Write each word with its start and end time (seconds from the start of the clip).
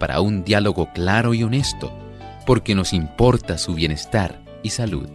para 0.00 0.20
un 0.20 0.42
diálogo 0.42 0.92
claro 0.92 1.34
y 1.34 1.44
honesto, 1.44 1.92
porque 2.46 2.74
nos 2.74 2.92
importa 2.92 3.58
su 3.58 3.74
bienestar 3.74 4.40
y 4.64 4.70
salud. 4.70 5.08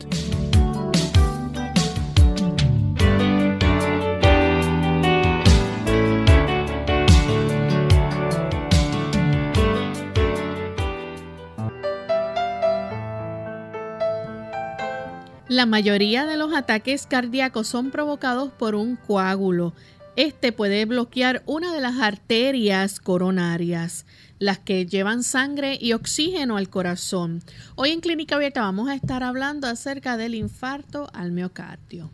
La 15.47 15.65
mayoría 15.65 16.25
de 16.25 16.37
los 16.37 16.53
ataques 16.53 17.07
cardíacos 17.07 17.67
son 17.67 17.89
provocados 17.89 18.51
por 18.51 18.75
un 18.75 18.97
coágulo. 18.97 19.73
Este 20.15 20.51
puede 20.51 20.85
bloquear 20.85 21.43
una 21.45 21.73
de 21.73 21.81
las 21.81 21.99
arterias 21.99 22.99
coronarias, 22.99 24.05
las 24.39 24.59
que 24.59 24.85
llevan 24.85 25.23
sangre 25.23 25.77
y 25.79 25.93
oxígeno 25.93 26.57
al 26.57 26.69
corazón. 26.69 27.41
Hoy 27.75 27.91
en 27.91 28.01
Clínica 28.01 28.35
Abierta 28.35 28.61
vamos 28.61 28.89
a 28.89 28.95
estar 28.95 29.23
hablando 29.23 29.67
acerca 29.67 30.17
del 30.17 30.35
infarto 30.35 31.09
al 31.13 31.31
miocardio. 31.31 32.09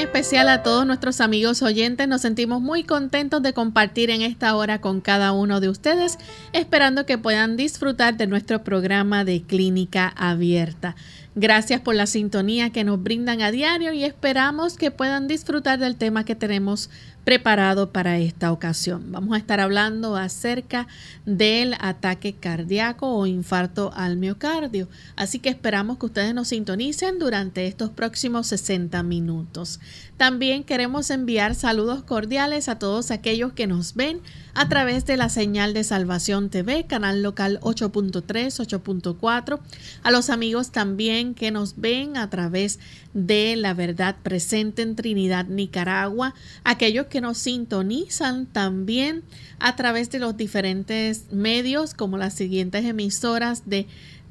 Especial 0.00 0.48
a 0.48 0.62
todos 0.62 0.86
nuestros 0.86 1.20
amigos 1.20 1.62
oyentes. 1.62 2.06
Nos 2.08 2.22
sentimos 2.22 2.60
muy 2.60 2.84
contentos 2.84 3.42
de 3.42 3.52
compartir 3.52 4.10
en 4.10 4.22
esta 4.22 4.54
hora 4.54 4.80
con 4.80 5.00
cada 5.00 5.32
uno 5.32 5.60
de 5.60 5.68
ustedes, 5.68 6.18
esperando 6.52 7.06
que 7.06 7.18
puedan 7.18 7.56
disfrutar 7.56 8.16
de 8.16 8.26
nuestro 8.26 8.62
programa 8.62 9.24
de 9.24 9.42
clínica 9.42 10.12
abierta. 10.16 10.94
Gracias 11.34 11.80
por 11.80 11.94
la 11.94 12.06
sintonía 12.06 12.70
que 12.70 12.84
nos 12.84 13.00
brindan 13.02 13.42
a 13.42 13.52
diario 13.52 13.92
y 13.92 14.04
esperamos 14.04 14.76
que 14.76 14.90
puedan 14.90 15.28
disfrutar 15.28 15.78
del 15.78 15.96
tema 15.96 16.24
que 16.24 16.34
tenemos 16.34 16.90
preparado 17.28 17.92
para 17.92 18.16
esta 18.16 18.52
ocasión. 18.52 19.12
Vamos 19.12 19.34
a 19.34 19.36
estar 19.36 19.60
hablando 19.60 20.16
acerca 20.16 20.88
del 21.26 21.74
ataque 21.78 22.32
cardíaco 22.32 23.06
o 23.06 23.26
infarto 23.26 23.92
al 23.94 24.16
miocardio. 24.16 24.88
Así 25.14 25.38
que 25.38 25.50
esperamos 25.50 25.98
que 25.98 26.06
ustedes 26.06 26.32
nos 26.32 26.48
sintonicen 26.48 27.18
durante 27.18 27.66
estos 27.66 27.90
próximos 27.90 28.46
60 28.46 29.02
minutos. 29.02 29.78
También 30.16 30.64
queremos 30.64 31.10
enviar 31.10 31.54
saludos 31.54 32.02
cordiales 32.02 32.70
a 32.70 32.78
todos 32.78 33.10
aquellos 33.10 33.52
que 33.52 33.66
nos 33.66 33.94
ven 33.94 34.22
a 34.54 34.68
través 34.70 35.04
de 35.04 35.18
la 35.18 35.28
señal 35.28 35.74
de 35.74 35.84
Salvación 35.84 36.48
TV, 36.48 36.86
canal 36.86 37.22
local 37.22 37.60
8.3, 37.60 38.24
8.4, 38.24 39.60
a 40.02 40.10
los 40.10 40.30
amigos 40.30 40.72
también 40.72 41.34
que 41.34 41.50
nos 41.50 41.76
ven 41.76 42.16
a 42.16 42.30
través 42.30 42.80
de 43.14 43.56
la 43.56 43.74
verdad 43.74 44.16
presente 44.22 44.82
en 44.82 44.96
Trinidad, 44.96 45.46
Nicaragua, 45.46 46.34
aquellos 46.64 47.06
que 47.06 47.20
nos 47.20 47.38
sintonizan 47.38 48.46
también 48.46 49.22
a 49.58 49.76
través 49.76 50.10
de 50.10 50.18
los 50.18 50.36
diferentes 50.36 51.32
medios 51.32 51.94
como 51.94 52.18
las 52.18 52.34
siguientes 52.34 52.84
emisoras 52.84 53.68
de 53.68 53.86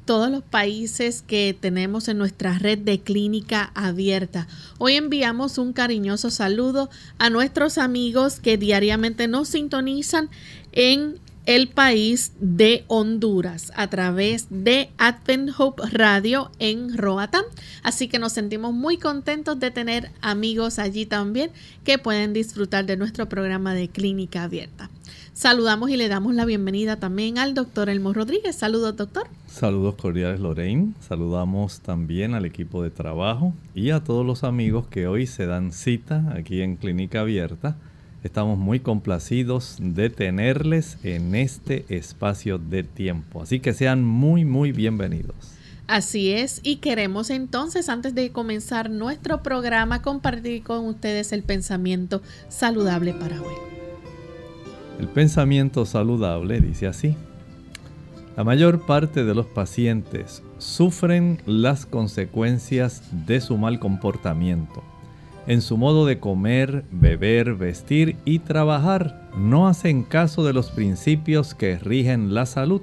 todos 0.08 0.30
los 0.30 0.42
países 0.42 1.20
que 1.20 1.54
tenemos 1.60 2.08
en 2.08 2.16
nuestra 2.16 2.58
red 2.58 2.78
de 2.78 3.00
clínica 3.00 3.72
abierta. 3.74 4.48
Hoy 4.78 4.94
enviamos 4.94 5.58
un 5.58 5.74
cariñoso 5.74 6.30
saludo 6.30 6.88
a 7.18 7.28
nuestros 7.28 7.76
amigos 7.76 8.40
que 8.40 8.56
diariamente 8.56 9.28
nos 9.28 9.48
sintonizan 9.48 10.30
en 10.72 11.20
el 11.48 11.68
país 11.68 12.32
de 12.40 12.84
Honduras 12.88 13.72
a 13.74 13.88
través 13.88 14.48
de 14.50 14.90
Advent 14.98 15.50
Hope 15.56 15.82
Radio 15.90 16.50
en 16.58 16.94
Roatán. 16.94 17.44
Así 17.82 18.06
que 18.06 18.18
nos 18.18 18.34
sentimos 18.34 18.74
muy 18.74 18.98
contentos 18.98 19.58
de 19.58 19.70
tener 19.70 20.10
amigos 20.20 20.78
allí 20.78 21.06
también 21.06 21.50
que 21.84 21.96
pueden 21.96 22.34
disfrutar 22.34 22.84
de 22.84 22.98
nuestro 22.98 23.30
programa 23.30 23.72
de 23.72 23.88
clínica 23.88 24.42
abierta. 24.42 24.90
Saludamos 25.32 25.88
y 25.88 25.96
le 25.96 26.08
damos 26.08 26.34
la 26.34 26.44
bienvenida 26.44 26.96
también 26.96 27.38
al 27.38 27.54
doctor 27.54 27.88
Elmo 27.88 28.12
Rodríguez. 28.12 28.54
Saludos, 28.54 28.94
doctor. 28.96 29.26
Saludos 29.46 29.94
cordiales, 29.94 30.40
Lorraine. 30.40 30.92
Saludamos 31.00 31.80
también 31.80 32.34
al 32.34 32.44
equipo 32.44 32.82
de 32.82 32.90
trabajo 32.90 33.54
y 33.74 33.88
a 33.88 34.04
todos 34.04 34.26
los 34.26 34.44
amigos 34.44 34.86
que 34.88 35.06
hoy 35.06 35.26
se 35.26 35.46
dan 35.46 35.72
cita 35.72 36.30
aquí 36.36 36.60
en 36.60 36.76
Clínica 36.76 37.20
Abierta. 37.20 37.78
Estamos 38.28 38.58
muy 38.58 38.80
complacidos 38.80 39.78
de 39.80 40.10
tenerles 40.10 40.98
en 41.02 41.34
este 41.34 41.86
espacio 41.88 42.58
de 42.58 42.82
tiempo. 42.82 43.40
Así 43.40 43.58
que 43.58 43.72
sean 43.72 44.04
muy, 44.04 44.44
muy 44.44 44.70
bienvenidos. 44.70 45.34
Así 45.86 46.32
es, 46.32 46.60
y 46.62 46.76
queremos 46.76 47.30
entonces, 47.30 47.88
antes 47.88 48.14
de 48.14 48.30
comenzar 48.30 48.90
nuestro 48.90 49.42
programa, 49.42 50.02
compartir 50.02 50.62
con 50.62 50.84
ustedes 50.84 51.32
el 51.32 51.42
pensamiento 51.42 52.20
saludable 52.50 53.14
para 53.14 53.40
hoy. 53.40 53.54
El 55.00 55.08
pensamiento 55.08 55.86
saludable 55.86 56.60
dice 56.60 56.86
así. 56.86 57.16
La 58.36 58.44
mayor 58.44 58.84
parte 58.84 59.24
de 59.24 59.34
los 59.34 59.46
pacientes 59.46 60.42
sufren 60.58 61.40
las 61.46 61.86
consecuencias 61.86 63.04
de 63.26 63.40
su 63.40 63.56
mal 63.56 63.80
comportamiento. 63.80 64.84
En 65.48 65.62
su 65.62 65.78
modo 65.78 66.04
de 66.04 66.18
comer, 66.20 66.84
beber, 66.92 67.54
vestir 67.54 68.16
y 68.26 68.40
trabajar, 68.40 69.30
no 69.34 69.66
hacen 69.66 70.02
caso 70.02 70.44
de 70.44 70.52
los 70.52 70.70
principios 70.70 71.54
que 71.54 71.78
rigen 71.78 72.34
la 72.34 72.44
salud. 72.44 72.82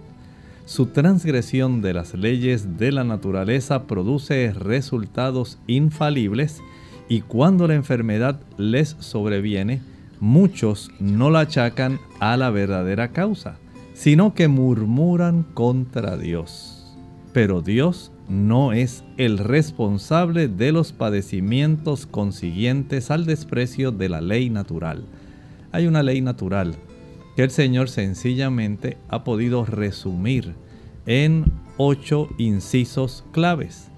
Su 0.65 0.87
transgresión 0.87 1.83
de 1.83 1.93
las 1.93 2.15
leyes 2.15 2.79
de 2.79 2.91
la 2.91 3.03
naturaleza 3.03 3.83
produce 3.83 4.51
resultados 4.51 5.59
infalibles 5.67 6.59
y 7.07 7.21
cuando 7.21 7.67
la 7.67 7.75
enfermedad 7.75 8.39
les 8.57 8.95
sobreviene, 8.99 9.83
muchos 10.19 10.89
no 10.99 11.29
la 11.29 11.41
achacan 11.41 11.99
a 12.19 12.35
la 12.35 12.49
verdadera 12.49 13.09
causa, 13.09 13.59
sino 13.93 14.33
que 14.33 14.47
murmuran 14.47 15.43
contra 15.53 16.17
Dios. 16.17 16.97
Pero 17.31 17.61
Dios 17.61 18.11
no 18.27 18.73
es 18.73 19.03
el 19.17 19.37
responsable 19.37 20.47
de 20.47 20.71
los 20.71 20.91
padecimientos 20.91 22.05
consiguientes 22.05 23.11
al 23.11 23.25
desprecio 23.25 23.91
de 23.91 24.09
la 24.09 24.21
ley 24.21 24.49
natural. 24.49 25.03
Hay 25.71 25.87
una 25.87 26.03
ley 26.03 26.21
natural 26.21 26.75
que 27.35 27.43
el 27.43 27.51
Señor 27.51 27.89
sencillamente 27.89 28.97
ha 29.09 29.23
podido 29.23 29.65
resumir 29.65 30.53
en 31.05 31.45
ocho 31.77 32.29
incisos 32.37 33.23
claves. 33.31 33.89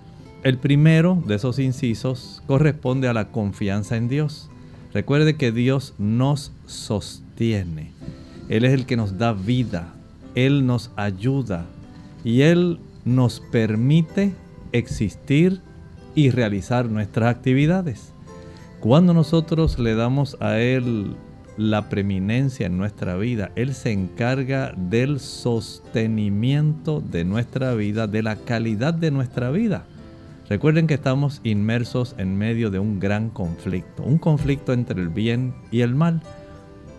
El 0.43 0.57
primero 0.57 1.21
de 1.25 1.35
esos 1.35 1.59
incisos 1.59 2.41
corresponde 2.47 3.07
a 3.07 3.13
la 3.13 3.31
confianza 3.31 3.95
en 3.95 4.07
Dios. 4.07 4.49
Recuerde 4.93 5.35
que 5.35 5.51
Dios 5.51 5.93
nos 5.97 6.51
sostiene. 6.65 7.91
Él 8.49 8.65
es 8.65 8.73
el 8.73 8.85
que 8.85 8.97
nos 8.97 9.17
da 9.17 9.33
vida. 9.33 9.93
Él 10.35 10.65
nos 10.65 10.91
ayuda. 10.95 11.65
Y 12.23 12.41
Él 12.41 12.79
nos 13.07 13.39
permite 13.39 14.33
existir 14.73 15.61
y 16.13 16.29
realizar 16.29 16.89
nuestras 16.89 17.33
actividades. 17.33 18.13
Cuando 18.79 19.13
nosotros 19.13 19.79
le 19.79 19.95
damos 19.95 20.37
a 20.39 20.59
Él 20.59 21.15
la 21.57 21.89
preeminencia 21.89 22.67
en 22.67 22.77
nuestra 22.77 23.15
vida, 23.15 23.51
Él 23.55 23.73
se 23.73 23.91
encarga 23.91 24.73
del 24.75 25.19
sostenimiento 25.19 27.01
de 27.01 27.23
nuestra 27.23 27.73
vida, 27.73 28.07
de 28.07 28.21
la 28.23 28.35
calidad 28.35 28.93
de 28.93 29.09
nuestra 29.09 29.49
vida. 29.51 29.85
Recuerden 30.49 30.85
que 30.85 30.93
estamos 30.93 31.41
inmersos 31.43 32.15
en 32.17 32.37
medio 32.37 32.69
de 32.71 32.79
un 32.79 32.99
gran 32.99 33.29
conflicto, 33.29 34.03
un 34.03 34.17
conflicto 34.17 34.73
entre 34.73 35.01
el 35.01 35.09
bien 35.09 35.53
y 35.71 35.81
el 35.81 35.95
mal. 35.95 36.21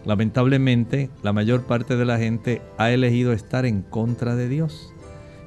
Lamentablemente, 0.04 1.10
la 1.22 1.32
mayor 1.32 1.62
parte 1.64 1.96
de 1.96 2.04
la 2.04 2.18
gente 2.18 2.62
ha 2.78 2.90
elegido 2.90 3.32
estar 3.32 3.66
en 3.66 3.82
contra 3.82 4.36
de 4.36 4.48
Dios. 4.48 4.92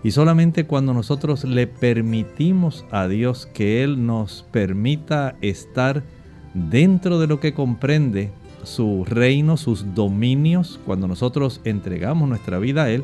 Y 0.04 0.12
solamente 0.12 0.66
cuando 0.66 0.94
nosotros 0.94 1.44
le 1.44 1.68
permitimos 1.68 2.86
a 2.92 3.08
Dios 3.08 3.48
que 3.54 3.84
Él 3.84 4.06
nos 4.06 4.46
permita 4.52 5.36
estar 5.42 6.04
dentro 6.54 7.20
de 7.20 7.28
lo 7.28 7.40
que 7.40 7.54
comprende 7.54 8.32
su 8.64 9.06
reino, 9.06 9.58
sus 9.58 9.94
dominios, 9.94 10.80
cuando 10.86 11.08
nosotros 11.08 11.62
entregamos 11.66 12.28
nuestra 12.28 12.60
vida 12.60 12.84
a 12.84 12.90
Él, 12.90 13.04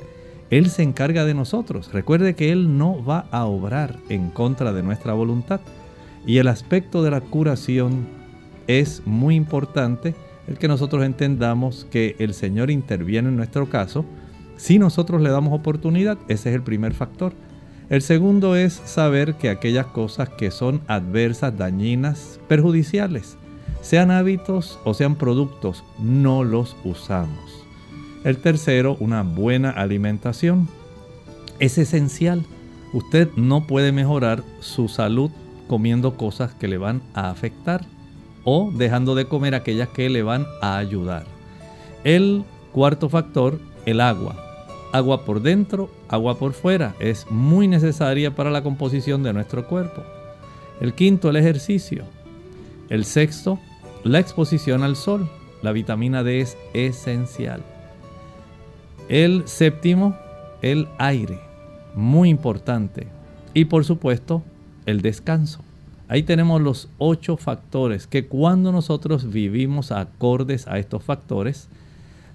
Él 0.49 0.69
se 0.69 0.83
encarga 0.83 1.25
de 1.25 1.33
nosotros. 1.33 1.91
Recuerde 1.93 2.35
que 2.35 2.51
Él 2.51 2.77
no 2.77 3.03
va 3.03 3.27
a 3.31 3.45
obrar 3.45 3.97
en 4.09 4.29
contra 4.29 4.73
de 4.73 4.83
nuestra 4.83 5.13
voluntad. 5.13 5.61
Y 6.25 6.39
el 6.39 6.47
aspecto 6.47 7.03
de 7.03 7.11
la 7.11 7.21
curación 7.21 8.07
es 8.67 9.01
muy 9.05 9.35
importante, 9.35 10.15
el 10.47 10.57
que 10.57 10.67
nosotros 10.67 11.03
entendamos 11.03 11.85
que 11.89 12.15
el 12.19 12.33
Señor 12.33 12.69
interviene 12.71 13.29
en 13.29 13.37
nuestro 13.37 13.69
caso. 13.69 14.05
Si 14.57 14.79
nosotros 14.79 15.21
le 15.21 15.29
damos 15.29 15.53
oportunidad, 15.53 16.17
ese 16.27 16.49
es 16.49 16.55
el 16.55 16.63
primer 16.63 16.93
factor. 16.93 17.33
El 17.89 18.01
segundo 18.01 18.55
es 18.55 18.73
saber 18.73 19.35
que 19.35 19.49
aquellas 19.49 19.85
cosas 19.85 20.29
que 20.29 20.51
son 20.51 20.81
adversas, 20.87 21.57
dañinas, 21.57 22.39
perjudiciales, 22.49 23.37
sean 23.81 24.11
hábitos 24.11 24.79
o 24.83 24.93
sean 24.93 25.15
productos, 25.15 25.83
no 25.99 26.43
los 26.43 26.75
usamos. 26.83 27.65
El 28.25 28.39
tercero, 28.39 28.97
una 28.99 29.23
buena 29.23 29.69
alimentación. 29.69 30.67
Es 31.59 31.77
esencial. 31.77 32.43
Usted 32.93 33.29
no 33.37 33.67
puede 33.67 33.91
mejorar 33.91 34.43
su 34.59 34.89
salud 34.89 35.31
comiendo 35.67 36.17
cosas 36.17 36.53
que 36.53 36.67
le 36.67 36.77
van 36.77 37.01
a 37.13 37.29
afectar 37.29 37.85
o 38.43 38.71
dejando 38.73 39.15
de 39.15 39.25
comer 39.25 39.55
aquellas 39.55 39.89
que 39.89 40.09
le 40.09 40.23
van 40.23 40.45
a 40.61 40.77
ayudar. 40.77 41.25
El 42.03 42.43
cuarto 42.73 43.07
factor, 43.07 43.59
el 43.85 44.01
agua. 44.01 44.46
Agua 44.97 45.25
por 45.25 45.43
dentro, 45.43 45.91
agua 46.09 46.39
por 46.39 46.53
fuera. 46.53 46.95
Es 46.99 47.29
muy 47.29 47.67
necesaria 47.67 48.33
para 48.33 48.49
la 48.49 48.63
composición 48.63 49.21
de 49.21 49.31
nuestro 49.31 49.67
cuerpo. 49.67 50.01
El 50.81 50.95
quinto, 50.95 51.29
el 51.29 51.35
ejercicio. 51.35 52.03
El 52.89 53.05
sexto, 53.05 53.59
la 54.03 54.17
exposición 54.17 54.81
al 54.81 54.95
sol. 54.95 55.29
La 55.61 55.71
vitamina 55.71 56.23
D 56.23 56.41
es 56.41 56.57
esencial. 56.73 57.61
El 59.07 59.47
séptimo, 59.47 60.17
el 60.63 60.87
aire. 60.97 61.41
Muy 61.93 62.29
importante. 62.29 63.05
Y 63.53 63.65
por 63.65 63.85
supuesto, 63.85 64.41
el 64.87 65.03
descanso. 65.03 65.59
Ahí 66.07 66.23
tenemos 66.23 66.59
los 66.59 66.89
ocho 66.97 67.37
factores 67.37 68.07
que 68.07 68.25
cuando 68.25 68.71
nosotros 68.71 69.29
vivimos 69.29 69.91
acordes 69.91 70.67
a 70.67 70.79
estos 70.79 71.03
factores, 71.03 71.69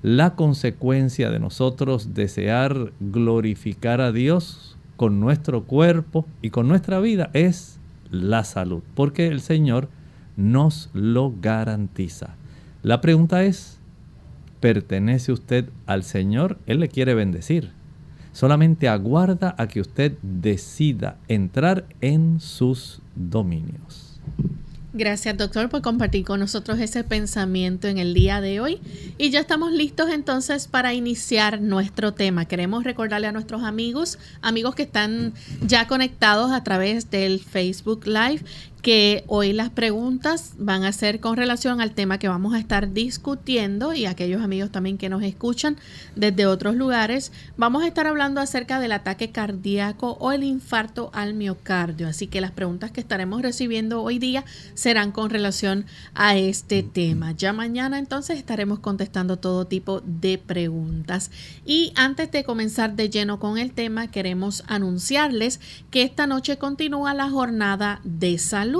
la 0.02 0.34
consecuencia 0.34 1.30
de 1.30 1.38
nosotros 1.38 2.12
desear 2.12 2.92
glorificar 2.98 4.00
a 4.00 4.10
Dios 4.10 4.76
con 4.96 5.20
nuestro 5.20 5.64
cuerpo 5.64 6.26
y 6.42 6.50
con 6.50 6.66
nuestra 6.66 6.98
vida 6.98 7.30
es 7.32 7.78
la 8.10 8.42
salud, 8.44 8.82
porque 8.94 9.28
el 9.28 9.40
Señor 9.40 9.88
nos 10.36 10.90
lo 10.92 11.32
garantiza. 11.40 12.34
La 12.82 13.00
pregunta 13.00 13.44
es, 13.44 13.78
¿pertenece 14.60 15.30
usted 15.30 15.68
al 15.86 16.02
Señor? 16.02 16.58
Él 16.66 16.80
le 16.80 16.88
quiere 16.88 17.14
bendecir. 17.14 17.70
Solamente 18.32 18.88
aguarda 18.88 19.54
a 19.56 19.68
que 19.68 19.80
usted 19.80 20.16
decida 20.22 21.18
entrar 21.28 21.86
en 22.00 22.40
sus 22.40 23.02
dominios. 23.14 24.20
Gracias 24.94 25.38
doctor 25.38 25.70
por 25.70 25.80
compartir 25.80 26.22
con 26.22 26.38
nosotros 26.38 26.78
ese 26.78 27.02
pensamiento 27.02 27.88
en 27.88 27.96
el 27.96 28.12
día 28.12 28.42
de 28.42 28.60
hoy. 28.60 28.78
Y 29.16 29.30
ya 29.30 29.40
estamos 29.40 29.72
listos 29.72 30.10
entonces 30.10 30.68
para 30.68 30.92
iniciar 30.92 31.62
nuestro 31.62 32.12
tema. 32.12 32.44
Queremos 32.44 32.84
recordarle 32.84 33.26
a 33.26 33.32
nuestros 33.32 33.62
amigos, 33.62 34.18
amigos 34.42 34.74
que 34.74 34.82
están 34.82 35.32
ya 35.66 35.86
conectados 35.86 36.52
a 36.52 36.62
través 36.62 37.10
del 37.10 37.40
Facebook 37.40 38.06
Live, 38.06 38.44
que 38.82 39.22
hoy 39.28 39.52
las 39.52 39.70
preguntas 39.70 40.54
van 40.58 40.82
a 40.82 40.92
ser 40.92 41.20
con 41.20 41.36
relación 41.36 41.80
al 41.80 41.92
tema 41.92 42.18
que 42.18 42.26
vamos 42.26 42.52
a 42.52 42.58
estar 42.58 42.92
discutiendo 42.92 43.94
y 43.94 44.06
aquellos 44.06 44.42
amigos 44.42 44.72
también 44.72 44.98
que 44.98 45.08
nos 45.08 45.22
escuchan 45.22 45.76
desde 46.16 46.46
otros 46.46 46.74
lugares, 46.74 47.30
vamos 47.56 47.84
a 47.84 47.86
estar 47.86 48.08
hablando 48.08 48.40
acerca 48.40 48.80
del 48.80 48.90
ataque 48.90 49.30
cardíaco 49.30 50.16
o 50.20 50.32
el 50.32 50.42
infarto 50.42 51.10
al 51.14 51.34
miocardio. 51.34 52.08
Así 52.08 52.26
que 52.26 52.40
las 52.40 52.50
preguntas 52.50 52.90
que 52.90 53.00
estaremos 53.00 53.40
recibiendo 53.40 54.02
hoy 54.02 54.18
día 54.18 54.44
serán 54.74 55.12
con 55.12 55.30
relación 55.30 55.86
a 56.14 56.36
este 56.36 56.82
tema. 56.82 57.32
Ya 57.32 57.52
mañana 57.52 58.00
entonces 58.00 58.36
estaremos 58.36 58.80
contestando 58.80 59.38
todo 59.38 59.64
tipo 59.64 60.00
de 60.00 60.38
preguntas. 60.38 61.30
Y 61.64 61.92
antes 61.94 62.32
de 62.32 62.42
comenzar 62.42 62.96
de 62.96 63.10
lleno 63.10 63.38
con 63.38 63.58
el 63.58 63.70
tema, 63.70 64.10
queremos 64.10 64.64
anunciarles 64.66 65.60
que 65.92 66.02
esta 66.02 66.26
noche 66.26 66.58
continúa 66.58 67.14
la 67.14 67.30
jornada 67.30 68.00
de 68.02 68.38
salud 68.38 68.71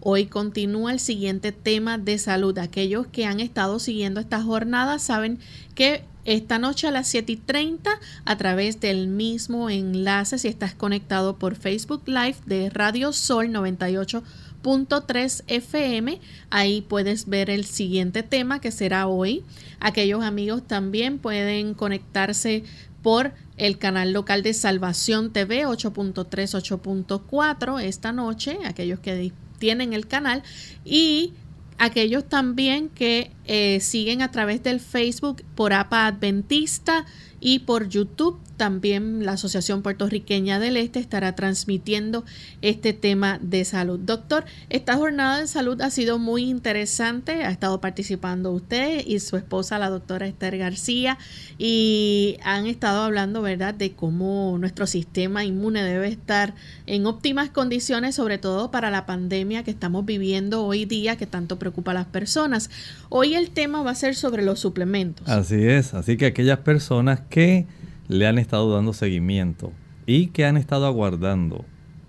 Hoy 0.00 0.26
continúa 0.26 0.92
el 0.92 1.00
siguiente 1.00 1.52
tema 1.52 1.98
de 1.98 2.18
salud. 2.18 2.56
Aquellos 2.58 3.06
que 3.06 3.26
han 3.26 3.40
estado 3.40 3.78
siguiendo 3.78 4.20
esta 4.20 4.42
jornada 4.42 4.98
saben 4.98 5.38
que 5.74 6.04
esta 6.24 6.58
noche 6.58 6.86
a 6.86 6.90
las 6.90 7.08
7 7.08 7.32
y 7.32 7.36
30 7.36 7.90
a 8.24 8.36
través 8.36 8.80
del 8.80 9.08
mismo 9.08 9.70
enlace, 9.70 10.38
si 10.38 10.48
estás 10.48 10.74
conectado 10.74 11.36
por 11.36 11.56
Facebook 11.56 12.02
Live 12.06 12.36
de 12.46 12.70
Radio 12.70 13.12
Sol 13.12 13.48
98.3 13.48 15.42
FM, 15.46 16.20
ahí 16.50 16.82
puedes 16.82 17.28
ver 17.28 17.50
el 17.50 17.64
siguiente 17.64 18.22
tema 18.22 18.60
que 18.60 18.70
será 18.70 19.06
hoy. 19.06 19.42
Aquellos 19.80 20.22
amigos 20.22 20.66
también 20.66 21.18
pueden 21.18 21.74
conectarse 21.74 22.62
por 23.02 23.32
el 23.58 23.78
canal 23.78 24.12
local 24.12 24.42
de 24.42 24.54
Salvación 24.54 25.32
TV 25.32 25.66
8.3, 25.66 26.24
8.4 26.24 27.82
esta 27.82 28.12
noche, 28.12 28.58
aquellos 28.64 29.00
que 29.00 29.32
tienen 29.58 29.92
el 29.92 30.06
canal 30.06 30.42
y 30.84 31.34
aquellos 31.78 32.28
también 32.28 32.88
que 32.88 33.30
eh, 33.44 33.80
siguen 33.80 34.22
a 34.22 34.30
través 34.30 34.62
del 34.62 34.80
Facebook 34.80 35.42
por 35.54 35.72
APA 35.72 36.06
Adventista 36.06 37.04
y 37.40 37.60
por 37.60 37.88
YouTube 37.88 38.38
también 38.58 39.24
la 39.24 39.32
Asociación 39.32 39.80
Puertorriqueña 39.82 40.58
del 40.58 40.76
Este 40.76 40.98
estará 40.98 41.34
transmitiendo 41.34 42.24
este 42.60 42.92
tema 42.92 43.38
de 43.40 43.64
salud. 43.64 43.98
Doctor, 43.98 44.44
esta 44.68 44.96
jornada 44.96 45.38
de 45.40 45.46
salud 45.46 45.80
ha 45.80 45.88
sido 45.88 46.18
muy 46.18 46.42
interesante. 46.44 47.44
Ha 47.44 47.50
estado 47.50 47.80
participando 47.80 48.52
usted 48.52 49.02
y 49.06 49.18
su 49.20 49.38
esposa, 49.38 49.78
la 49.78 49.88
doctora 49.88 50.26
Esther 50.26 50.58
García, 50.58 51.16
y 51.56 52.36
han 52.42 52.66
estado 52.66 53.02
hablando, 53.02 53.40
¿verdad?, 53.40 53.72
de 53.72 53.92
cómo 53.92 54.58
nuestro 54.58 54.86
sistema 54.86 55.44
inmune 55.44 55.82
debe 55.82 56.08
estar 56.08 56.54
en 56.86 57.06
óptimas 57.06 57.48
condiciones, 57.50 58.16
sobre 58.16 58.38
todo 58.38 58.70
para 58.70 58.90
la 58.90 59.06
pandemia 59.06 59.62
que 59.62 59.70
estamos 59.70 60.04
viviendo 60.04 60.64
hoy 60.64 60.84
día, 60.84 61.16
que 61.16 61.26
tanto 61.26 61.58
preocupa 61.58 61.92
a 61.92 61.94
las 61.94 62.06
personas. 62.06 62.70
Hoy 63.08 63.34
el 63.34 63.50
tema 63.50 63.82
va 63.82 63.92
a 63.92 63.94
ser 63.94 64.16
sobre 64.16 64.42
los 64.42 64.58
suplementos. 64.58 65.28
Así 65.28 65.64
es, 65.64 65.94
así 65.94 66.16
que 66.16 66.26
aquellas 66.26 66.58
personas 66.58 67.20
que 67.30 67.66
le 68.08 68.26
han 68.26 68.38
estado 68.38 68.74
dando 68.74 68.92
seguimiento 68.92 69.72
y 70.06 70.28
que 70.28 70.46
han 70.46 70.56
estado 70.56 70.86
aguardando 70.86 71.64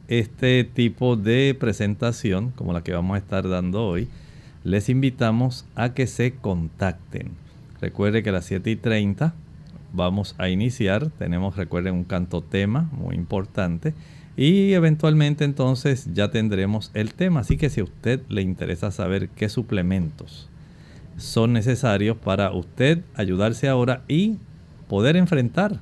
este 0.08 0.64
tipo 0.64 1.16
de 1.16 1.56
presentación 1.60 2.52
como 2.52 2.74
la 2.74 2.82
que 2.82 2.94
vamos 2.94 3.16
a 3.16 3.20
estar 3.20 3.48
dando 3.48 3.86
hoy, 3.86 4.08
les 4.64 4.90
invitamos 4.90 5.66
a 5.76 5.94
que 5.94 6.08
se 6.08 6.34
contacten. 6.34 7.32
Recuerde 7.80 8.24
que 8.24 8.30
a 8.30 8.34
las 8.34 8.46
7 8.46 8.72
y 8.72 8.76
30 8.76 9.34
vamos 9.94 10.36
a 10.38 10.50
iniciar. 10.50 11.12
Tenemos, 11.12 11.56
recuerden, 11.56 11.94
un 11.94 12.04
canto 12.04 12.42
tema 12.42 12.90
muy 12.92 13.16
importante. 13.16 13.94
Y 14.36 14.74
eventualmente 14.74 15.44
entonces 15.44 16.10
ya 16.14 16.32
tendremos 16.32 16.92
el 16.94 17.14
tema. 17.14 17.42
Así 17.42 17.58
que 17.58 17.70
si 17.70 17.82
a 17.82 17.84
usted 17.84 18.22
le 18.30 18.42
interesa 18.42 18.92
saber 18.92 19.30
qué 19.30 19.50
suplementos 19.50 20.50
son 21.18 21.54
necesarios 21.54 22.18
para 22.18 22.52
usted 22.52 23.04
ayudarse 23.14 23.68
ahora 23.68 24.04
y 24.08 24.38
poder 24.88 25.18
enfrentar 25.18 25.82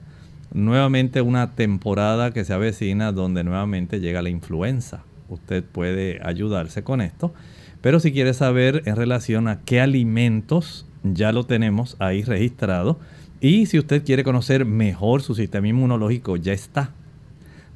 nuevamente 0.53 1.21
una 1.21 1.55
temporada 1.55 2.31
que 2.31 2.45
se 2.45 2.53
avecina 2.53 3.11
donde 3.11 3.43
nuevamente 3.43 3.99
llega 3.99 4.21
la 4.21 4.29
influenza. 4.29 5.03
Usted 5.29 5.63
puede 5.63 6.19
ayudarse 6.23 6.83
con 6.83 7.01
esto. 7.01 7.33
Pero 7.81 7.99
si 7.99 8.11
quiere 8.11 8.33
saber 8.33 8.83
en 8.85 8.95
relación 8.95 9.47
a 9.47 9.61
qué 9.61 9.81
alimentos, 9.81 10.85
ya 11.03 11.31
lo 11.31 11.45
tenemos 11.45 11.95
ahí 11.99 12.23
registrado. 12.23 12.99
Y 13.39 13.67
si 13.67 13.77
usted 13.77 14.03
quiere 14.03 14.23
conocer 14.23 14.65
mejor 14.65 15.21
su 15.21 15.35
sistema 15.35 15.67
inmunológico, 15.67 16.37
ya 16.37 16.53
está. 16.53 16.91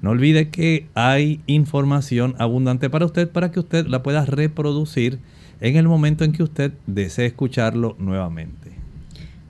No 0.01 0.09
olvide 0.09 0.49
que 0.49 0.87
hay 0.95 1.41
información 1.45 2.35
abundante 2.39 2.89
para 2.89 3.05
usted 3.05 3.29
para 3.29 3.51
que 3.51 3.59
usted 3.59 3.85
la 3.85 4.01
pueda 4.01 4.25
reproducir 4.25 5.19
en 5.59 5.75
el 5.75 5.87
momento 5.87 6.23
en 6.23 6.31
que 6.31 6.41
usted 6.41 6.73
desee 6.87 7.27
escucharlo 7.27 7.95
nuevamente. 7.99 8.80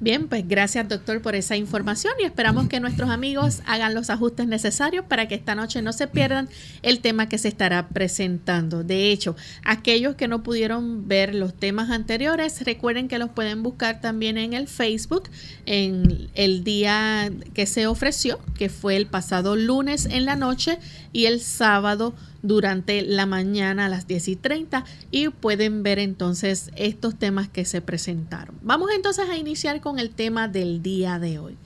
Bien, 0.02 0.28
pues 0.28 0.48
gracias 0.48 0.90
doctor 0.90 1.22
por 1.22 1.36
esa 1.36 1.56
información 1.58 2.14
y 2.20 2.24
esperamos 2.24 2.68
que 2.68 2.80
nuestros 2.80 3.12
amigos 3.12 3.62
hagan 3.68 3.94
los 3.94 4.10
ajustes 4.10 4.48
necesarios 4.48 5.06
para 5.06 5.28
que 5.28 5.36
esta 5.36 5.54
noche 5.54 5.84
no 5.84 5.94
se 5.94 6.08
pierdan 6.08 6.50
el 6.82 7.02
tema 7.02 7.30
que 7.30 7.38
se 7.38 7.50
estará 7.50 7.88
presentando. 7.88 8.84
De 8.84 9.12
hecho, 9.12 9.36
aquellos 9.64 10.16
que 10.16 10.28
no 10.28 10.42
pudieron 10.42 11.08
ver 11.08 11.36
los 11.36 11.54
temas 11.54 11.92
anteriores, 11.92 12.66
recuerden 12.66 13.10
que 13.10 13.20
los 13.20 13.30
pueden 13.30 13.62
buscar 13.62 14.02
también 14.02 14.40
en 14.40 14.54
el 14.54 14.68
Facebook 14.68 15.30
en 15.68 16.32
el 16.34 16.64
día 16.64 17.32
que 17.54 17.68
se 17.68 17.86
ofreció, 17.86 18.40
que 18.58 18.70
fue 18.70 18.96
el 18.96 19.06
pasado 19.06 19.56
lunes 19.56 20.08
en 20.08 20.26
la 20.26 20.36
noche 20.36 20.80
y 21.14 21.26
el 21.26 21.40
sábado 21.40 22.16
durante 22.44 23.02
la 23.02 23.26
mañana 23.26 23.86
a 23.86 23.90
las 23.90 24.08
10 24.08 24.28
y 24.30 24.36
30 24.36 24.86
y 25.12 25.30
pueden 25.30 25.84
ver 25.84 26.00
entonces 26.00 26.72
estos 26.76 27.16
temas 27.16 27.50
que 27.50 27.66
se 27.66 27.82
presentaron. 27.82 28.56
Vamos 28.62 28.90
entonces 28.96 29.30
a 29.30 29.38
iniciar 29.38 29.82
con 29.82 30.00
el 30.00 30.10
tema 30.10 30.48
del 30.48 30.82
día 30.82 31.20
de 31.20 31.40
hoy. 31.40 31.58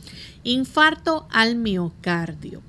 Infarto 0.44 1.27
al 1.32 1.55
miocardio. 1.55 2.62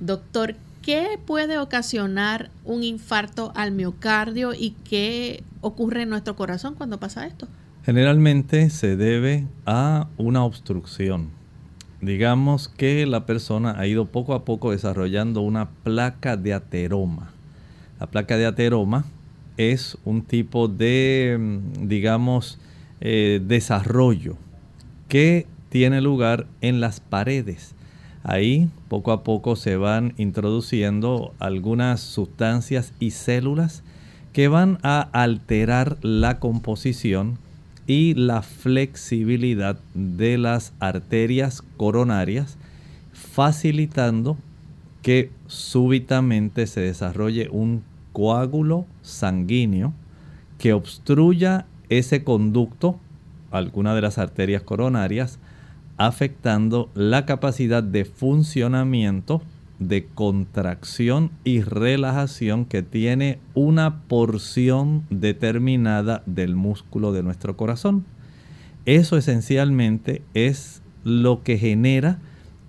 Doctor, 0.00 0.54
¿qué 0.82 1.18
puede 1.26 1.58
ocasionar 1.58 2.50
un 2.64 2.82
infarto 2.82 3.52
al 3.54 3.72
miocardio 3.72 4.54
y 4.54 4.70
qué 4.88 5.42
ocurre 5.60 6.02
en 6.02 6.10
nuestro 6.10 6.36
corazón 6.36 6.74
cuando 6.74 6.98
pasa 6.98 7.26
esto? 7.26 7.48
Generalmente 7.84 8.70
se 8.70 8.96
debe 8.96 9.46
a 9.64 10.08
una 10.18 10.44
obstrucción. 10.44 11.30
Digamos 12.00 12.68
que 12.68 13.06
la 13.06 13.26
persona 13.26 13.74
ha 13.78 13.86
ido 13.86 14.06
poco 14.06 14.34
a 14.34 14.44
poco 14.44 14.70
desarrollando 14.70 15.40
una 15.40 15.70
placa 15.70 16.36
de 16.36 16.54
ateroma. 16.54 17.32
La 18.00 18.06
placa 18.06 18.36
de 18.36 18.46
ateroma 18.46 19.04
es 19.56 19.98
un 20.04 20.22
tipo 20.22 20.68
de, 20.68 21.36
mm, 21.38 21.88
digamos, 21.88 22.58
eh, 23.00 23.40
desarrollo 23.44 24.36
que 25.08 25.46
tiene 25.68 26.00
lugar 26.00 26.46
en 26.60 26.80
las 26.80 27.00
paredes. 27.00 27.74
Ahí 28.22 28.68
poco 28.88 29.12
a 29.12 29.22
poco 29.22 29.56
se 29.56 29.76
van 29.76 30.14
introduciendo 30.16 31.32
algunas 31.38 32.00
sustancias 32.00 32.92
y 32.98 33.12
células 33.12 33.82
que 34.32 34.48
van 34.48 34.78
a 34.82 35.00
alterar 35.12 35.96
la 36.02 36.38
composición 36.38 37.38
y 37.86 38.14
la 38.14 38.42
flexibilidad 38.42 39.78
de 39.94 40.36
las 40.36 40.72
arterias 40.78 41.62
coronarias, 41.76 42.58
facilitando 43.12 44.36
que 45.02 45.30
súbitamente 45.46 46.66
se 46.66 46.80
desarrolle 46.80 47.48
un 47.50 47.82
coágulo 48.12 48.86
sanguíneo 49.02 49.92
que 50.58 50.72
obstruya 50.72 51.66
ese 51.88 52.24
conducto, 52.24 52.98
alguna 53.50 53.94
de 53.94 54.02
las 54.02 54.18
arterias 54.18 54.62
coronarias, 54.62 55.38
afectando 55.96 56.90
la 56.94 57.26
capacidad 57.26 57.82
de 57.82 58.04
funcionamiento 58.04 59.42
de 59.78 60.06
contracción 60.06 61.30
y 61.44 61.62
relajación 61.62 62.64
que 62.64 62.82
tiene 62.82 63.38
una 63.54 64.02
porción 64.02 65.04
determinada 65.10 66.22
del 66.26 66.56
músculo 66.56 67.12
de 67.12 67.22
nuestro 67.22 67.56
corazón. 67.56 68.04
Eso 68.86 69.16
esencialmente 69.16 70.22
es 70.34 70.82
lo 71.04 71.42
que 71.42 71.58
genera 71.58 72.18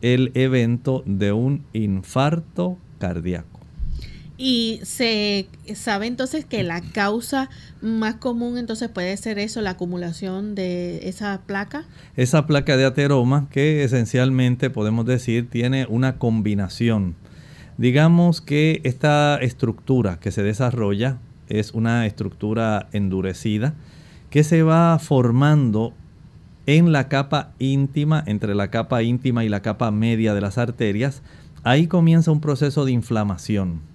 el 0.01 0.31
evento 0.35 1.03
de 1.05 1.31
un 1.31 1.63
infarto 1.73 2.77
cardíaco. 2.99 3.48
Y 4.41 4.79
se 4.83 5.49
sabe 5.75 6.07
entonces 6.07 6.45
que 6.45 6.63
la 6.63 6.79
causa 6.79 7.49
más 7.81 8.15
común 8.15 8.57
entonces 8.57 8.87
puede 8.87 9.17
ser 9.17 9.37
eso, 9.37 9.59
la 9.59 9.71
acumulación 9.71 10.55
de 10.55 11.09
esa 11.09 11.41
placa. 11.45 11.83
Esa 12.15 12.47
placa 12.47 12.77
de 12.77 12.85
ateroma 12.85 13.49
que 13.51 13.83
esencialmente 13.83 14.69
podemos 14.69 15.05
decir 15.05 15.49
tiene 15.49 15.87
una 15.89 16.19
combinación. 16.19 17.15
Digamos 17.77 18.39
que 18.39 18.79
esta 18.85 19.35
estructura 19.41 20.21
que 20.21 20.31
se 20.31 20.41
desarrolla 20.41 21.17
es 21.49 21.73
una 21.73 22.05
estructura 22.05 22.87
endurecida 22.93 23.73
que 24.29 24.45
se 24.45 24.63
va 24.63 24.99
formando 24.99 25.93
en 26.65 26.93
la 26.93 27.09
capa 27.09 27.51
íntima, 27.59 28.23
entre 28.25 28.55
la 28.55 28.71
capa 28.71 29.03
íntima 29.03 29.43
y 29.43 29.49
la 29.49 29.61
capa 29.61 29.91
media 29.91 30.33
de 30.33 30.39
las 30.39 30.57
arterias. 30.57 31.23
Ahí 31.63 31.87
comienza 31.87 32.31
un 32.31 32.39
proceso 32.39 32.85
de 32.85 32.93
inflamación 32.93 33.88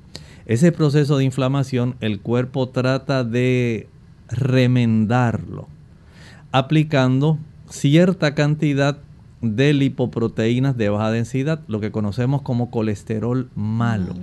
ese 0.46 0.72
proceso 0.72 1.18
de 1.18 1.24
inflamación 1.24 1.96
el 2.00 2.20
cuerpo 2.20 2.68
trata 2.68 3.24
de 3.24 3.88
remendarlo 4.28 5.68
aplicando 6.54 7.38
cierta 7.68 8.36
cantidad 8.36 8.98
de 9.40 9.72
lipoproteínas 9.74 10.76
de 10.76 10.88
baja 10.88 11.10
densidad, 11.10 11.60
lo 11.66 11.80
que 11.80 11.90
conocemos 11.90 12.42
como 12.42 12.70
colesterol 12.70 13.50
malo. 13.56 14.14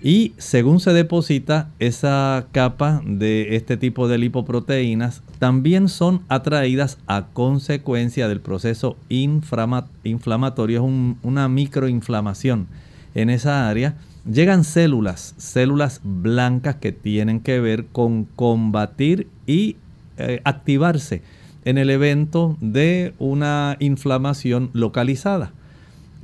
Y 0.00 0.32
según 0.38 0.78
se 0.78 0.92
deposita 0.92 1.70
esa 1.80 2.46
capa 2.52 3.02
de 3.04 3.56
este 3.56 3.76
tipo 3.76 4.06
de 4.06 4.18
lipoproteínas, 4.18 5.22
también 5.40 5.88
son 5.88 6.22
atraídas 6.28 6.98
a 7.08 7.26
consecuencia 7.32 8.28
del 8.28 8.40
proceso 8.40 8.96
inflamatorio, 9.08 10.78
es 10.78 11.16
una 11.22 11.48
microinflamación 11.48 12.68
en 13.14 13.28
esa 13.28 13.68
área 13.68 13.96
llegan 14.30 14.64
células, 14.64 15.34
células 15.38 16.00
blancas 16.04 16.76
que 16.76 16.92
tienen 16.92 17.40
que 17.40 17.60
ver 17.60 17.86
con 17.86 18.24
combatir 18.24 19.28
y 19.46 19.76
eh, 20.18 20.40
activarse 20.44 21.22
en 21.64 21.78
el 21.78 21.90
evento 21.90 22.56
de 22.60 23.14
una 23.18 23.76
inflamación 23.80 24.70
localizada. 24.72 25.52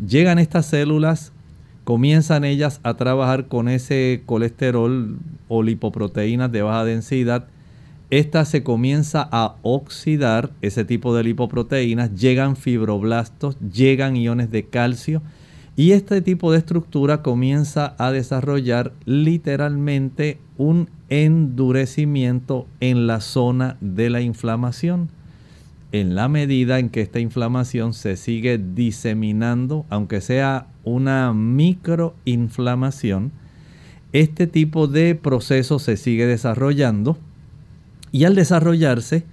Llegan 0.07 0.39
estas 0.39 0.67
células, 0.67 1.33
comienzan 1.85 2.45
ellas 2.45 2.81
a 2.83 2.95
trabajar 2.95 3.47
con 3.49 3.69
ese 3.69 4.23
colesterol 4.27 5.19
o 5.49 5.63
lipoproteínas 5.63 6.51
de 6.53 6.63
baja 6.63 6.85
densidad. 6.85 7.47
Esta 8.11 8.45
se 8.45 8.63
comienza 8.63 9.29
a 9.31 9.57
oxidar, 9.63 10.51
ese 10.63 10.85
tipo 10.85 11.15
de 11.15 11.25
lipoproteínas, 11.25 12.15
llegan 12.15 12.57
fibroblastos, 12.57 13.57
llegan 13.61 14.17
iones 14.17 14.51
de 14.51 14.65
calcio, 14.67 15.23
y 15.77 15.93
este 15.93 16.23
tipo 16.23 16.51
de 16.51 16.59
estructura 16.59 17.23
comienza 17.23 17.95
a 17.99 18.11
desarrollar 18.11 18.95
literalmente 19.05 20.39
un 20.57 20.89
endurecimiento 21.11 22.67
en 22.81 23.07
la 23.07 23.21
zona 23.21 23.77
de 23.83 24.09
la 24.09 24.23
inflamación. 24.23 25.11
En 25.93 26.15
la 26.15 26.29
medida 26.29 26.79
en 26.79 26.89
que 26.89 27.03
esta 27.03 27.21
inflamación 27.21 27.93
se 27.93 28.17
sigue 28.17 28.59
diseminando, 28.59 29.85
aunque 29.91 30.23
sea 30.23 30.67
una 30.83 31.35
microinflamación, 31.35 33.33
este 34.13 34.47
tipo 34.47 34.87
de 34.89 35.15
proceso 35.15 35.79
se 35.79 35.99
sigue 35.99 36.27
desarrollando 36.27 37.19
y 38.13 38.25
al 38.25 38.35
desarrollarse 38.35 39.25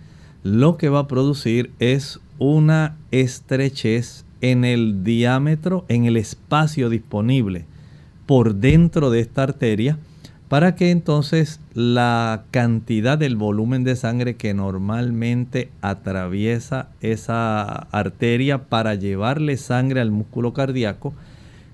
lo 0.43 0.75
que 0.77 0.89
va 0.89 1.00
a 1.00 1.07
producir 1.07 1.71
es 1.79 2.19
una 2.38 2.97
estrechez 3.12 4.25
en 4.43 4.65
el 4.65 5.05
diámetro, 5.05 5.85
en 5.88 6.03
el 6.03 6.17
espacio 6.17 6.89
disponible 6.89 7.65
por 8.25 8.55
dentro 8.55 9.09
de 9.09 9.21
esta 9.21 9.43
arteria, 9.43 9.97
para 10.50 10.75
que 10.75 10.91
entonces 10.91 11.62
la 11.73 12.43
cantidad 12.51 13.17
del 13.17 13.38
volumen 13.38 13.85
de 13.85 13.95
sangre 13.95 14.35
que 14.35 14.53
normalmente 14.53 15.69
atraviesa 15.81 16.89
esa 17.00 17.63
arteria 17.63 18.65
para 18.65 18.95
llevarle 18.95 19.55
sangre 19.55 20.01
al 20.01 20.12
músculo 20.12 20.53
cardíaco, 20.53 21.13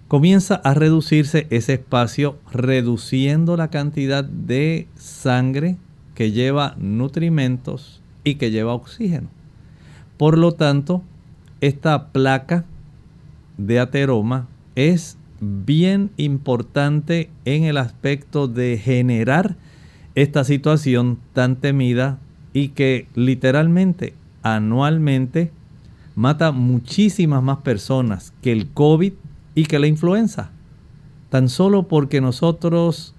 comienza 0.08 0.56
a 0.56 0.76
reducirse 0.76 1.48
ese 1.50 1.74
espacio, 1.74 2.38
reduciendo 2.52 3.58
la 3.58 3.70
cantidad 3.70 4.24
de 4.24 4.88
sangre 4.96 5.76
que 6.14 6.32
lleva 6.32 6.76
nutrimentos 6.78 8.00
y 8.24 8.36
que 8.36 8.52
lleva 8.52 8.74
oxígeno. 8.74 9.28
Por 10.18 10.38
lo 10.38 10.52
tanto, 10.52 11.02
esta 11.62 12.08
placa 12.12 12.66
de 13.58 13.80
ateroma 13.80 14.48
es 14.76 15.18
bien 15.42 16.12
importante 16.18 17.30
en 17.46 17.64
el 17.64 17.78
aspecto 17.78 18.48
de 18.48 18.78
generar 18.78 19.56
esta 20.16 20.44
situación 20.44 21.20
tan 21.34 21.56
temida 21.56 22.20
y 22.54 22.70
que 22.70 23.08
literalmente 23.16 24.14
anualmente 24.42 25.52
mata 26.16 26.52
muchísimas 26.52 27.44
más 27.44 27.60
personas 27.60 28.34
que 28.42 28.52
el 28.52 28.68
COVID 28.70 29.14
y 29.56 29.66
que 29.66 29.80
la 29.80 29.88
influenza. 29.88 30.52
Tan 31.30 31.48
solo 31.48 31.88
porque 31.88 32.22
nosotros 32.22 33.14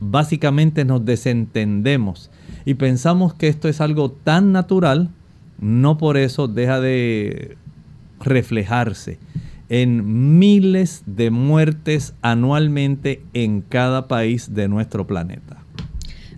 básicamente 0.00 0.84
nos 0.84 1.04
desentendemos 1.04 2.30
y 2.64 2.74
pensamos 2.74 3.34
que 3.34 3.48
esto 3.48 3.68
es 3.68 3.80
algo 3.80 4.10
tan 4.10 4.52
natural 4.52 5.10
no 5.60 5.98
por 5.98 6.16
eso 6.16 6.48
deja 6.48 6.80
de 6.80 7.56
reflejarse 8.20 9.18
en 9.68 10.38
miles 10.38 11.02
de 11.06 11.30
muertes 11.30 12.14
anualmente 12.22 13.22
en 13.34 13.62
cada 13.62 14.08
país 14.08 14.54
de 14.54 14.68
nuestro 14.68 15.06
planeta. 15.06 15.62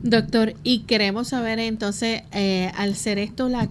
Doctor, 0.02 0.54
y 0.62 0.80
queremos 0.80 1.28
saber 1.28 1.58
entonces, 1.58 2.22
eh, 2.32 2.70
al 2.76 2.94
ser 2.94 3.18
esto 3.18 3.48
la, 3.48 3.68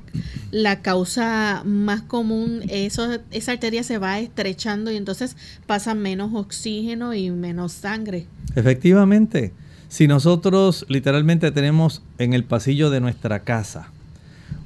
la 0.51 0.81
causa 0.81 1.63
más 1.65 2.01
común, 2.01 2.63
eso, 2.67 3.19
esa 3.31 3.53
arteria 3.53 3.81
se 3.83 3.97
va 3.97 4.19
estrechando 4.19 4.91
y 4.91 4.97
entonces 4.97 5.37
pasa 5.65 5.95
menos 5.95 6.31
oxígeno 6.33 7.13
y 7.13 7.31
menos 7.31 7.71
sangre. 7.71 8.25
Efectivamente, 8.55 9.53
si 9.87 10.07
nosotros 10.07 10.85
literalmente 10.89 11.49
tenemos 11.51 12.03
en 12.17 12.33
el 12.33 12.43
pasillo 12.43 12.89
de 12.89 12.99
nuestra 12.99 13.43
casa 13.43 13.91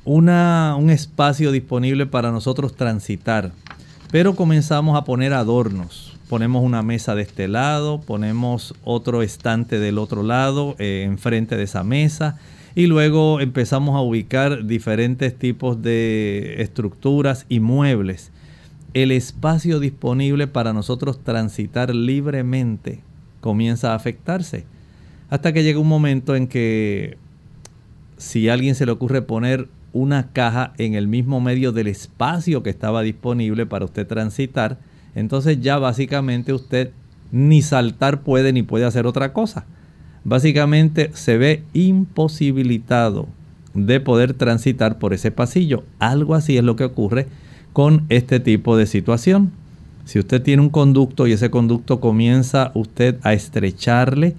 una, 0.03 0.75
un 0.77 0.89
espacio 0.89 1.51
disponible 1.51 2.05
para 2.05 2.31
nosotros 2.31 2.75
transitar. 2.75 3.51
Pero 4.12 4.36
comenzamos 4.36 4.98
a 4.98 5.03
poner 5.03 5.34
adornos, 5.34 6.17
ponemos 6.27 6.63
una 6.63 6.84
mesa 6.84 7.15
de 7.15 7.22
este 7.22 7.48
lado, 7.48 8.01
ponemos 8.01 8.74
otro 8.84 9.22
estante 9.22 9.79
del 9.79 9.98
otro 9.98 10.24
lado, 10.24 10.75
eh, 10.79 11.03
enfrente 11.05 11.55
de 11.55 11.63
esa 11.63 11.84
mesa, 11.84 12.38
y 12.75 12.88
luego 12.88 13.39
empezamos 13.39 13.96
a 13.96 14.01
ubicar 14.01 14.65
diferentes 14.65 15.38
tipos 15.38 15.81
de 15.81 16.55
estructuras 16.60 17.46
y 17.50 17.60
muebles. 17.60 18.31
El 18.93 19.12
espacio 19.12 19.79
disponible 19.79 20.48
para 20.48 20.74
nosotros 20.74 21.20
transitar 21.24 21.96
libremente 21.96 23.01
comienza 23.39 23.91
a 23.91 23.96
afectarse. 23.96 24.65
Hasta 25.29 25.53
que 25.53 25.63
llega 25.63 25.79
un 25.79 25.88
momento 25.88 26.36
en 26.36 26.48
que 26.48 27.17
si 28.17 28.50
a 28.50 28.53
alguien 28.53 28.75
se 28.75 28.86
le 28.86 28.91
ocurre 28.91 29.22
poner 29.22 29.70
una 29.93 30.31
caja 30.31 30.74
en 30.77 30.93
el 30.93 31.07
mismo 31.07 31.41
medio 31.41 31.71
del 31.71 31.88
espacio 31.88 32.63
que 32.63 32.69
estaba 32.69 33.01
disponible 33.01 33.65
para 33.65 33.86
usted 33.86 34.07
transitar, 34.07 34.77
entonces 35.15 35.60
ya 35.62 35.77
básicamente 35.77 36.53
usted 36.53 36.91
ni 37.31 37.62
saltar 37.62 38.21
puede 38.21 38.53
ni 38.53 38.63
puede 38.63 38.86
hacer 38.86 39.05
otra 39.05 39.33
cosa. 39.33 39.65
Básicamente 40.24 41.12
se 41.13 41.38
ve 41.38 41.63
imposibilitado 41.74 43.27
de 43.74 44.00
poder 44.00 44.33
transitar 44.33 45.00
por 45.00 45.13
ese 45.13 45.31
pasillo. 45.31 45.83
Algo 46.00 46.36
así 46.36 46.57
es 46.57 46.63
lo 46.63 46.75
que 46.75 46.83
ocurre 46.83 47.27
con 47.74 48.05
este 48.10 48.39
tipo 48.39 48.77
de 48.77 48.86
situación. 48.86 49.51
Si 50.05 50.19
usted 50.19 50.41
tiene 50.41 50.62
un 50.62 50.69
conducto 50.69 51.27
y 51.27 51.31
ese 51.31 51.50
conducto 51.50 52.00
comienza 52.00 52.71
usted 52.74 53.17
a 53.24 53.33
estrecharle, 53.33 54.36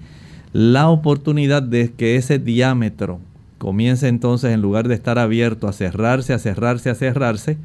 la 0.51 0.89
oportunidad 0.89 1.63
de 1.63 1.91
que 1.91 2.15
ese 2.15 2.37
diámetro 2.37 3.19
comience 3.63 4.09
entonces 4.09 4.51
en 4.51 4.61
lugar 4.61 4.89
de 4.89 4.93
estar 4.93 5.17
abierto 5.17 5.69
a 5.69 5.73
cerrarse, 5.73 6.33
a 6.33 6.37
cerrarse, 6.37 6.89
a 6.89 6.95
cerrarse, 6.95 7.57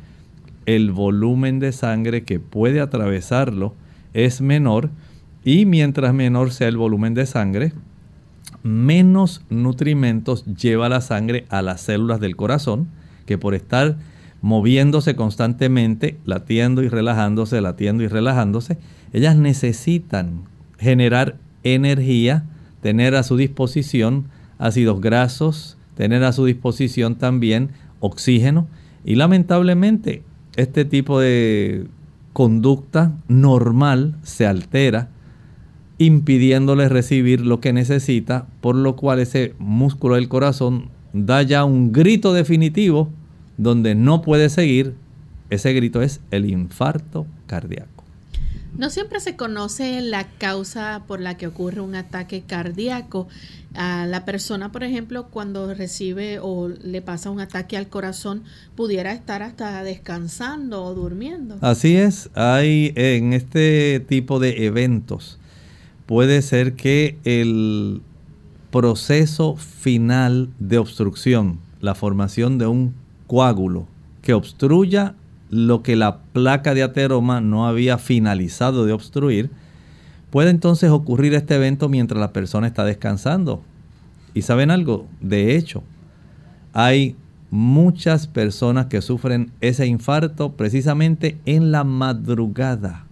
el 0.65 0.93
volumen 0.93 1.59
de 1.59 1.73
sangre 1.73 2.23
que 2.23 2.39
puede 2.39 2.81
atravesarlo 2.81 3.75
es 4.15 4.41
menor 4.41 4.91
y 5.45 5.67
mientras 5.67 6.15
menor 6.15 6.53
sea 6.53 6.69
el 6.69 6.77
volumen 6.77 7.15
de 7.15 7.27
sangre, 7.27 7.73
menos 8.63 9.43
nutrimentos 9.51 10.45
lleva 10.45 10.89
la 10.89 11.01
sangre 11.01 11.47
a 11.49 11.63
las 11.63 11.81
células 11.81 12.21
del 12.21 12.37
corazón 12.37 12.87
que 13.27 13.37
por 13.37 13.57
estar 13.57 13.97
moviéndose 14.41 15.17
constantemente, 15.17 16.17
latiendo 16.25 16.85
y 16.85 16.89
relajándose, 16.89 17.61
latiendo 17.61 18.05
y 18.05 18.07
relajándose, 18.07 18.79
ellas 19.13 19.37
necesitan 19.37 20.45
generar 20.79 21.39
energía, 21.65 22.45
tener 22.83 23.17
a 23.17 23.25
su 23.25 23.37
disposición 23.37 24.27
ácidos 24.59 25.01
grasos, 25.01 25.78
tener 25.99 26.23
a 26.23 26.33
su 26.33 26.45
disposición 26.45 27.17
también 27.17 27.71
oxígeno 27.99 28.69
y 29.05 29.17
lamentablemente 29.17 30.23
este 30.55 30.85
tipo 30.85 31.19
de 31.19 31.89
conducta 32.33 33.17
normal 33.27 34.15
se 34.23 34.47
altera 34.47 35.09
impidiéndole 35.99 36.89
recibir 36.89 37.41
lo 37.45 37.59
que 37.59 37.73
necesita, 37.73 38.47
por 38.61 38.77
lo 38.77 38.95
cual 38.95 39.19
ese 39.19 39.55
músculo 39.59 40.15
del 40.15 40.29
corazón 40.29 40.89
da 41.13 41.43
ya 41.43 41.65
un 41.65 41.91
grito 41.91 42.33
definitivo 42.33 43.11
donde 43.57 43.97
no 43.97 44.23
puede 44.23 44.51
seguir. 44.51 44.95
Ese 45.51 45.73
grito 45.73 46.01
es 46.01 46.21
el 46.31 46.49
infarto 46.49 47.27
cardíaco. 47.49 47.98
No 48.79 48.91
siempre 48.91 49.19
se 49.19 49.35
conoce 49.35 50.01
la 50.03 50.29
causa 50.39 51.03
por 51.09 51.21
la 51.21 51.37
que 51.37 51.49
ocurre 51.49 51.81
un 51.81 51.97
ataque 51.97 52.43
cardíaco. 52.47 53.27
A 53.75 54.07
la 54.07 54.25
persona, 54.25 54.71
por 54.71 54.85
ejemplo, 54.85 55.27
cuando 55.27 55.75
recibe 55.75 56.39
o 56.41 56.69
le 56.69 57.03
pasa 57.03 57.29
un 57.31 57.41
ataque 57.41 57.77
al 57.77 57.89
corazón, 57.89 58.45
pudiera 58.77 59.13
estar 59.13 59.43
hasta 59.43 59.83
descansando 59.83 60.85
o 60.85 60.95
durmiendo. 60.95 61.59
Así 61.61 61.97
es, 61.97 62.31
hay 62.35 62.93
en 62.95 63.33
este 63.33 63.99
tipo 63.99 64.39
de 64.39 64.67
eventos, 64.67 65.39
puede 66.07 66.41
ser 66.41 66.75
que 66.75 67.19
el 67.25 68.01
proceso 68.71 69.57
final 69.57 70.51
de 70.61 70.79
obstrucción, 70.79 71.59
la 71.81 71.95
formación 71.95 72.59
de 72.59 72.69
un 72.69 72.95
coágulo 73.27 73.89
que 74.23 74.35
obstruya 74.35 75.15
lo 75.51 75.83
que 75.83 75.97
la 75.97 76.19
placa 76.19 76.75
de 76.75 76.83
ateroma 76.83 77.41
no 77.41 77.67
había 77.67 77.99
finalizado 77.99 78.85
de 78.85 78.93
obstruir, 78.93 79.51
puede 80.31 80.51
entonces 80.51 80.91
ocurrir 80.91 81.35
este 81.35 81.55
evento 81.55 81.89
mientras 81.89 82.21
la 82.21 82.33
persona 82.33 82.67
está 82.67 82.85
descansando. 82.85 83.63
¿Y 84.35 84.43
saben 84.43 84.71
algo? 84.71 85.07
De 85.21 85.57
hecho, 85.57 85.83
hay 86.73 87.17
muchas 87.51 88.27
personas 88.27 88.87
que 88.87 89.01
sufren 89.01 89.53
ese 89.61 89.87
infarto 89.87 90.53
precisamente 90.53 91.39
en 91.47 91.73
la 91.73 91.83
madrugada, 91.85 93.07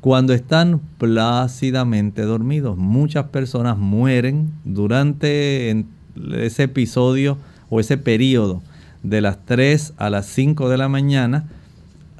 cuando 0.00 0.32
están 0.32 0.80
plácidamente 0.98 2.22
dormidos. 2.22 2.76
Muchas 2.76 3.26
personas 3.26 3.76
mueren 3.76 4.50
durante 4.64 5.84
ese 6.32 6.62
episodio 6.64 7.38
o 7.68 7.80
ese 7.80 7.98
periodo 7.98 8.62
de 9.02 9.20
las 9.20 9.44
3 9.44 9.94
a 9.98 10.10
las 10.10 10.26
5 10.26 10.68
de 10.68 10.78
la 10.78 10.88
mañana 10.88 11.44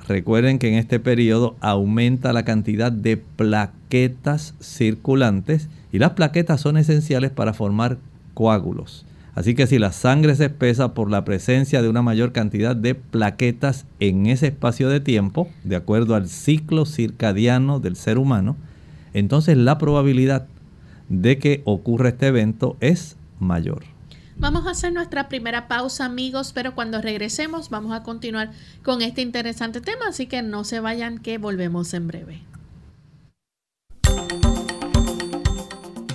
Recuerden 0.08 0.58
que 0.58 0.68
en 0.68 0.74
este 0.74 0.98
periodo 0.98 1.56
aumenta 1.60 2.32
la 2.32 2.44
cantidad 2.44 2.90
de 2.90 3.16
plaquetas 3.16 4.54
circulantes 4.60 5.68
y 5.92 5.98
las 5.98 6.10
plaquetas 6.10 6.60
son 6.60 6.76
esenciales 6.76 7.30
para 7.30 7.54
formar 7.54 7.98
coágulos. 8.34 9.06
Así 9.34 9.54
que 9.54 9.66
si 9.66 9.78
la 9.78 9.92
sangre 9.92 10.34
se 10.34 10.46
espesa 10.46 10.92
por 10.92 11.10
la 11.10 11.24
presencia 11.24 11.80
de 11.80 11.88
una 11.88 12.02
mayor 12.02 12.32
cantidad 12.32 12.76
de 12.76 12.94
plaquetas 12.94 13.86
en 13.98 14.26
ese 14.26 14.48
espacio 14.48 14.88
de 14.88 15.00
tiempo, 15.00 15.48
de 15.64 15.76
acuerdo 15.76 16.14
al 16.14 16.28
ciclo 16.28 16.84
circadiano 16.84 17.80
del 17.80 17.96
ser 17.96 18.18
humano, 18.18 18.56
entonces 19.14 19.56
la 19.56 19.78
probabilidad 19.78 20.46
de 21.08 21.38
que 21.38 21.62
ocurra 21.64 22.10
este 22.10 22.26
evento 22.26 22.76
es 22.80 23.16
mayor. 23.38 23.91
Vamos 24.36 24.66
a 24.66 24.70
hacer 24.70 24.92
nuestra 24.92 25.28
primera 25.28 25.68
pausa, 25.68 26.04
amigos, 26.04 26.52
pero 26.52 26.74
cuando 26.74 27.00
regresemos 27.00 27.70
vamos 27.70 27.92
a 27.92 28.02
continuar 28.02 28.50
con 28.82 29.02
este 29.02 29.22
interesante 29.22 29.80
tema, 29.80 30.08
así 30.08 30.26
que 30.26 30.42
no 30.42 30.64
se 30.64 30.80
vayan 30.80 31.18
que 31.18 31.38
volvemos 31.38 31.94
en 31.94 32.08
breve. 32.08 32.51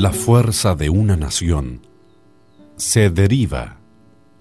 La 0.00 0.14
fuerza 0.14 0.74
de 0.74 0.88
una 0.88 1.14
nación 1.14 1.82
se 2.76 3.10
deriva 3.10 3.76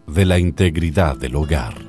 de 0.08 0.24
la 0.24 0.39
integridad 0.39 1.17
del 1.17 1.36
hogar. 1.36 1.88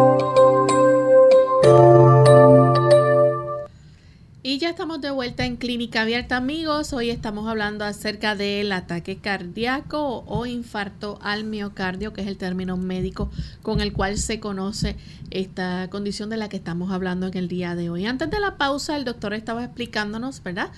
Y 4.43 4.57
ya 4.57 4.71
estamos 4.71 5.01
de 5.01 5.11
vuelta 5.11 5.45
en 5.45 5.55
Clínica 5.55 6.01
Abierta, 6.01 6.37
amigos. 6.37 6.93
Hoy 6.93 7.11
estamos 7.11 7.47
hablando 7.47 7.85
acerca 7.85 8.35
del 8.35 8.71
ataque 8.71 9.17
cardíaco 9.17 10.23
o 10.25 10.47
infarto 10.47 11.19
al 11.21 11.43
miocardio, 11.43 12.11
que 12.11 12.21
es 12.21 12.27
el 12.27 12.37
término 12.37 12.75
médico 12.75 13.29
con 13.61 13.81
el 13.81 13.93
cual 13.93 14.17
se 14.17 14.39
conoce 14.39 14.95
esta 15.29 15.91
condición 15.91 16.31
de 16.31 16.37
la 16.37 16.49
que 16.49 16.57
estamos 16.57 16.91
hablando 16.91 17.27
en 17.27 17.37
el 17.37 17.47
día 17.47 17.75
de 17.75 17.91
hoy. 17.91 18.07
Antes 18.07 18.31
de 18.31 18.39
la 18.39 18.57
pausa, 18.57 18.97
el 18.97 19.05
doctor 19.05 19.35
estaba 19.35 19.63
explicándonos, 19.63 20.41
¿verdad? 20.41 20.71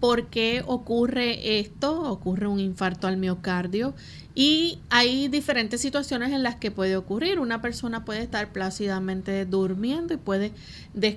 por 0.00 0.26
qué 0.26 0.62
ocurre 0.66 1.58
esto, 1.58 2.02
ocurre 2.10 2.46
un 2.46 2.60
infarto 2.60 3.06
al 3.06 3.16
miocardio 3.16 3.94
y 4.38 4.78
hay 4.88 5.26
diferentes 5.26 5.80
situaciones 5.80 6.30
en 6.30 6.44
las 6.44 6.54
que 6.54 6.70
puede 6.70 6.96
ocurrir. 6.96 7.40
Una 7.40 7.60
persona 7.60 8.04
puede 8.04 8.22
estar 8.22 8.52
plácidamente 8.52 9.44
durmiendo 9.46 10.14
y 10.14 10.16
puede 10.16 10.52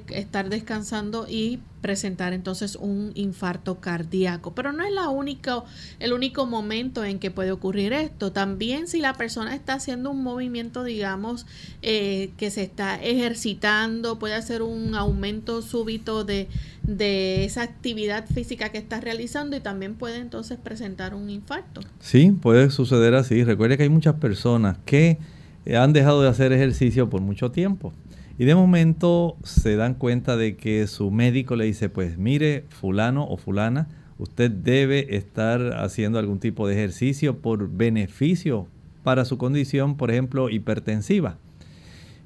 estar 0.10 0.50
descansando 0.50 1.28
y 1.30 1.60
presentar 1.82 2.34
entonces 2.34 2.76
un 2.76 3.12
infarto 3.14 3.80
cardíaco. 3.80 4.56
Pero 4.56 4.72
no 4.74 4.84
es 4.84 4.92
la 4.92 5.10
única, 5.10 5.64
el 6.00 6.14
único 6.14 6.48
momento 6.48 7.06
en 7.06 7.20
que 7.20 7.30
puede 7.30 7.52
ocurrir 7.52 7.94
esto. 7.94 8.32
También 8.32 8.88
si 8.88 9.02
la 9.02 9.14
persona 9.14 9.54
está 9.54 9.74
haciendo 9.74 10.10
un 10.10 10.24
movimiento, 10.24 10.84
digamos, 10.84 11.46
eh, 11.84 12.32
que 12.38 12.50
se 12.50 12.64
está 12.64 12.96
ejercitando, 12.96 14.18
puede 14.18 14.34
hacer 14.34 14.64
un 14.64 14.96
aumento 14.96 15.62
súbito 15.62 16.24
de, 16.24 16.48
de 16.84 17.46
esa 17.46 17.62
actividad 17.62 18.26
física 18.28 18.70
que 18.70 18.78
está 18.78 19.00
realizando 19.00 19.56
y 19.56 19.60
también 19.60 19.96
puede 19.96 20.18
entonces 20.18 20.58
presentar 20.58 21.14
un 21.14 21.30
infarto. 21.30 21.82
Sí, 22.00 22.32
puede 22.32 22.70
suceder 22.70 23.14
así. 23.14 23.44
Recuerde 23.44 23.78
que 23.78 23.84
hay 23.84 23.90
muchas 23.90 24.16
personas 24.16 24.78
que 24.86 25.20
eh, 25.66 25.78
han 25.78 25.94
dejado 25.94 26.22
de 26.22 26.30
hacer 26.30 26.52
ejercicio 26.52 27.10
por 27.10 27.22
mucho 27.22 27.52
tiempo. 27.52 27.94
Y 28.38 28.46
de 28.46 28.56
momento 28.56 29.38
se 29.44 29.76
dan 29.76 29.94
cuenta 29.94 30.36
de 30.36 30.56
que 30.56 30.88
su 30.88 31.12
médico 31.12 31.56
le 31.56 31.66
dice, 31.66 31.90
pues 31.90 32.18
mire, 32.18 32.66
fulano 32.70 33.28
o 33.28 33.38
fulana, 33.38 33.88
usted 34.18 34.50
debe 34.50 35.16
estar 35.16 35.62
haciendo 35.80 36.18
algún 36.18 36.40
tipo 36.40 36.68
de 36.68 36.74
ejercicio 36.74 37.38
por 37.38 37.70
beneficio 37.70 38.68
para 39.04 39.26
su 39.26 39.38
condición, 39.38 39.98
por 39.98 40.12
ejemplo, 40.12 40.50
hipertensiva. 40.50 41.38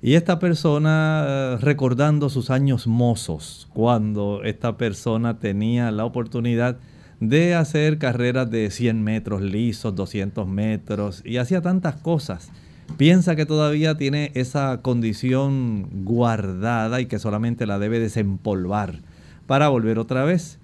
Y 0.06 0.13
esta 0.13 0.38
persona, 0.38 1.58
recordando 1.60 2.30
sus 2.30 2.52
años 2.52 2.86
mozos, 2.86 3.68
cuando 3.74 4.44
esta 4.44 4.78
persona 4.78 5.39
tenía 5.39 5.89
la 5.89 6.06
oportunidad 6.06 6.78
de 7.20 7.56
hacer 7.56 7.98
carreras 7.98 8.52
de 8.52 8.70
100 8.70 9.02
metros 9.04 9.41
lisos, 9.41 9.96
200 9.96 10.48
metros 10.48 11.24
y 11.26 11.38
hacía 11.38 11.63
tantas 11.63 11.96
cosas. 11.96 12.52
Piensa 12.98 13.36
que 13.36 13.48
todavía 13.48 13.98
tiene 13.98 14.30
esa 14.36 14.80
condición 14.84 15.89
guardada 16.06 17.02
y 17.02 17.08
que 17.08 17.18
solamente 17.18 17.65
la 17.65 17.80
debe 17.80 17.98
desempolvar 18.00 19.00
para 19.48 19.70
volver 19.70 19.98
otra 19.98 20.24
vez, 20.24 20.60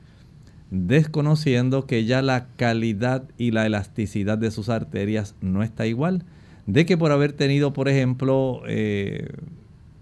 desconociendo 0.69 1.87
que 1.87 2.05
ya 2.05 2.21
la 2.21 2.45
calidad 2.57 3.23
y 3.39 3.49
la 3.49 3.65
elasticidad 3.65 4.37
de 4.37 4.51
sus 4.51 4.69
arterias 4.69 5.33
no 5.41 5.63
está 5.63 5.87
igual, 5.87 6.25
de 6.71 6.85
que 6.85 6.97
por 6.97 7.11
haber 7.11 7.33
tenido, 7.33 7.73
por 7.73 7.89
ejemplo, 7.89 8.61
eh, 8.65 9.27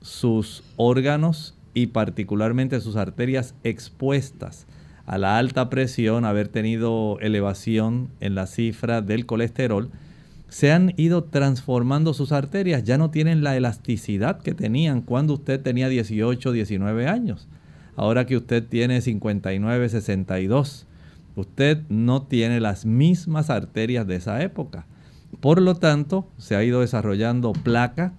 sus 0.01 0.63
órganos 0.75 1.55
y 1.73 1.87
particularmente 1.87 2.79
sus 2.79 2.95
arterias 2.95 3.55
expuestas 3.63 4.67
a 5.07 5.17
la 5.17 5.39
alta 5.39 5.71
presión, 5.71 6.25
haber 6.25 6.47
tenido 6.47 7.17
elevación 7.21 8.09
en 8.19 8.35
la 8.35 8.45
cifra 8.45 9.01
del 9.01 9.25
colesterol, 9.25 9.89
se 10.47 10.71
han 10.71 10.93
ido 10.95 11.23
transformando 11.23 12.13
sus 12.13 12.31
arterias, 12.31 12.83
ya 12.83 12.99
no 12.99 13.09
tienen 13.09 13.43
la 13.43 13.57
elasticidad 13.57 14.39
que 14.39 14.53
tenían 14.53 15.01
cuando 15.01 15.33
usted 15.33 15.59
tenía 15.59 15.89
18, 15.89 16.51
19 16.51 17.07
años. 17.07 17.47
Ahora 17.95 18.27
que 18.27 18.37
usted 18.37 18.63
tiene 18.63 19.01
59, 19.01 19.89
62, 19.89 20.85
usted 21.35 21.81
no 21.89 22.27
tiene 22.27 22.59
las 22.59 22.85
mismas 22.85 23.49
arterias 23.49 24.05
de 24.05 24.17
esa 24.17 24.43
época. 24.43 24.85
Por 25.39 25.61
lo 25.61 25.75
tanto, 25.75 26.27
se 26.37 26.55
ha 26.55 26.63
ido 26.63 26.81
desarrollando 26.81 27.53
placa 27.53 28.13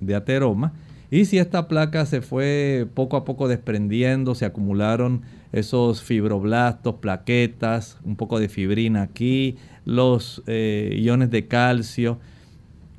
de 0.00 0.14
ateroma 0.14 0.72
y 1.10 1.24
si 1.24 1.38
esta 1.38 1.66
placa 1.66 2.06
se 2.06 2.22
fue 2.22 2.86
poco 2.94 3.16
a 3.16 3.24
poco 3.24 3.48
desprendiendo, 3.48 4.36
se 4.36 4.44
acumularon 4.44 5.22
esos 5.52 6.02
fibroblastos, 6.02 6.96
plaquetas, 6.96 7.98
un 8.04 8.14
poco 8.14 8.38
de 8.38 8.48
fibrina 8.48 9.02
aquí, 9.02 9.56
los 9.84 10.42
eh, 10.46 10.96
iones 11.00 11.30
de 11.30 11.48
calcio 11.48 12.20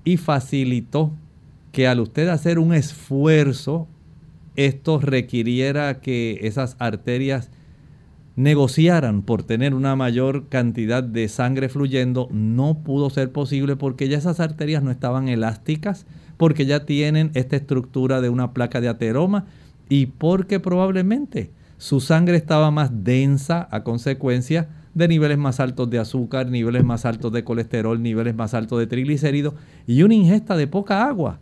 y 0.04 0.18
facilitó 0.18 1.12
que 1.72 1.88
al 1.88 2.02
usted 2.02 2.28
hacer 2.28 2.60
un 2.60 2.74
esfuerzo, 2.74 3.88
esto 4.58 5.00
requiriera 5.00 6.02
que 6.02 6.40
esas 6.42 6.76
arterias 6.80 7.50
negociaran 8.36 9.24
por 9.24 9.44
tener 9.44 9.74
una 9.74 9.96
mayor 9.96 10.48
cantidad 10.48 11.04
de 11.04 11.28
sangre 11.28 11.70
fluyendo, 11.70 12.30
no 12.32 12.80
pudo 12.84 13.10
ser 13.10 13.32
posible 13.32 13.76
porque 13.76 14.08
ya 14.08 14.18
esas 14.18 14.40
arterias 14.40 14.84
no 14.84 14.92
estaban 14.92 15.28
elásticas, 15.28 16.06
porque 16.38 16.66
ya 16.66 16.86
tienen 16.86 17.32
esta 17.34 17.56
estructura 17.56 18.22
de 18.22 18.30
una 18.30 18.54
placa 18.54 18.82
de 18.82 18.88
ateroma 18.88 19.46
y 19.90 20.08
porque 20.08 20.60
probablemente 20.60 21.52
su 21.78 22.00
sangre 22.00 22.38
estaba 22.38 22.72
más 22.72 23.04
densa 23.04 23.68
a 23.72 23.84
consecuencia 23.84 24.70
de 24.94 25.08
niveles 25.08 25.38
más 25.38 25.60
altos 25.60 25.90
de 25.90 26.00
azúcar, 26.00 26.48
niveles 26.48 26.84
más 26.84 27.06
altos 27.06 27.32
de 27.32 27.44
colesterol, 27.44 28.02
niveles 28.02 28.36
más 28.36 28.54
altos 28.54 28.80
de 28.80 28.88
triglicéridos 28.88 29.54
y 29.88 30.04
una 30.04 30.14
ingesta 30.14 30.56
de 30.56 30.68
poca 30.68 31.08
agua. 31.08 31.40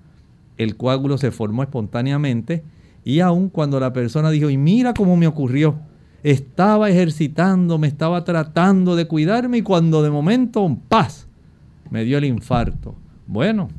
El 0.57 0.75
coágulo 0.75 1.17
se 1.17 1.31
formó 1.31 1.63
espontáneamente 1.63 2.63
y 3.03 3.21
aun 3.21 3.49
cuando 3.49 3.79
la 3.79 3.93
persona 3.93 4.29
dijo, 4.29 4.49
y 4.49 4.57
mira 4.57 4.93
cómo 4.93 5.15
me 5.17 5.27
ocurrió, 5.27 5.79
estaba 6.23 6.89
ejercitando, 6.89 7.77
me 7.77 7.87
estaba 7.87 8.23
tratando 8.23 8.95
de 8.95 9.07
cuidarme 9.07 9.59
y 9.59 9.61
cuando 9.61 10.03
de 10.03 10.09
momento, 10.09 10.77
paz, 10.87 11.27
me 11.89 12.03
dio 12.03 12.17
el 12.17 12.25
infarto. 12.25 12.95
Bueno, 13.27 13.69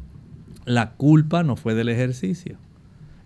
la 0.64 0.92
culpa 0.92 1.42
no 1.42 1.57
fue 1.57 1.74
del 1.74 1.88
ejercicio 1.88 2.57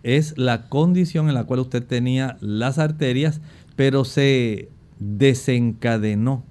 es 0.04 0.36
la 0.36 0.68
condición 0.68 1.28
en 1.28 1.34
la 1.34 1.44
cual 1.44 1.60
usted 1.60 1.82
tenía 1.82 2.36
las 2.40 2.78
arterias, 2.78 3.40
pero 3.74 4.04
se 4.04 4.68
desencadenó 5.00 6.44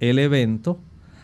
el 0.00 0.18
evento 0.18 0.80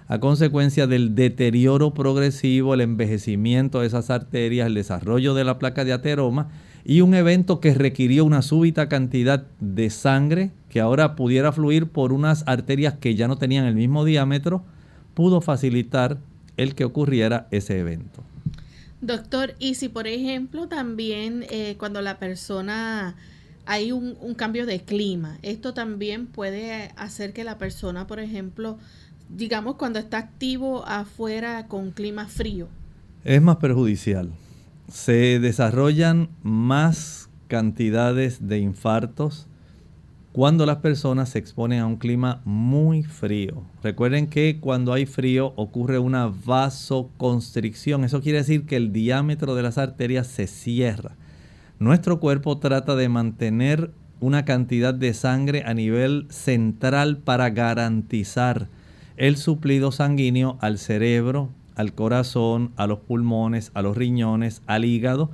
a 0.07 0.20
consecuencia 0.20 0.87
del 0.87 1.16
deterioro 1.16 1.94
progresivo, 1.94 2.74
el 2.74 2.83
envejecimiento 2.83 3.81
de 3.81 3.87
esas 3.88 4.11
arterias, 4.11 4.66
el 4.66 4.74
desarrollo 4.74 5.35
de 5.35 5.44
la 5.44 5.59
placa 5.59 5.85
de 5.85 5.94
ateroma 5.94 6.50
y 6.88 7.01
un 7.01 7.14
evento 7.14 7.59
que 7.59 7.75
requirió 7.75 8.25
una 8.25 8.42
súbita 8.42 8.88
cantidad 8.88 9.44
de 9.59 9.90
sangre 9.90 10.53
que 10.68 10.81
ahora 10.81 11.16
pudiera 11.16 11.51
fluir 11.51 11.88
por 11.88 12.12
unas 12.12 12.44
arterias 12.46 12.94
que 12.94 13.16
ya 13.16 13.27
no 13.27 13.38
tenían 13.38 13.64
el 13.64 13.75
mismo 13.75 14.05
diámetro, 14.05 14.62
pudo 15.12 15.40
facilitar 15.40 16.18
el 16.57 16.77
que 16.77 16.85
ocurriera 16.85 17.49
ese 17.51 17.81
evento. 17.81 18.22
Doctor, 19.01 19.55
y 19.59 19.75
si 19.75 19.88
por 19.88 20.07
ejemplo 20.07 20.68
también 20.68 21.44
eh, 21.51 21.75
cuando 21.77 22.03
la 22.03 22.20
persona 22.20 23.16
hay 23.64 23.90
un, 23.90 24.14
cambio 24.37 24.64
de 24.64 24.79
clima, 24.79 25.38
esto 25.42 25.75
también 25.75 26.29
puede 26.29 26.92
hacer 26.94 27.33
que 27.33 27.42
la 27.42 27.59
persona, 27.59 28.07
por 28.07 28.20
ejemplo, 28.20 28.79
digamos 29.29 29.75
cuando 29.75 29.99
está 29.99 30.18
activo 30.18 30.87
afuera 30.87 31.66
con 31.66 31.90
clima 31.90 32.29
frío. 32.29 32.68
Es 33.25 33.42
más 33.42 33.57
perjudicial. 33.57 34.31
Se 34.88 35.40
desarrollan 35.40 36.29
más 36.42 37.29
cantidades 37.49 38.46
de 38.46 38.59
infartos, 38.59 39.49
cuando 40.33 40.66
las 40.66 40.77
personas 40.77 41.31
se 41.31 41.38
exponen 41.38 41.81
a 41.81 41.87
un 41.87 41.96
clima 41.96 42.42
muy 42.44 43.03
frío. 43.03 43.62
Recuerden 43.83 44.27
que 44.27 44.59
cuando 44.61 44.92
hay 44.92 45.07
frío 45.07 45.55
ocurre 45.57 45.99
una 45.99 46.27
vasoconstricción. 46.27 48.05
Eso 48.05 48.20
quiere 48.20 48.38
decir 48.38 48.66
que 48.66 48.77
el 48.77 48.92
diámetro 48.92 49.55
de 49.55 49.62
las 49.62 49.79
arterias 49.79 50.27
se 50.27 50.46
cierra. 50.46 51.16
Nuestro 51.79 52.20
cuerpo 52.20 52.59
trata 52.59 52.96
de 52.96 53.09
mantener 53.09 53.92
una 54.20 54.44
cantidad 54.44 54.92
de 54.92 55.14
sangre 55.14 55.62
a 55.64 55.72
nivel 55.72 56.27
central 56.29 57.16
para 57.16 57.49
garantizar 57.49 58.68
el 59.16 59.38
suplido 59.38 59.90
sanguíneo 59.90 60.59
al 60.61 60.77
cerebro, 60.79 61.49
al 61.77 61.93
corazón, 61.93 62.73
a 62.77 62.87
los 62.87 62.99
pulmones, 62.99 63.71
a 63.75 63.83
los 63.83 63.97
riñones, 63.97 64.62
al 64.67 64.85
hígado. 64.85 65.31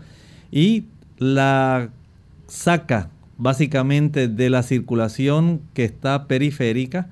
Y 0.50 0.84
la 1.18 1.90
saca 2.46 3.08
básicamente 3.38 4.28
de 4.28 4.50
la 4.50 4.62
circulación 4.62 5.62
que 5.72 5.84
está 5.84 6.26
periférica 6.26 7.08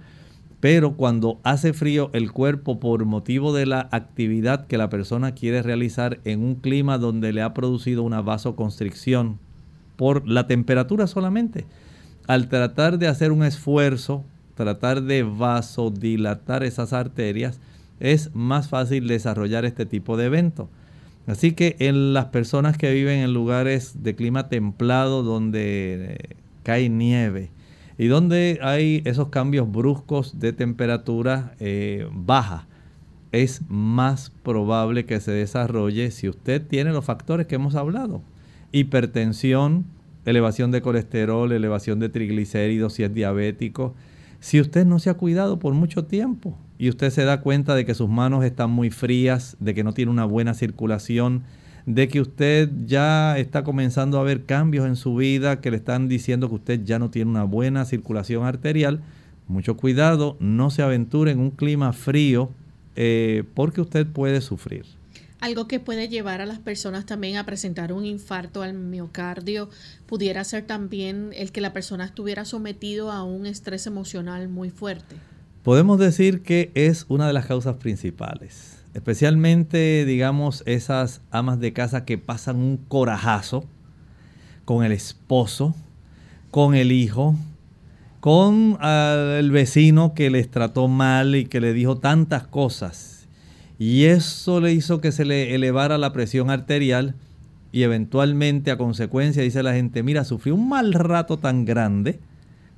pero 0.61 0.93
cuando 0.93 1.41
hace 1.43 1.73
frío 1.73 2.11
el 2.13 2.33
cuerpo 2.33 2.79
por 2.79 3.07
motivo 3.07 3.55
de 3.55 3.65
la 3.65 3.89
actividad 3.91 4.67
que 4.67 4.77
la 4.77 4.91
persona 4.91 5.33
quiere 5.33 5.63
realizar 5.63 6.21
en 6.25 6.43
un 6.43 6.55
clima 6.55 6.99
donde 6.99 7.33
le 7.33 7.41
ha 7.41 7.55
producido 7.55 8.03
una 8.03 8.21
vasoconstricción 8.21 9.39
por 9.97 10.29
la 10.29 10.47
temperatura 10.47 11.07
solamente, 11.07 11.67
al 12.27 12.49
tratar 12.49 12.99
de 12.99 13.09
hacer 13.09 13.33
un 13.33 13.43
esfuerzo, 13.43 14.23
tratar 14.55 15.03
de 15.03 15.23
vasodilatar 15.23 16.63
esas 16.63 16.93
arterias, 16.93 17.59
es 18.01 18.35
más 18.35 18.69
fácil 18.69 19.07
desarrollar 19.07 19.65
este 19.65 19.87
tipo 19.87 20.17
de 20.17 20.27
evento. 20.27 20.69
Así 21.27 21.53
que 21.53 21.77
en 21.79 22.13
las 22.13 22.27
personas 22.27 22.77
que 22.77 22.93
viven 22.93 23.21
en 23.21 23.33
lugares 23.33 24.03
de 24.03 24.17
clima 24.17 24.49
templado 24.49 25.23
donde 25.23 26.17
eh, 26.19 26.37
cae 26.65 26.89
nieve 26.89 27.51
y 27.99 28.07
donde 28.07 28.59
hay 28.63 29.03
esos 29.05 29.29
cambios 29.29 29.71
bruscos 29.71 30.41
de 30.41 30.53
temperatura 30.53 31.55
eh, 31.61 32.09
baja, 32.13 32.67
es 33.33 33.63
más 33.69 34.33
probable 34.43 35.05
que 35.05 35.21
se 35.21 35.31
desarrolle 35.31 36.11
si 36.11 36.29
usted 36.29 36.67
tiene 36.67 36.91
los 36.91 37.05
factores 37.05 37.47
que 37.47 37.57
hemos 37.57 37.75
hablado. 37.75 38.23
Hipertensión, 38.73 39.85
elevación 40.25 40.71
de 40.71 40.83
colesterol, 40.83 41.53
elevación 41.53 42.01
de 42.01 42.09
triglicéridos 42.09 42.95
si 42.95 43.05
es 43.05 43.15
diabético. 43.15 43.95
Si 44.41 44.61
usted 44.61 44.87
no 44.87 44.99
se 44.99 45.11
ha 45.11 45.15
cuidado 45.15 45.59
por 45.59 45.75
mucho 45.75 46.07
tiempo, 46.07 46.57
y 46.81 46.89
usted 46.89 47.11
se 47.11 47.27
da 47.27 47.43
cuenta 47.43 47.75
de 47.75 47.85
que 47.85 47.95
sus 47.95 48.09
manos 48.09 48.43
están 48.43 48.71
muy 48.71 48.89
frías, 48.89 49.55
de 49.61 49.75
que 49.75 49.85
no 49.85 49.93
tiene 49.93 50.11
una 50.11 50.25
buena 50.25 50.55
circulación, 50.55 51.43
de 51.85 52.09
que 52.09 52.23
usted 52.23 52.71
ya 52.87 53.37
está 53.37 53.65
comenzando 53.65 54.19
a 54.19 54.23
ver 54.23 54.47
cambios 54.47 54.87
en 54.87 54.97
su 54.97 55.15
vida 55.15 55.61
que 55.61 55.71
le 55.71 55.77
están 55.77 56.09
diciendo 56.09 56.49
que 56.49 56.55
usted 56.55 56.81
ya 56.83 56.99
no 56.99 57.11
tiene 57.11 57.31
una 57.31 57.45
buena 57.45 57.85
circulación 57.85 58.47
arterial, 58.47 59.03
mucho 59.47 59.77
cuidado, 59.77 60.39
no 60.41 60.71
se 60.71 60.81
aventure 60.81 61.33
en 61.33 61.41
un 61.41 61.51
clima 61.51 61.93
frío 61.93 62.49
eh, 62.97 63.45
porque 63.53 63.83
usted 63.83 64.07
puede 64.07 64.41
sufrir. 64.41 64.87
Algo 65.41 65.69
que 65.69 65.81
puede 65.81 66.09
llevar 66.09 66.41
a 66.41 66.47
las 66.47 66.61
personas 66.61 67.05
también 67.05 67.37
a 67.37 67.45
presentar 67.45 67.93
un 67.93 68.07
infarto 68.07 68.63
al 68.63 68.73
miocardio 68.73 69.69
pudiera 70.07 70.45
ser 70.45 70.67
también 70.67 71.33
el 71.35 71.53
que 71.53 71.61
la 71.61 71.75
persona 71.75 72.07
estuviera 72.07 72.47
sometido 72.47 73.13
a 73.13 73.23
un 73.23 73.45
estrés 73.45 73.87
emocional 73.87 74.49
muy 74.49 74.71
fuerte. 74.71 75.17
Podemos 75.63 75.99
decir 75.99 76.41
que 76.41 76.71
es 76.75 77.05
una 77.11 77.27
de 77.27 77.35
las 77.35 77.45
causas 77.45 77.77
principales, 77.77 78.83
especialmente, 78.95 80.07
digamos, 80.07 80.63
esas 80.65 81.21
amas 81.31 81.61
de 81.61 81.75
casa 81.75 82.07
que 82.07 82.17
pasan 82.17 82.57
un 82.57 82.79
corajazo 82.79 83.67
con 84.65 84.87
el 84.87 84.93
esposo, 84.93 85.75
con 86.51 86.75
el 86.75 86.93
hijo, 86.93 87.35
con 88.21 88.79
ah, 88.81 89.37
el 89.39 89.51
vecino 89.51 90.15
que 90.15 90.31
les 90.31 90.51
trató 90.51 90.89
mal 90.89 91.37
y 91.37 91.45
que 91.45 91.61
le 91.61 91.75
dijo 91.75 91.99
tantas 91.99 92.47
cosas. 92.47 93.29
Y 93.79 94.05
eso 94.05 94.63
le 94.63 94.73
hizo 94.73 95.03
que 95.03 95.13
se 95.13 95.27
le 95.27 95.55
elevara 95.55 95.99
la 95.99 96.15
presión 96.15 96.49
arterial 96.49 97.17
y 97.71 97.83
eventualmente 97.83 98.71
a 98.71 98.79
consecuencia 98.79 99.43
dice 99.43 99.63
la 99.63 99.75
gente, 99.75 100.03
mira, 100.03 100.25
sufrí 100.25 100.53
un 100.53 100.71
mal 100.71 100.95
rato 100.95 101.37
tan 101.37 101.67
grande 101.67 102.19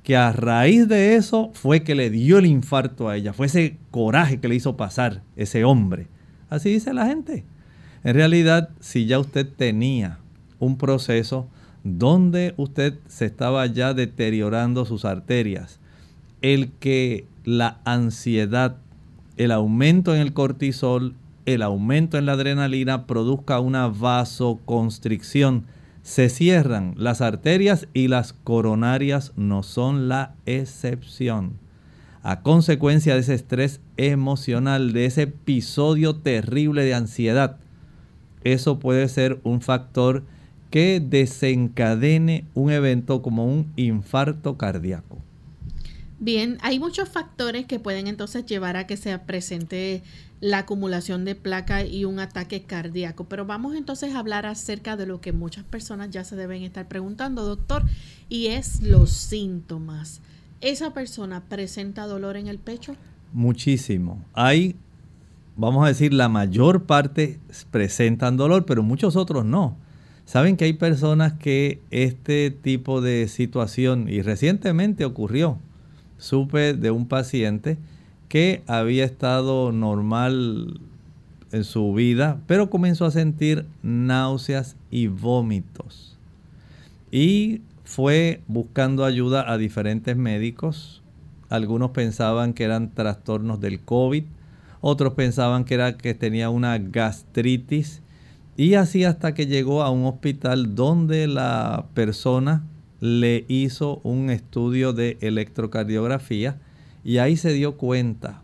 que 0.03 0.17
a 0.17 0.31
raíz 0.33 0.87
de 0.87 1.15
eso 1.15 1.51
fue 1.53 1.83
que 1.83 1.95
le 1.95 2.09
dio 2.09 2.37
el 2.37 2.45
infarto 2.45 3.09
a 3.09 3.15
ella, 3.15 3.33
fue 3.33 3.45
ese 3.45 3.77
coraje 3.89 4.39
que 4.39 4.49
le 4.49 4.55
hizo 4.55 4.75
pasar 4.75 5.23
ese 5.35 5.63
hombre. 5.63 6.07
Así 6.49 6.69
dice 6.69 6.93
la 6.93 7.07
gente. 7.07 7.45
En 8.03 8.15
realidad, 8.15 8.69
si 8.81 9.05
ya 9.05 9.17
usted 9.17 9.47
tenía 9.47 10.19
un 10.59 10.77
proceso 10.77 11.47
donde 11.83 12.53
usted 12.57 12.99
se 13.07 13.25
estaba 13.25 13.65
ya 13.65 13.93
deteriorando 13.93 14.85
sus 14.85 15.05
arterias, 15.05 15.79
el 16.41 16.71
que 16.73 17.25
la 17.45 17.79
ansiedad, 17.85 18.77
el 19.37 19.51
aumento 19.51 20.13
en 20.13 20.21
el 20.21 20.33
cortisol, 20.33 21.15
el 21.45 21.61
aumento 21.61 22.17
en 22.17 22.25
la 22.25 22.33
adrenalina 22.33 23.05
produzca 23.05 23.59
una 23.59 23.87
vasoconstricción, 23.87 25.65
se 26.03 26.27
cierran 26.27 26.93
las 26.97 27.21
arterias 27.21 27.87
y 27.93 28.09
las 28.09 28.33
coronarias 28.33 29.31
no 29.37 29.63
son 29.63 30.09
la 30.09 30.35
excepción. 30.45 31.53
A 32.21 32.41
consecuencia 32.41 33.15
de 33.15 33.21
ese 33.21 33.33
estrés 33.33 33.79
emocional, 33.95 34.91
de 34.93 35.05
ese 35.05 35.23
episodio 35.23 36.17
terrible 36.17 36.83
de 36.83 36.93
ansiedad, 36.93 37.57
eso 38.43 38.79
puede 38.79 39.07
ser 39.07 39.39
un 39.43 39.61
factor 39.61 40.23
que 40.69 40.99
desencadene 40.99 42.45
un 42.53 42.71
evento 42.71 43.21
como 43.21 43.45
un 43.45 43.71
infarto 43.77 44.57
cardíaco. 44.57 45.22
Bien, 46.23 46.57
hay 46.61 46.79
muchos 46.79 47.09
factores 47.09 47.65
que 47.65 47.81
pueden 47.81 48.07
entonces 48.07 48.45
llevar 48.45 48.77
a 48.77 48.87
que 48.87 48.95
se 48.95 49.19
presente 49.19 50.03
la 50.39 50.59
acumulación 50.59 51.25
de 51.25 51.35
placa 51.35 51.83
y 51.83 52.05
un 52.05 52.21
ataque 52.21 52.63
cardíaco. 52.63 53.25
Pero 53.25 53.45
vamos 53.45 53.75
entonces 53.75 54.15
a 54.15 54.19
hablar 54.19 54.45
acerca 54.45 54.95
de 54.95 55.05
lo 55.05 55.19
que 55.19 55.33
muchas 55.33 55.65
personas 55.65 56.11
ya 56.11 56.23
se 56.23 56.37
deben 56.37 56.63
estar 56.63 56.87
preguntando, 56.87 57.43
doctor, 57.43 57.83
y 58.29 58.47
es 58.47 58.81
los 58.81 59.11
síntomas. 59.11 60.21
¿Esa 60.61 60.93
persona 60.93 61.43
presenta 61.49 62.07
dolor 62.07 62.37
en 62.37 62.47
el 62.47 62.57
pecho? 62.57 62.95
Muchísimo. 63.33 64.23
Hay, 64.31 64.77
vamos 65.57 65.83
a 65.83 65.89
decir, 65.89 66.13
la 66.13 66.29
mayor 66.29 66.83
parte 66.83 67.41
presentan 67.69 68.37
dolor, 68.37 68.65
pero 68.65 68.81
muchos 68.81 69.17
otros 69.17 69.43
no. 69.43 69.75
Saben 70.23 70.55
que 70.55 70.63
hay 70.63 70.73
personas 70.73 71.33
que 71.33 71.81
este 71.91 72.49
tipo 72.49 73.01
de 73.01 73.27
situación, 73.27 74.07
y 74.07 74.21
recientemente 74.21 75.03
ocurrió, 75.03 75.59
supe 76.23 76.73
de 76.73 76.89
un 76.89 77.05
paciente, 77.05 77.77
que 78.29 78.63
había 78.65 79.03
estado 79.03 79.73
normal 79.73 80.79
en 81.51 81.65
su 81.65 81.93
vida, 81.93 82.39
pero 82.47 82.69
comenzó 82.69 83.05
a 83.05 83.11
sentir 83.11 83.65
náuseas 83.83 84.77
y 84.89 85.07
vómitos. 85.07 86.17
Y 87.11 87.61
fue 87.83 88.41
buscando 88.47 89.03
ayuda 89.03 89.51
a 89.51 89.57
diferentes 89.57 90.15
médicos. 90.15 91.03
Algunos 91.49 91.91
pensaban 91.91 92.53
que 92.53 92.63
eran 92.63 92.89
trastornos 92.89 93.59
del 93.59 93.81
COVID, 93.81 94.23
otros 94.79 95.13
pensaban 95.13 95.65
que 95.65 95.73
era 95.73 95.97
que 95.97 96.13
tenía 96.13 96.49
una 96.49 96.77
gastritis 96.77 98.01
y 98.55 98.75
así 98.75 99.03
hasta 99.03 99.33
que 99.33 99.45
llegó 99.45 99.83
a 99.83 99.91
un 99.91 100.05
hospital 100.05 100.73
donde 100.73 101.27
la 101.27 101.85
persona 101.93 102.63
le 103.03 103.43
hizo 103.49 103.99
un 104.03 104.29
estudio 104.29 104.93
de 104.93 105.17
electrocardiografía 105.19 106.61
y 107.03 107.17
ahí 107.17 107.35
se 107.35 107.51
dio 107.51 107.75
cuenta, 107.75 108.43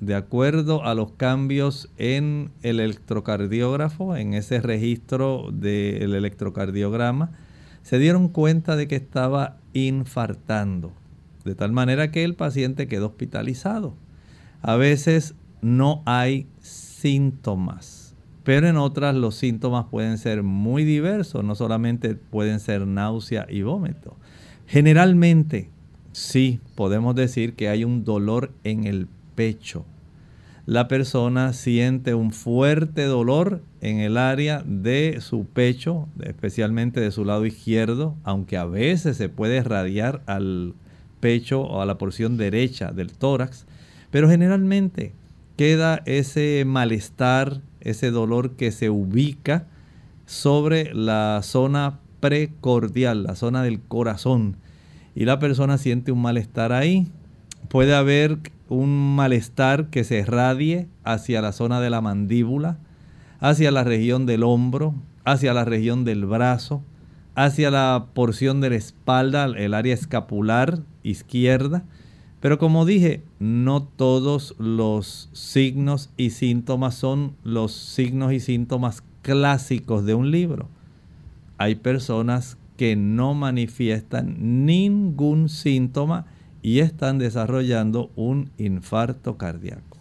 de 0.00 0.16
acuerdo 0.16 0.84
a 0.84 0.96
los 0.96 1.12
cambios 1.12 1.88
en 1.98 2.50
el 2.64 2.80
electrocardiógrafo, 2.80 4.16
en 4.16 4.34
ese 4.34 4.60
registro 4.60 5.50
del 5.52 6.16
electrocardiograma, 6.16 7.30
se 7.84 8.00
dieron 8.00 8.26
cuenta 8.26 8.74
de 8.74 8.88
que 8.88 8.96
estaba 8.96 9.58
infartando, 9.72 10.90
de 11.44 11.54
tal 11.54 11.70
manera 11.70 12.10
que 12.10 12.24
el 12.24 12.34
paciente 12.34 12.88
quedó 12.88 13.06
hospitalizado. 13.06 13.94
A 14.62 14.74
veces 14.74 15.36
no 15.60 16.02
hay 16.06 16.48
síntomas, 16.60 18.01
pero 18.44 18.68
en 18.68 18.76
otras 18.76 19.14
los 19.14 19.34
síntomas 19.34 19.86
pueden 19.90 20.18
ser 20.18 20.42
muy 20.42 20.84
diversos, 20.84 21.44
no 21.44 21.54
solamente 21.54 22.14
pueden 22.14 22.60
ser 22.60 22.86
náusea 22.86 23.46
y 23.48 23.62
vómito. 23.62 24.16
Generalmente 24.66 25.70
sí 26.12 26.60
podemos 26.74 27.14
decir 27.14 27.54
que 27.54 27.68
hay 27.68 27.84
un 27.84 28.04
dolor 28.04 28.52
en 28.64 28.84
el 28.84 29.08
pecho. 29.34 29.84
La 30.64 30.86
persona 30.86 31.52
siente 31.52 32.14
un 32.14 32.30
fuerte 32.30 33.04
dolor 33.04 33.62
en 33.80 33.98
el 33.98 34.16
área 34.16 34.62
de 34.64 35.18
su 35.20 35.44
pecho, 35.44 36.08
especialmente 36.22 37.00
de 37.00 37.10
su 37.10 37.24
lado 37.24 37.44
izquierdo, 37.46 38.14
aunque 38.22 38.56
a 38.56 38.64
veces 38.64 39.16
se 39.16 39.28
puede 39.28 39.56
irradiar 39.56 40.22
al 40.26 40.74
pecho 41.18 41.62
o 41.62 41.80
a 41.80 41.86
la 41.86 41.98
porción 41.98 42.36
derecha 42.36 42.92
del 42.92 43.12
tórax, 43.12 43.66
pero 44.12 44.28
generalmente 44.28 45.14
queda 45.56 46.02
ese 46.06 46.64
malestar, 46.64 47.60
ese 47.82 48.10
dolor 48.10 48.52
que 48.52 48.72
se 48.72 48.90
ubica 48.90 49.66
sobre 50.26 50.94
la 50.94 51.40
zona 51.42 52.00
precordial, 52.20 53.24
la 53.24 53.34
zona 53.34 53.62
del 53.62 53.80
corazón, 53.80 54.56
y 55.14 55.24
la 55.24 55.38
persona 55.38 55.78
siente 55.78 56.12
un 56.12 56.22
malestar 56.22 56.72
ahí. 56.72 57.08
Puede 57.68 57.94
haber 57.94 58.38
un 58.68 59.14
malestar 59.14 59.88
que 59.90 60.04
se 60.04 60.24
radie 60.24 60.88
hacia 61.04 61.42
la 61.42 61.52
zona 61.52 61.80
de 61.80 61.90
la 61.90 62.00
mandíbula, 62.00 62.78
hacia 63.40 63.70
la 63.70 63.84
región 63.84 64.24
del 64.24 64.42
hombro, 64.42 64.94
hacia 65.24 65.52
la 65.52 65.64
región 65.64 66.04
del 66.04 66.24
brazo, 66.24 66.82
hacia 67.34 67.70
la 67.70 68.06
porción 68.14 68.60
de 68.60 68.70
la 68.70 68.76
espalda, 68.76 69.44
el 69.44 69.74
área 69.74 69.94
escapular 69.94 70.80
izquierda. 71.02 71.84
Pero 72.42 72.58
como 72.58 72.84
dije, 72.84 73.22
no 73.38 73.84
todos 73.84 74.56
los 74.58 75.30
signos 75.32 76.10
y 76.16 76.30
síntomas 76.30 76.96
son 76.96 77.36
los 77.44 77.70
signos 77.70 78.32
y 78.32 78.40
síntomas 78.40 79.04
clásicos 79.22 80.04
de 80.04 80.14
un 80.14 80.32
libro. 80.32 80.68
Hay 81.56 81.76
personas 81.76 82.58
que 82.76 82.96
no 82.96 83.34
manifiestan 83.34 84.66
ningún 84.66 85.48
síntoma 85.48 86.26
y 86.62 86.80
están 86.80 87.18
desarrollando 87.18 88.10
un 88.16 88.50
infarto 88.58 89.38
cardíaco. 89.38 89.91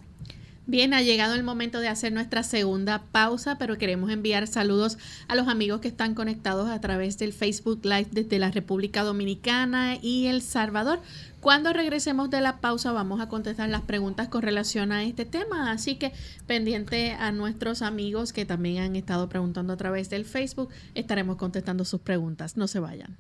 Bien, 0.68 0.94
ha 0.94 1.02
llegado 1.02 1.34
el 1.34 1.44
momento 1.44 1.80
de 1.80 1.88
hacer 1.88 2.14
nuestra 2.14 2.44
segunda 2.44 3.02
pausa, 3.12 3.58
pero 3.58 3.80
queremos 3.80 4.12
enviar 4.12 4.46
saludos 4.48 5.00
a 5.28 5.36
los 5.36 5.48
amigos 5.48 5.82
que 5.82 5.88
están 5.88 6.14
conectados 6.14 6.70
a 6.70 6.80
través 6.80 7.18
del 7.18 7.34
Facebook 7.34 7.82
Live 7.84 8.10
desde 8.12 8.38
la 8.38 8.52
República 8.52 9.04
Dominicana 9.04 9.98
y 10.00 10.28
El 10.28 10.44
Salvador. 10.44 11.00
Cuando 11.40 11.74
regresemos 11.74 12.30
de 12.30 12.42
la 12.42 12.60
pausa 12.60 12.92
vamos 12.92 13.20
a 13.22 13.28
contestar 13.28 13.70
las 13.70 13.82
preguntas 13.82 14.28
con 14.28 14.44
relación 14.44 14.92
a 14.92 15.04
este 15.04 15.26
tema, 15.26 15.72
así 15.72 15.96
que 15.96 16.14
pendiente 16.46 17.14
a 17.14 17.32
nuestros 17.32 17.82
amigos 17.82 18.32
que 18.32 18.46
también 18.46 18.84
han 18.84 18.96
estado 18.96 19.30
preguntando 19.30 19.74
a 19.74 19.78
través 19.78 20.12
del 20.12 20.26
Facebook, 20.26 20.70
estaremos 20.94 21.38
contestando 21.38 21.86
sus 21.86 22.02
preguntas. 22.02 22.56
No 22.56 22.68
se 22.68 22.80
vayan. 22.80 23.18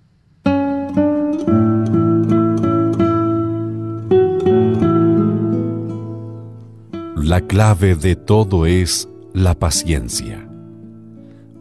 La 7.23 7.39
clave 7.39 7.95
de 7.95 8.15
todo 8.15 8.65
es 8.65 9.07
la 9.31 9.53
paciencia. 9.53 10.49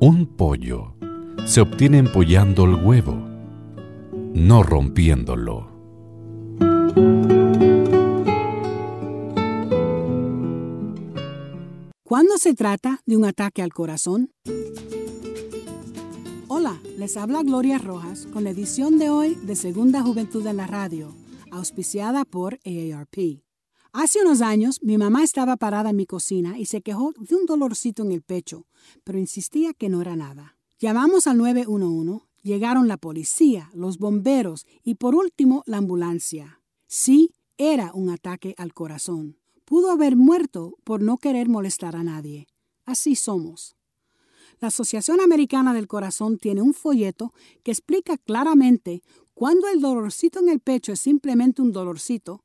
Un 0.01 0.25
pollo 0.25 0.95
se 1.45 1.61
obtiene 1.61 1.99
empollando 1.99 2.65
el 2.65 2.83
huevo, 2.83 3.15
no 4.33 4.63
rompiéndolo. 4.63 5.69
¿Cuándo 12.05 12.39
se 12.39 12.55
trata 12.55 13.03
de 13.05 13.19
un 13.19 13.27
ataque 13.27 13.61
al 13.61 13.75
corazón? 13.75 14.33
Hola, 16.49 16.81
les 16.97 17.19
habla 17.19 17.43
Gloria 17.43 17.77
Rojas 17.77 18.27
con 18.33 18.45
la 18.45 18.51
edición 18.51 18.99
de 18.99 19.11
hoy 19.11 19.35
de 19.43 19.55
Segunda 19.55 20.01
Juventud 20.01 20.47
en 20.47 20.57
la 20.57 20.67
Radio, 20.67 21.15
auspiciada 21.51 22.25
por 22.25 22.59
AARP. 22.65 23.43
Hace 23.93 24.23
unos 24.23 24.41
años 24.41 24.81
mi 24.83 24.99
mamá 24.99 25.25
estaba 25.25 25.57
parada 25.57 25.91
en 25.91 25.97
mi 25.97 26.07
cocina 26.07 26.59
y 26.59 26.67
se 26.67 26.81
quejó 26.81 27.13
de 27.19 27.35
un 27.35 27.45
dolorcito 27.45 28.05
en 28.05 28.13
el 28.13 28.23
pecho, 28.23 28.67
pero 29.03 29.19
insistía 29.19 29.75
que 29.75 29.89
no 29.89 30.01
era 30.01 30.15
nada. 30.15 30.57
Llamamos 30.79 31.27
al 31.27 31.39
911, 31.39 32.25
llegaron 32.43 32.87
la 32.87 32.99
policía, 32.99 33.69
los 33.75 33.99
bomberos 33.99 34.65
y 34.85 34.95
por 34.95 35.17
último 35.17 35.65
la 35.67 35.79
ambulancia. 35.79 36.61
Sí, 36.87 37.35
era 37.59 37.91
un 37.93 38.11
ataque 38.11 38.55
al 38.59 38.73
corazón. 38.75 39.39
Pudo 39.65 39.91
haber 39.91 40.15
muerto 40.15 40.77
por 40.85 41.03
no 41.03 41.19
querer 41.19 41.49
molestar 41.49 41.97
a 41.97 42.05
nadie. 42.05 42.47
Así 42.85 43.17
somos. 43.17 43.77
La 44.61 44.69
Asociación 44.69 45.21
Americana 45.21 45.75
del 45.75 45.89
Corazón 45.89 46.39
tiene 46.39 46.63
un 46.63 46.75
folleto 46.75 47.33
que 47.65 47.73
explica 47.73 48.19
claramente 48.19 49.03
cuándo 49.35 49.69
el 49.69 49.81
dolorcito 49.81 50.39
en 50.39 50.49
el 50.49 50.61
pecho 50.61 50.93
es 50.93 51.01
simplemente 51.01 51.61
un 51.61 51.73
dolorcito 51.73 52.45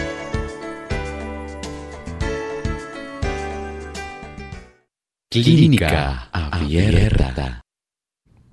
Clínica 5.33 6.27
Abierta. 6.33 7.61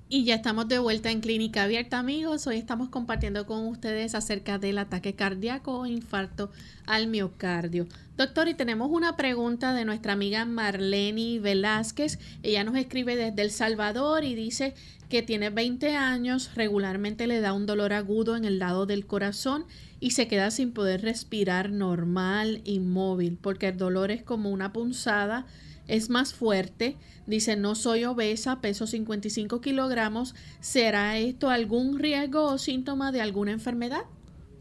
Y 0.07 0.23
ya 0.23 0.35
estamos 0.35 0.69
de 0.69 0.79
vuelta 0.79 1.11
en 1.11 1.19
Clínica 1.19 1.63
Abierta, 1.63 1.99
amigos. 1.99 2.47
Hoy 2.47 2.55
estamos 2.55 2.87
compartiendo 2.87 3.45
con 3.45 3.67
ustedes 3.67 4.15
acerca 4.15 4.59
del 4.59 4.77
ataque 4.77 5.13
cardíaco 5.13 5.79
o 5.79 5.85
infarto 5.85 6.51
al 6.85 7.07
miocardio. 7.07 7.85
Doctor, 8.15 8.47
y 8.47 8.53
tenemos 8.53 8.89
una 8.91 9.17
pregunta 9.17 9.73
de 9.73 9.83
nuestra 9.83 10.13
amiga 10.13 10.45
Marlene 10.45 11.41
Velázquez. 11.41 12.17
Ella 12.43 12.63
nos 12.63 12.77
escribe 12.77 13.17
desde 13.17 13.41
El 13.41 13.51
Salvador 13.51 14.23
y 14.23 14.33
dice 14.33 14.73
que 15.09 15.21
tiene 15.21 15.49
20 15.49 15.97
años, 15.97 16.51
regularmente 16.55 17.27
le 17.27 17.41
da 17.41 17.51
un 17.51 17.65
dolor 17.65 17.91
agudo 17.91 18.37
en 18.37 18.45
el 18.45 18.57
lado 18.57 18.85
del 18.85 19.05
corazón 19.05 19.65
y 19.99 20.11
se 20.11 20.29
queda 20.29 20.49
sin 20.49 20.71
poder 20.71 21.01
respirar 21.01 21.71
normal, 21.71 22.61
inmóvil, 22.63 23.37
porque 23.41 23.67
el 23.67 23.77
dolor 23.77 24.11
es 24.11 24.23
como 24.23 24.49
una 24.49 24.71
punzada 24.71 25.45
es 25.89 26.09
más 26.09 26.33
fuerte. 26.33 26.95
Dice, 27.27 27.55
no 27.55 27.75
soy 27.75 28.05
obesa, 28.05 28.61
peso 28.61 28.87
55 28.87 29.61
kilogramos. 29.61 30.35
¿Será 30.59 31.17
esto 31.17 31.49
algún 31.49 31.99
riesgo 31.99 32.45
o 32.45 32.57
síntoma 32.57 33.11
de 33.11 33.21
alguna 33.21 33.51
enfermedad? 33.51 34.03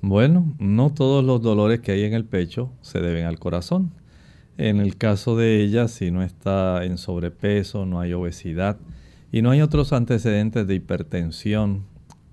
Bueno, 0.00 0.54
no 0.58 0.92
todos 0.92 1.24
los 1.24 1.42
dolores 1.42 1.80
que 1.80 1.92
hay 1.92 2.04
en 2.04 2.14
el 2.14 2.24
pecho 2.24 2.70
se 2.82 3.00
deben 3.00 3.26
al 3.26 3.38
corazón. 3.38 3.92
En 4.56 4.80
el 4.80 4.96
caso 4.96 5.36
de 5.36 5.62
ella, 5.62 5.88
si 5.88 6.10
no 6.10 6.22
está 6.22 6.84
en 6.84 6.98
sobrepeso, 6.98 7.86
no 7.86 8.00
hay 8.00 8.12
obesidad 8.12 8.78
y 9.30 9.42
no 9.42 9.50
hay 9.50 9.60
otros 9.60 9.92
antecedentes 9.92 10.66
de 10.66 10.74
hipertensión, 10.74 11.84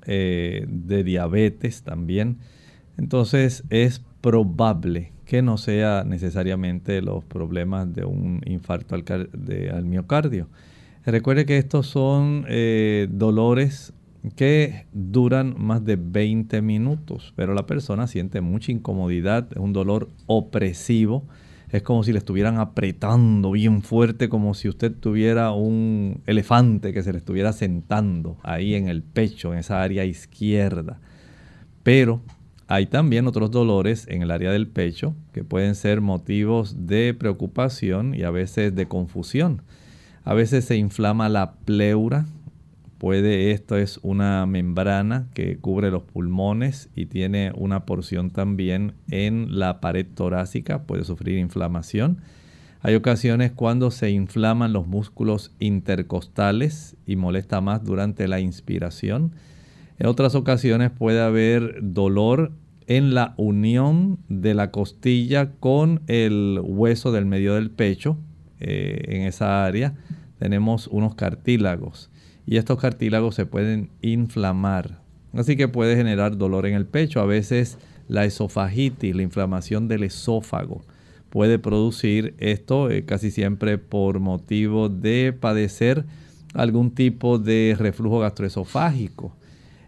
eh, 0.07 0.65
de 0.67 1.03
diabetes 1.03 1.83
también, 1.83 2.37
entonces 2.97 3.63
es 3.69 4.01
probable 4.21 5.14
que 5.25 5.41
no 5.41 5.57
sea 5.57 6.03
necesariamente 6.05 7.01
los 7.01 7.23
problemas 7.23 7.93
de 7.93 8.05
un 8.05 8.41
infarto 8.45 8.95
al, 8.95 9.85
miocardio. 9.85 10.47
Recuerde 11.05 11.45
que 11.45 11.57
estos 11.57 11.87
son 11.87 12.45
eh, 12.47 13.07
dolores 13.11 13.93
que 14.35 14.85
duran 14.91 15.55
más 15.57 15.83
de 15.85 15.97
20 15.97 16.61
minutos, 16.61 17.33
pero 17.35 17.53
la 17.53 17.65
persona 17.65 18.07
siente 18.07 18.41
mucha 18.41 18.71
incomodidad, 18.71 19.47
es 19.51 19.57
un 19.57 19.73
dolor 19.73 20.09
opresivo, 20.25 21.25
es 21.69 21.83
como 21.83 22.03
si 22.03 22.11
le 22.11 22.19
estuvieran 22.19 22.57
apretando 22.57 23.51
bien 23.51 23.81
fuerte, 23.81 24.29
como 24.29 24.53
si 24.53 24.69
usted 24.69 24.93
tuviera 24.93 25.51
un 25.51 26.21
elefante 26.25 26.93
que 26.93 27.03
se 27.03 27.11
le 27.11 27.17
estuviera 27.17 27.53
sentando 27.53 28.37
ahí 28.43 28.75
en 28.75 28.87
el 28.87 29.03
pecho, 29.03 29.53
en 29.53 29.59
esa 29.59 29.81
área 29.81 30.05
izquierda. 30.05 30.99
Pero 31.83 32.21
hay 32.67 32.87
también 32.87 33.27
otros 33.27 33.51
dolores 33.51 34.07
en 34.09 34.23
el 34.23 34.31
área 34.31 34.51
del 34.51 34.67
pecho 34.67 35.15
que 35.33 35.43
pueden 35.43 35.75
ser 35.75 36.01
motivos 36.01 36.87
de 36.87 37.13
preocupación 37.13 38.15
y 38.15 38.23
a 38.23 38.31
veces 38.31 38.73
de 38.73 38.87
confusión. 38.87 39.61
A 40.23 40.33
veces 40.33 40.65
se 40.65 40.75
inflama 40.75 41.29
la 41.29 41.53
pleura. 41.53 42.25
Puede, 42.97 43.51
esto 43.51 43.77
es 43.77 43.99
una 44.01 44.47
membrana 44.47 45.27
que 45.35 45.57
cubre 45.57 45.91
los 45.91 46.03
pulmones 46.03 46.89
y 46.95 47.05
tiene 47.05 47.51
una 47.55 47.85
porción 47.85 48.31
también 48.31 48.93
en 49.11 49.59
la 49.59 49.79
pared 49.79 50.07
torácica, 50.15 50.83
puede 50.83 51.03
sufrir 51.03 51.37
inflamación. 51.37 52.21
Hay 52.81 52.95
ocasiones 52.95 53.51
cuando 53.51 53.91
se 53.91 54.09
inflaman 54.09 54.73
los 54.73 54.87
músculos 54.87 55.51
intercostales 55.59 56.95
y 57.05 57.15
molesta 57.15 57.61
más 57.61 57.83
durante 57.83 58.27
la 58.27 58.39
inspiración 58.39 59.33
en 59.97 60.07
otras 60.07 60.35
ocasiones 60.35 60.91
puede 60.91 61.21
haber 61.21 61.79
dolor 61.81 62.51
en 62.87 63.13
la 63.13 63.33
unión 63.37 64.19
de 64.29 64.53
la 64.53 64.71
costilla 64.71 65.51
con 65.59 66.01
el 66.07 66.59
hueso 66.63 67.11
del 67.11 67.25
medio 67.25 67.55
del 67.55 67.71
pecho. 67.71 68.17
Eh, 68.59 69.03
en 69.07 69.21
esa 69.23 69.65
área 69.65 69.95
tenemos 70.37 70.87
unos 70.87 71.15
cartílagos 71.15 72.09
y 72.45 72.57
estos 72.57 72.79
cartílagos 72.79 73.35
se 73.35 73.45
pueden 73.45 73.89
inflamar. 74.01 75.01
Así 75.33 75.57
que 75.57 75.67
puede 75.67 75.95
generar 75.95 76.37
dolor 76.37 76.65
en 76.65 76.75
el 76.75 76.85
pecho. 76.85 77.19
A 77.19 77.25
veces 77.25 77.77
la 78.07 78.25
esofagitis, 78.25 79.15
la 79.15 79.23
inflamación 79.23 79.87
del 79.87 80.03
esófago, 80.03 80.83
puede 81.29 81.59
producir 81.59 82.35
esto 82.37 82.89
eh, 82.89 83.03
casi 83.03 83.31
siempre 83.31 83.77
por 83.77 84.19
motivo 84.19 84.89
de 84.89 85.33
padecer 85.33 86.05
algún 86.53 86.91
tipo 86.91 87.39
de 87.39 87.75
reflujo 87.77 88.19
gastroesofágico. 88.19 89.35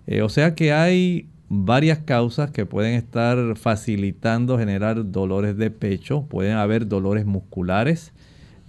Eh, 0.07 0.21
o 0.21 0.29
sea 0.29 0.55
que 0.55 0.73
hay 0.73 1.29
varias 1.49 1.99
causas 1.99 2.51
que 2.51 2.65
pueden 2.65 2.93
estar 2.93 3.55
facilitando 3.55 4.57
generar 4.57 5.11
dolores 5.11 5.57
de 5.57 5.69
pecho. 5.71 6.23
Pueden 6.23 6.57
haber 6.57 6.87
dolores 6.87 7.25
musculares, 7.25 8.13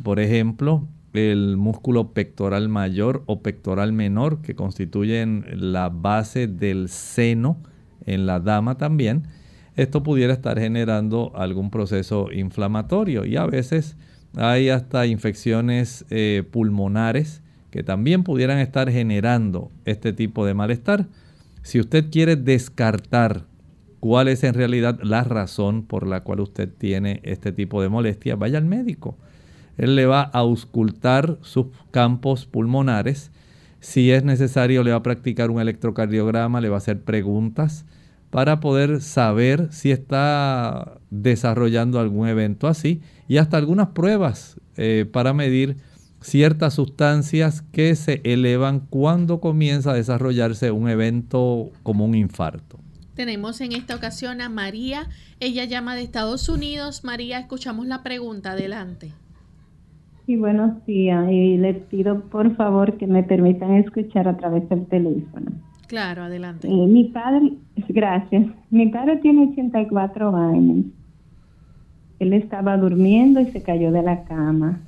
por 0.02 0.20
ejemplo, 0.20 0.86
el 1.14 1.56
músculo 1.56 2.12
pectoral 2.12 2.68
mayor 2.68 3.22
o 3.26 3.40
pectoral 3.42 3.92
menor, 3.92 4.42
que 4.42 4.54
constituyen 4.54 5.44
la 5.54 5.88
base 5.88 6.46
del 6.46 6.88
seno 6.88 7.58
en 8.06 8.26
la 8.26 8.40
dama 8.40 8.76
también. 8.76 9.28
Esto 9.76 10.02
pudiera 10.02 10.32
estar 10.32 10.58
generando 10.58 11.32
algún 11.36 11.70
proceso 11.70 12.32
inflamatorio 12.32 13.24
y 13.24 13.36
a 13.36 13.46
veces 13.46 13.96
hay 14.36 14.68
hasta 14.70 15.06
infecciones 15.06 16.04
eh, 16.10 16.42
pulmonares 16.50 17.42
que 17.70 17.82
también 17.82 18.24
pudieran 18.24 18.58
estar 18.58 18.90
generando 18.90 19.70
este 19.84 20.12
tipo 20.12 20.44
de 20.46 20.54
malestar. 20.54 21.06
Si 21.68 21.78
usted 21.78 22.06
quiere 22.10 22.36
descartar 22.36 23.44
cuál 24.00 24.28
es 24.28 24.42
en 24.42 24.54
realidad 24.54 25.00
la 25.02 25.22
razón 25.22 25.82
por 25.82 26.06
la 26.06 26.22
cual 26.22 26.40
usted 26.40 26.70
tiene 26.70 27.20
este 27.24 27.52
tipo 27.52 27.82
de 27.82 27.90
molestia, 27.90 28.36
vaya 28.36 28.56
al 28.56 28.64
médico. 28.64 29.18
Él 29.76 29.94
le 29.94 30.06
va 30.06 30.22
a 30.22 30.38
auscultar 30.38 31.36
sus 31.42 31.66
campos 31.90 32.46
pulmonares. 32.46 33.32
Si 33.80 34.10
es 34.10 34.24
necesario, 34.24 34.82
le 34.82 34.92
va 34.92 34.96
a 34.96 35.02
practicar 35.02 35.50
un 35.50 35.60
electrocardiograma, 35.60 36.62
le 36.62 36.70
va 36.70 36.76
a 36.76 36.78
hacer 36.78 37.02
preguntas 37.02 37.84
para 38.30 38.60
poder 38.60 39.02
saber 39.02 39.68
si 39.70 39.90
está 39.90 40.96
desarrollando 41.10 42.00
algún 42.00 42.28
evento 42.28 42.66
así 42.66 43.02
y 43.28 43.36
hasta 43.36 43.58
algunas 43.58 43.88
pruebas 43.88 44.58
eh, 44.78 45.04
para 45.12 45.34
medir 45.34 45.76
ciertas 46.20 46.74
sustancias 46.74 47.62
que 47.62 47.94
se 47.94 48.20
elevan 48.24 48.80
cuando 48.80 49.40
comienza 49.40 49.92
a 49.92 49.94
desarrollarse 49.94 50.70
un 50.70 50.88
evento 50.88 51.70
como 51.82 52.04
un 52.04 52.14
infarto. 52.14 52.78
Tenemos 53.14 53.60
en 53.60 53.72
esta 53.72 53.96
ocasión 53.96 54.40
a 54.40 54.48
María, 54.48 55.08
ella 55.40 55.64
llama 55.64 55.96
de 55.96 56.02
Estados 56.02 56.48
Unidos. 56.48 57.02
María, 57.04 57.40
escuchamos 57.40 57.86
la 57.86 58.02
pregunta, 58.02 58.52
adelante. 58.52 59.12
Sí, 60.24 60.36
buenos 60.36 60.84
días 60.86 61.28
y 61.30 61.56
le 61.56 61.74
pido 61.74 62.20
por 62.20 62.54
favor 62.54 62.96
que 62.96 63.06
me 63.06 63.22
permitan 63.22 63.74
escuchar 63.74 64.28
a 64.28 64.36
través 64.36 64.68
del 64.68 64.86
teléfono. 64.86 65.50
Claro, 65.88 66.24
adelante. 66.24 66.68
Eh, 66.68 66.86
mi 66.86 67.04
padre, 67.04 67.54
gracias, 67.88 68.46
mi 68.70 68.88
padre 68.88 69.16
tiene 69.16 69.48
84 69.52 70.36
años. 70.36 70.84
Él 72.18 72.32
estaba 72.34 72.76
durmiendo 72.76 73.40
y 73.40 73.46
se 73.46 73.62
cayó 73.62 73.90
de 73.90 74.02
la 74.02 74.24
cama 74.24 74.80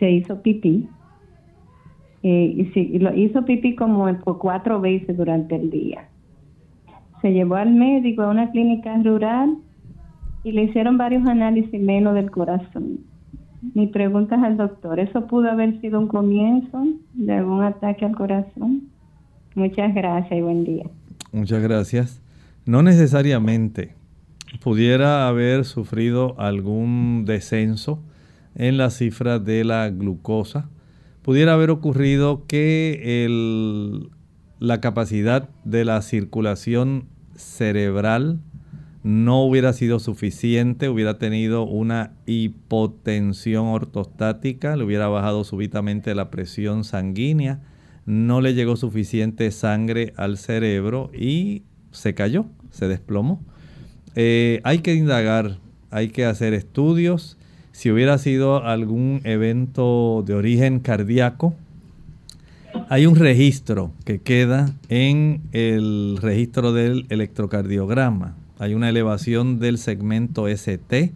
se 0.00 0.10
hizo 0.10 0.42
pipí. 0.42 0.88
Eh, 2.22 2.68
y, 2.74 2.98
lo 2.98 3.14
hizo 3.14 3.44
pipí 3.44 3.76
como 3.76 4.12
por 4.18 4.38
cuatro 4.38 4.80
veces 4.80 5.16
durante 5.16 5.54
el 5.54 5.70
día. 5.70 6.08
Se 7.22 7.32
llevó 7.32 7.54
al 7.54 7.72
médico 7.72 8.22
a 8.22 8.30
una 8.30 8.50
clínica 8.50 8.96
rural 9.02 9.56
y 10.42 10.52
le 10.52 10.64
hicieron 10.64 10.98
varios 10.98 11.26
análisis 11.28 11.80
menos 11.80 12.14
del 12.14 12.30
corazón. 12.30 13.00
Mi 13.74 13.86
pregunta 13.86 14.36
es 14.36 14.42
al 14.42 14.56
doctor, 14.56 14.98
¿eso 14.98 15.26
pudo 15.26 15.50
haber 15.50 15.80
sido 15.82 16.00
un 16.00 16.08
comienzo 16.08 16.82
de 17.12 17.34
algún 17.34 17.62
ataque 17.62 18.06
al 18.06 18.16
corazón? 18.16 18.88
Muchas 19.54 19.94
gracias 19.94 20.32
y 20.32 20.42
buen 20.42 20.64
día. 20.64 20.84
Muchas 21.32 21.62
gracias. 21.62 22.22
No 22.64 22.82
necesariamente. 22.82 23.94
Pudiera 24.62 25.28
haber 25.28 25.64
sufrido 25.64 26.34
algún 26.40 27.24
descenso 27.26 28.02
en 28.54 28.76
la 28.76 28.90
cifra 28.90 29.38
de 29.38 29.64
la 29.64 29.90
glucosa. 29.90 30.68
Pudiera 31.22 31.54
haber 31.54 31.70
ocurrido 31.70 32.46
que 32.46 33.28
la 34.58 34.80
capacidad 34.80 35.48
de 35.64 35.84
la 35.84 36.00
circulación 36.02 37.06
cerebral 37.34 38.40
no 39.02 39.42
hubiera 39.42 39.72
sido 39.72 39.98
suficiente, 39.98 40.88
hubiera 40.88 41.18
tenido 41.18 41.64
una 41.64 42.12
hipotensión 42.26 43.66
ortostática, 43.66 44.76
le 44.76 44.84
hubiera 44.84 45.08
bajado 45.08 45.44
súbitamente 45.44 46.14
la 46.14 46.30
presión 46.30 46.84
sanguínea, 46.84 47.62
no 48.04 48.40
le 48.40 48.54
llegó 48.54 48.76
suficiente 48.76 49.50
sangre 49.52 50.12
al 50.16 50.36
cerebro 50.36 51.10
y 51.14 51.62
se 51.92 52.14
cayó, 52.14 52.46
se 52.70 52.88
desplomó. 52.88 53.42
Eh, 54.16 54.60
hay 54.64 54.80
que 54.80 54.94
indagar, 54.94 55.58
hay 55.90 56.08
que 56.08 56.26
hacer 56.26 56.52
estudios 56.52 57.38
si 57.72 57.90
hubiera 57.90 58.18
sido 58.18 58.64
algún 58.64 59.20
evento 59.24 60.22
de 60.26 60.34
origen 60.34 60.80
cardíaco, 60.80 61.54
hay 62.88 63.06
un 63.06 63.16
registro 63.16 63.92
que 64.04 64.20
queda 64.20 64.72
en 64.88 65.42
el 65.52 66.18
registro 66.20 66.72
del 66.72 67.06
electrocardiograma. 67.08 68.36
Hay 68.58 68.74
una 68.74 68.88
elevación 68.88 69.58
del 69.58 69.78
segmento 69.78 70.46
ST, 70.48 71.12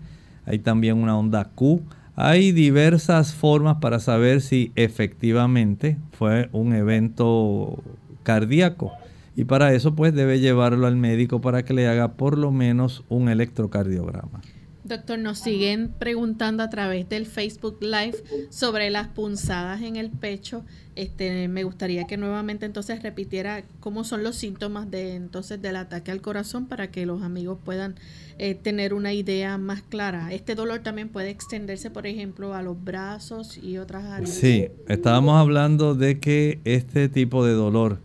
hay 0.47 0.59
también 0.59 0.99
una 0.99 1.19
onda 1.19 1.45
Q. 1.55 1.83
Hay 2.17 2.53
diversas 2.53 3.35
formas 3.35 3.79
para 3.81 3.99
saber 3.99 4.41
si 4.41 4.73
efectivamente 4.77 5.97
fue 6.13 6.49
un 6.53 6.73
evento 6.73 7.83
cardíaco. 8.23 8.93
Y 9.37 9.45
para 9.45 9.75
eso 9.75 9.95
pues 9.95 10.15
debe 10.15 10.39
llevarlo 10.39 10.87
al 10.87 10.97
médico 10.97 11.41
para 11.41 11.65
que 11.65 11.75
le 11.75 11.89
haga 11.89 12.13
por 12.13 12.39
lo 12.39 12.53
menos 12.53 13.05
un 13.09 13.29
electrocardiograma. 13.29 14.43
Doctor, 14.85 15.19
nos 15.19 15.39
siguen 15.39 15.95
preguntando 15.99 16.63
a 16.63 16.69
través 16.69 17.09
del 17.09 17.25
Facebook 17.25 17.79
Live 17.81 18.17
sobre 18.51 18.91
las 18.91 19.09
punzadas 19.09 19.81
en 19.81 19.97
el 19.97 20.11
pecho. 20.11 20.63
Este, 20.95 21.49
me 21.49 21.65
gustaría 21.65 22.07
que 22.07 22.19
nuevamente 22.19 22.67
entonces 22.67 23.03
repitiera 23.03 23.65
cómo 23.81 24.05
son 24.05 24.23
los 24.23 24.37
síntomas 24.37 24.91
de 24.91 25.15
entonces 25.15 25.63
del 25.63 25.77
ataque 25.77 26.11
al 26.11 26.21
corazón 26.21 26.67
para 26.67 26.91
que 26.91 27.07
los 27.07 27.23
amigos 27.23 27.59
puedan 27.65 27.95
eh, 28.37 28.55
tener 28.55 28.93
una 28.93 29.15
idea 29.15 29.57
más 29.57 29.81
clara. 29.81 30.35
Este 30.35 30.55
dolor 30.55 30.81
también 30.81 31.09
puede 31.09 31.31
extenderse, 31.31 31.91
por 31.91 32.07
ejemplo, 32.07 32.53
a 32.53 32.61
los 32.61 32.83
brazos 32.85 33.57
y 33.57 33.79
otras 33.79 34.05
áreas. 34.05 34.31
Sí, 34.31 34.69
estábamos 34.87 35.41
hablando 35.41 35.95
de 35.95 36.21
que 36.21 36.61
este 36.65 37.09
tipo 37.09 37.43
de 37.47 37.55
dolor 37.55 38.01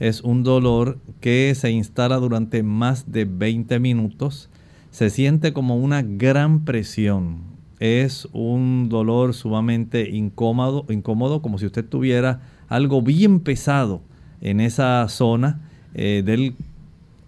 es 0.00 0.22
un 0.22 0.42
dolor 0.42 0.98
que 1.20 1.54
se 1.54 1.70
instala 1.70 2.16
durante 2.16 2.64
más 2.64 3.12
de 3.12 3.26
20 3.26 3.78
minutos 3.78 4.50
se 4.96 5.10
siente 5.10 5.52
como 5.52 5.76
una 5.76 6.00
gran 6.00 6.64
presión. 6.64 7.42
Es 7.80 8.26
un 8.32 8.88
dolor 8.88 9.34
sumamente 9.34 10.08
incómodo, 10.08 10.86
incómodo 10.88 11.42
como 11.42 11.58
si 11.58 11.66
usted 11.66 11.84
tuviera 11.84 12.40
algo 12.68 13.02
bien 13.02 13.40
pesado 13.40 14.00
en 14.40 14.58
esa 14.58 15.06
zona 15.10 15.68
eh, 15.92 16.22
del 16.24 16.54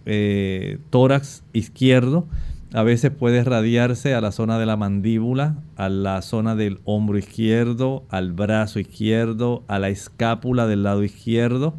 eh, 0.06 0.78
tórax 0.88 1.42
izquierdo. 1.52 2.26
A 2.72 2.84
veces 2.84 3.10
puede 3.10 3.44
radiarse 3.44 4.14
a 4.14 4.22
la 4.22 4.32
zona 4.32 4.58
de 4.58 4.64
la 4.64 4.78
mandíbula, 4.78 5.58
a 5.76 5.90
la 5.90 6.22
zona 6.22 6.56
del 6.56 6.80
hombro 6.84 7.18
izquierdo, 7.18 8.04
al 8.08 8.32
brazo 8.32 8.80
izquierdo, 8.80 9.62
a 9.68 9.78
la 9.78 9.90
escápula 9.90 10.66
del 10.66 10.84
lado 10.84 11.04
izquierdo. 11.04 11.74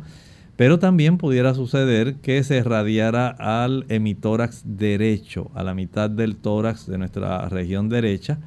Pero 0.60 0.78
también 0.78 1.18
pudiera 1.18 1.54
suceder 1.54 2.16
que 2.16 2.44
se 2.44 2.62
radiara 2.64 3.30
al 3.30 3.86
hemitórax 3.88 4.64
derecho, 4.66 5.50
a 5.56 5.64
la 5.64 5.74
mitad 5.74 6.10
del 6.10 6.36
tórax 6.36 6.86
de 6.86 6.98
nuestra 6.98 7.48
región 7.48 7.88
derecha. 7.88 8.40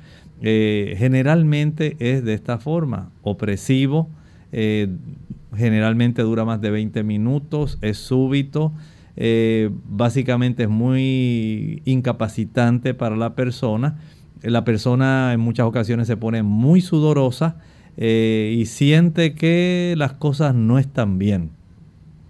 Eh, 0.43 0.95
generalmente 0.99 1.97
es 2.01 2.23
de 2.23 2.35
esta 2.35 2.59
forma, 2.59 3.11
opresivo, 3.23 4.11
eh, 4.53 4.89
generalmente 5.57 6.21
dura 6.21 6.45
más 6.45 6.61
de 6.61 6.71
20 6.71 7.03
minutos, 7.03 7.79
es 7.81 7.97
súbito, 7.97 8.75
eh, 9.17 9.71
básicamente 9.89 10.65
es 10.65 10.69
muy 10.69 11.81
incapacitante 11.87 12.93
para 12.93 13.17
la 13.17 13.35
persona. 13.35 14.01
La 14.43 14.65
persona 14.65 15.33
en 15.33 15.41
muchas 15.41 15.65
ocasiones 15.65 16.09
se 16.09 16.19
pone 16.19 16.43
muy 16.43 16.83
sudorosa 16.83 17.57
y 17.97 18.65
siente 18.67 19.35
que 19.35 19.95
las 19.97 20.13
cosas 20.13 20.55
no 20.55 20.79
están 20.79 21.19
bien. 21.19 21.62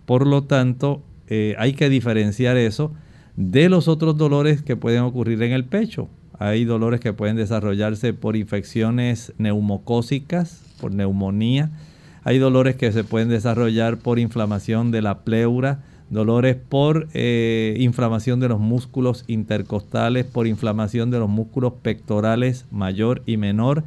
Por 0.06 0.26
lo 0.26 0.44
tanto, 0.44 1.02
eh, 1.28 1.54
hay 1.58 1.72
que 1.74 1.88
diferenciar 1.88 2.56
eso 2.56 2.92
de 3.36 3.68
los 3.68 3.88
otros 3.88 4.16
dolores 4.16 4.62
que 4.62 4.76
pueden 4.76 5.02
ocurrir 5.02 5.42
en 5.42 5.52
el 5.52 5.64
pecho. 5.64 6.08
Hay 6.38 6.64
dolores 6.64 7.00
que 7.00 7.12
pueden 7.12 7.36
desarrollarse 7.36 8.14
por 8.14 8.36
infecciones 8.36 9.32
neumocócicas, 9.38 10.62
por 10.80 10.92
neumonía. 10.92 11.70
Hay 12.24 12.38
dolores 12.38 12.76
que 12.76 12.92
se 12.92 13.04
pueden 13.04 13.28
desarrollar 13.28 13.98
por 13.98 14.18
inflamación 14.18 14.90
de 14.90 15.02
la 15.02 15.24
pleura, 15.24 15.84
dolores 16.10 16.56
por 16.56 17.08
eh, 17.14 17.76
inflamación 17.78 18.40
de 18.40 18.48
los 18.48 18.60
músculos 18.60 19.24
intercostales, 19.28 20.26
por 20.26 20.46
inflamación 20.46 21.10
de 21.10 21.18
los 21.18 21.28
músculos 21.28 21.74
pectorales 21.82 22.66
mayor 22.70 23.22
y 23.24 23.36
menor, 23.36 23.84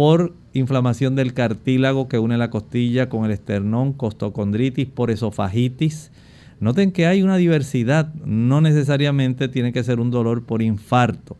por 0.00 0.32
inflamación 0.54 1.14
del 1.14 1.34
cartílago 1.34 2.08
que 2.08 2.18
une 2.18 2.38
la 2.38 2.48
costilla 2.48 3.10
con 3.10 3.26
el 3.26 3.32
esternón, 3.32 3.92
costocondritis, 3.92 4.86
por 4.86 5.10
esofagitis. 5.10 6.10
Noten 6.58 6.90
que 6.90 7.04
hay 7.04 7.22
una 7.22 7.36
diversidad, 7.36 8.14
no 8.24 8.62
necesariamente 8.62 9.46
tiene 9.48 9.74
que 9.74 9.84
ser 9.84 10.00
un 10.00 10.10
dolor 10.10 10.44
por 10.44 10.62
infarto, 10.62 11.36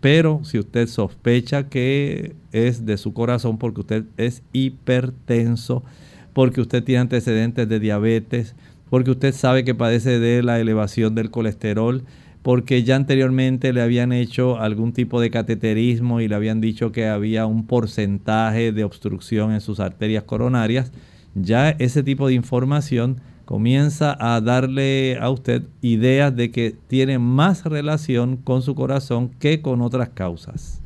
pero 0.00 0.40
si 0.42 0.58
usted 0.58 0.88
sospecha 0.88 1.68
que 1.68 2.34
es 2.50 2.84
de 2.84 2.96
su 2.96 3.12
corazón 3.12 3.56
porque 3.56 3.82
usted 3.82 4.04
es 4.16 4.42
hipertenso, 4.52 5.84
porque 6.32 6.60
usted 6.60 6.82
tiene 6.82 7.02
antecedentes 7.02 7.68
de 7.68 7.78
diabetes, 7.78 8.56
porque 8.90 9.12
usted 9.12 9.32
sabe 9.32 9.62
que 9.62 9.76
padece 9.76 10.18
de 10.18 10.42
la 10.42 10.58
elevación 10.58 11.14
del 11.14 11.30
colesterol, 11.30 12.02
porque 12.42 12.82
ya 12.82 12.96
anteriormente 12.96 13.72
le 13.72 13.82
habían 13.82 14.12
hecho 14.12 14.58
algún 14.58 14.92
tipo 14.92 15.20
de 15.20 15.30
cateterismo 15.30 16.20
y 16.20 16.28
le 16.28 16.34
habían 16.34 16.60
dicho 16.60 16.90
que 16.90 17.06
había 17.06 17.46
un 17.46 17.66
porcentaje 17.66 18.72
de 18.72 18.84
obstrucción 18.84 19.52
en 19.52 19.60
sus 19.60 19.78
arterias 19.80 20.24
coronarias, 20.24 20.92
ya 21.34 21.70
ese 21.70 22.02
tipo 22.02 22.26
de 22.26 22.34
información 22.34 23.20
comienza 23.44 24.16
a 24.18 24.40
darle 24.40 25.18
a 25.20 25.30
usted 25.30 25.62
ideas 25.80 26.34
de 26.34 26.50
que 26.50 26.76
tiene 26.88 27.18
más 27.18 27.64
relación 27.64 28.36
con 28.36 28.62
su 28.62 28.74
corazón 28.74 29.30
que 29.38 29.62
con 29.62 29.82
otras 29.82 30.10
causas. 30.10 30.80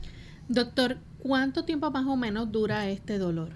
Doctor, 0.48 0.98
¿cuánto 1.18 1.64
tiempo 1.64 1.90
más 1.90 2.07
o 2.07 2.16
menos 2.16 2.52
dura 2.52 2.88
este 2.88 3.18
dolor? 3.18 3.48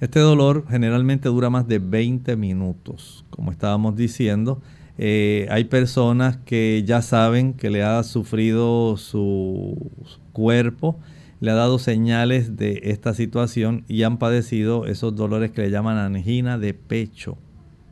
Este 0.00 0.20
dolor 0.20 0.66
generalmente 0.68 1.28
dura 1.28 1.48
más 1.48 1.66
de 1.66 1.78
20 1.78 2.36
minutos, 2.36 3.24
como 3.30 3.50
estábamos 3.50 3.96
diciendo. 3.96 4.60
Eh, 4.98 5.46
hay 5.50 5.64
personas 5.64 6.38
que 6.38 6.82
ya 6.86 7.02
saben 7.02 7.52
que 7.52 7.70
le 7.70 7.82
ha 7.82 8.02
sufrido 8.02 8.96
su 8.96 9.90
cuerpo, 10.32 10.98
le 11.40 11.50
ha 11.50 11.54
dado 11.54 11.78
señales 11.78 12.56
de 12.56 12.80
esta 12.84 13.12
situación 13.12 13.84
y 13.88 14.04
han 14.04 14.18
padecido 14.18 14.86
esos 14.86 15.14
dolores 15.14 15.50
que 15.50 15.62
le 15.62 15.70
llaman 15.70 15.98
angina 15.98 16.58
de 16.58 16.72
pecho. 16.72 17.36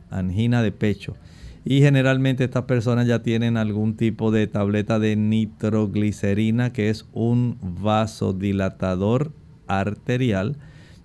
Angina 0.09 0.63
de 0.63 0.71
pecho. 0.71 1.15
Y 1.63 1.81
generalmente 1.81 2.43
estas 2.43 2.63
personas 2.63 3.07
ya 3.07 3.23
tienen 3.23 3.57
algún 3.57 3.97
tipo 3.97 4.31
de 4.31 4.47
tableta 4.47 4.99
de 4.99 5.15
nitroglicerina, 5.15 6.73
que 6.73 6.89
es 6.89 7.05
un 7.13 7.57
vasodilatador 7.61 9.31
arterial 9.67 10.57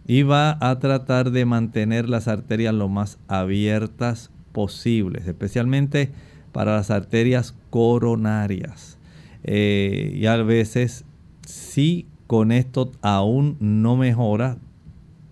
y 0.07 0.23
va 0.23 0.59
a 0.61 0.79
tratar 0.79 1.31
de 1.31 1.45
mantener 1.45 2.09
las 2.09 2.29
arterias 2.29 2.75
lo 2.75 2.89
más 2.89 3.19
abiertas 3.29 4.31
posibles, 4.53 5.27
especialmente 5.27 6.11
para 6.53 6.77
las 6.77 6.91
arterias 6.91 7.55
coronarias. 7.71 8.99
Eh, 9.45 10.13
y 10.15 10.27
a 10.27 10.37
veces, 10.43 11.05
si 11.47 12.07
con 12.27 12.53
esto 12.53 12.93
aún 13.03 13.57
no 13.61 13.97
mejora, 13.97 14.59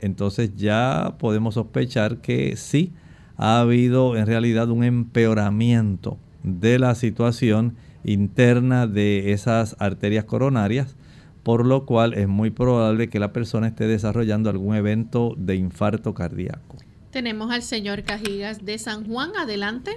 entonces 0.00 0.56
ya 0.56 1.16
podemos 1.18 1.54
sospechar 1.54 2.18
que 2.18 2.56
sí 2.56 2.92
ha 3.36 3.60
habido 3.60 4.16
en 4.16 4.26
realidad 4.26 4.70
un 4.70 4.84
empeoramiento 4.84 6.18
de 6.42 6.78
la 6.78 6.94
situación 6.94 7.76
interna 8.04 8.86
de 8.86 9.32
esas 9.32 9.76
arterias 9.78 10.24
coronarias 10.24 10.96
por 11.48 11.64
lo 11.64 11.86
cual 11.86 12.12
es 12.12 12.28
muy 12.28 12.50
probable 12.50 13.08
que 13.08 13.18
la 13.18 13.32
persona 13.32 13.68
esté 13.68 13.86
desarrollando 13.86 14.50
algún 14.50 14.74
evento 14.74 15.34
de 15.38 15.56
infarto 15.56 16.12
cardíaco. 16.12 16.76
Tenemos 17.18 17.50
al 17.50 17.62
señor 17.62 18.04
Cajigas 18.04 18.64
de 18.64 18.78
San 18.78 19.04
Juan, 19.04 19.30
adelante. 19.36 19.90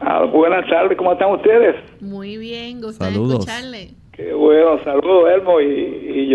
Ah, 0.00 0.24
buenas 0.24 0.68
tardes, 0.68 0.98
¿cómo 0.98 1.12
están 1.12 1.30
ustedes? 1.30 1.76
Muy 2.00 2.38
bien, 2.38 2.80
gusto 2.80 3.04
escucharle. 3.06 3.90
Qué 4.10 4.32
bueno, 4.32 4.82
saludos 4.82 5.30
Elmo 5.32 5.60
y, 5.60 6.26
y 6.26 6.34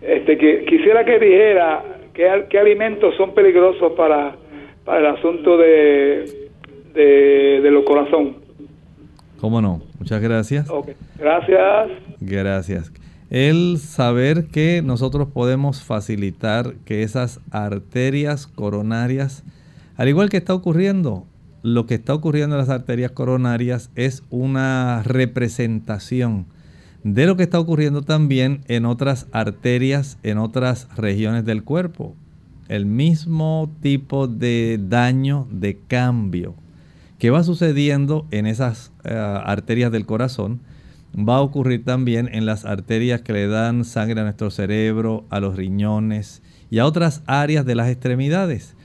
Este, 0.00 0.38
que, 0.38 0.64
quisiera 0.64 1.04
que 1.04 1.18
dijera 1.18 1.84
qué, 2.14 2.46
qué 2.48 2.58
alimentos 2.58 3.14
son 3.18 3.34
peligrosos 3.34 3.92
para, 3.92 4.36
para 4.86 5.00
el 5.00 5.06
asunto 5.18 5.58
de, 5.58 6.48
de, 6.94 7.60
de 7.62 7.70
los 7.70 7.84
corazón. 7.84 8.38
¿Cómo 9.38 9.60
no? 9.60 9.82
Muchas 9.98 10.22
gracias. 10.22 10.66
Gracias. 11.18 11.90
Gracias 12.20 13.03
el 13.34 13.80
saber 13.80 14.46
que 14.46 14.80
nosotros 14.80 15.26
podemos 15.26 15.82
facilitar 15.82 16.76
que 16.84 17.02
esas 17.02 17.40
arterias 17.50 18.46
coronarias, 18.46 19.42
al 19.96 20.08
igual 20.08 20.28
que 20.28 20.36
está 20.36 20.54
ocurriendo, 20.54 21.26
lo 21.64 21.84
que 21.84 21.96
está 21.96 22.14
ocurriendo 22.14 22.54
en 22.54 22.60
las 22.60 22.68
arterias 22.68 23.10
coronarias 23.10 23.90
es 23.96 24.22
una 24.30 25.02
representación 25.02 26.46
de 27.02 27.26
lo 27.26 27.36
que 27.36 27.42
está 27.42 27.58
ocurriendo 27.58 28.02
también 28.02 28.60
en 28.68 28.86
otras 28.86 29.26
arterias, 29.32 30.16
en 30.22 30.38
otras 30.38 30.86
regiones 30.96 31.44
del 31.44 31.64
cuerpo. 31.64 32.14
El 32.68 32.86
mismo 32.86 33.68
tipo 33.80 34.28
de 34.28 34.78
daño, 34.80 35.48
de 35.50 35.76
cambio 35.88 36.54
que 37.18 37.30
va 37.30 37.42
sucediendo 37.42 38.28
en 38.30 38.46
esas 38.46 38.92
eh, 39.02 39.12
arterias 39.12 39.90
del 39.90 40.06
corazón, 40.06 40.60
va 41.16 41.36
a 41.36 41.42
ocurrir 41.42 41.84
también 41.84 42.28
en 42.32 42.46
las 42.46 42.64
arterias 42.64 43.22
que 43.22 43.32
le 43.32 43.46
dan 43.46 43.84
sangre 43.84 44.20
a 44.20 44.24
nuestro 44.24 44.50
cerebro, 44.50 45.24
a 45.30 45.38
los 45.40 45.56
riñones 45.56 46.42
y 46.70 46.78
a 46.78 46.86
otras 46.86 47.22
áreas 47.26 47.64
de 47.64 47.74
las 47.74 47.88
extremidades. 47.88 48.76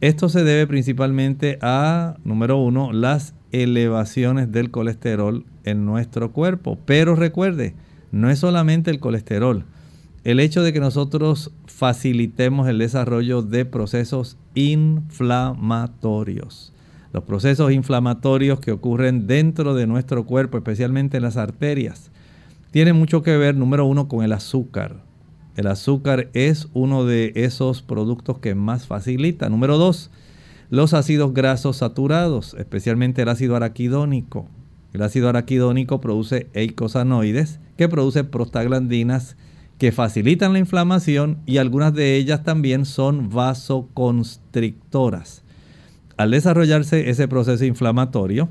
Esto 0.00 0.28
se 0.28 0.42
debe 0.44 0.66
principalmente 0.66 1.58
a, 1.62 2.16
número 2.24 2.58
uno, 2.58 2.92
las 2.92 3.34
elevaciones 3.52 4.52
del 4.52 4.70
colesterol 4.70 5.44
en 5.64 5.86
nuestro 5.86 6.32
cuerpo. 6.32 6.78
Pero 6.84 7.16
recuerde, 7.16 7.74
no 8.12 8.30
es 8.30 8.40
solamente 8.40 8.90
el 8.90 9.00
colesterol. 9.00 9.64
El 10.24 10.40
hecho 10.40 10.62
de 10.62 10.72
que 10.72 10.80
nosotros 10.80 11.52
facilitemos 11.66 12.68
el 12.68 12.78
desarrollo 12.78 13.42
de 13.42 13.64
procesos 13.64 14.36
inflamatorios 14.54 16.73
los 17.14 17.24
procesos 17.24 17.72
inflamatorios 17.72 18.58
que 18.58 18.72
ocurren 18.72 19.28
dentro 19.28 19.74
de 19.74 19.86
nuestro 19.86 20.26
cuerpo, 20.26 20.58
especialmente 20.58 21.18
en 21.18 21.22
las 21.22 21.36
arterias, 21.36 22.10
tienen 22.72 22.96
mucho 22.96 23.22
que 23.22 23.36
ver, 23.36 23.54
número 23.54 23.86
uno, 23.86 24.08
con 24.08 24.24
el 24.24 24.32
azúcar. 24.32 24.96
El 25.54 25.68
azúcar 25.68 26.28
es 26.32 26.66
uno 26.72 27.04
de 27.04 27.30
esos 27.36 27.82
productos 27.82 28.40
que 28.40 28.56
más 28.56 28.88
facilita. 28.88 29.48
Número 29.48 29.78
dos, 29.78 30.10
los 30.70 30.92
ácidos 30.92 31.32
grasos 31.32 31.76
saturados, 31.76 32.56
especialmente 32.58 33.22
el 33.22 33.28
ácido 33.28 33.54
araquidónico. 33.54 34.48
El 34.92 35.02
ácido 35.02 35.28
araquidónico 35.28 36.00
produce 36.00 36.48
eicosanoides 36.52 37.60
que 37.76 37.88
producen 37.88 38.26
prostaglandinas 38.26 39.36
que 39.78 39.92
facilitan 39.92 40.52
la 40.52 40.58
inflamación 40.58 41.38
y 41.46 41.58
algunas 41.58 41.94
de 41.94 42.16
ellas 42.16 42.42
también 42.42 42.86
son 42.86 43.30
vasoconstrictoras 43.30 45.43
al 46.16 46.30
desarrollarse 46.30 47.10
ese 47.10 47.28
proceso 47.28 47.64
inflamatorio, 47.64 48.48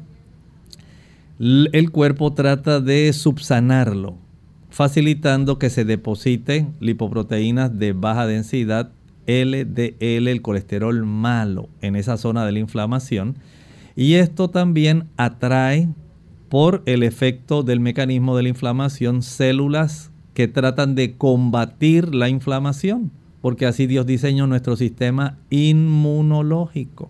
el 1.39 1.89
cuerpo 1.91 2.33
trata 2.33 2.79
de 2.79 3.11
subsanarlo, 3.13 4.17
facilitando 4.69 5.59
que 5.59 5.69
se 5.69 5.83
depositen 5.83 6.73
lipoproteínas 6.79 7.77
de 7.77 7.93
baja 7.93 8.27
densidad, 8.27 8.91
LDL, 9.25 10.27
el 10.27 10.41
colesterol 10.41 11.05
malo, 11.05 11.69
en 11.81 11.95
esa 11.95 12.17
zona 12.17 12.45
de 12.45 12.51
la 12.51 12.59
inflamación. 12.59 13.35
Y 13.95 14.15
esto 14.15 14.49
también 14.49 15.05
atrae, 15.17 15.89
por 16.49 16.83
el 16.85 17.01
efecto 17.01 17.63
del 17.63 17.79
mecanismo 17.79 18.37
de 18.37 18.43
la 18.43 18.49
inflamación, 18.49 19.23
células 19.23 20.11
que 20.35 20.47
tratan 20.47 20.93
de 20.93 21.17
combatir 21.17 22.13
la 22.13 22.29
inflamación, 22.29 23.11
porque 23.41 23.65
así 23.65 23.87
Dios 23.87 24.05
diseñó 24.05 24.45
nuestro 24.45 24.75
sistema 24.75 25.39
inmunológico 25.49 27.09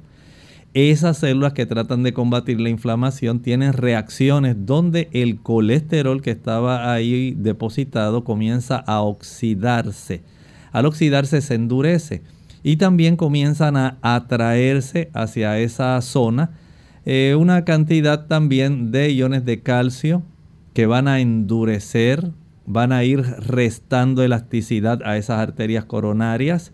esas 0.74 1.19
células 1.19 1.53
que 1.53 1.65
tratan 1.65 2.03
de 2.03 2.13
combatir 2.13 2.59
la 2.59 2.69
inflamación 2.69 3.41
tienen 3.41 3.74
reacciones 3.74 4.55
donde 4.65 5.09
el 5.11 5.39
colesterol 5.39 6.21
que 6.21 6.32
estaba 6.32 6.91
ahí 6.91 7.36
depositado 7.38 8.24
comienza 8.24 8.78
a 8.78 9.01
oxidarse. 9.01 10.24
Al 10.71 10.86
oxidarse 10.86 11.41
se 11.41 11.55
endurece 11.55 12.24
y 12.63 12.78
también 12.78 13.15
comienzan 13.15 13.78
a 13.78 13.97
atraerse 14.01 15.11
hacia 15.13 15.59
esa 15.59 16.01
zona 16.01 16.51
eh, 17.05 17.36
una 17.38 17.65
cantidad 17.65 18.28
también 18.28 18.91
de 18.91 19.11
iones 19.11 19.43
de 19.43 19.61
calcio 19.61 20.24
que 20.74 20.86
van 20.86 21.09
a 21.09 21.19
endurecer, 21.19 22.32
van 22.65 22.93
a 22.93 23.03
ir 23.03 23.21
restando 23.21 24.24
elasticidad 24.24 25.01
a 25.03 25.17
esas 25.17 25.39
arterias 25.39 25.84
coronarias 25.84 26.71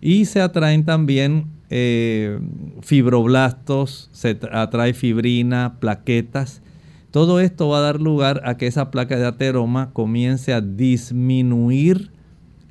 y 0.00 0.24
se 0.24 0.40
atraen 0.40 0.86
también 0.86 1.57
eh, 1.70 2.38
fibroblastos, 2.80 4.08
se 4.12 4.38
atrae 4.52 4.94
fibrina, 4.94 5.76
plaquetas. 5.80 6.62
Todo 7.10 7.40
esto 7.40 7.68
va 7.68 7.78
a 7.78 7.82
dar 7.82 8.00
lugar 8.00 8.42
a 8.44 8.56
que 8.56 8.66
esa 8.66 8.90
placa 8.90 9.16
de 9.16 9.26
ateroma 9.26 9.90
comience 9.92 10.52
a 10.52 10.60
disminuir 10.60 12.10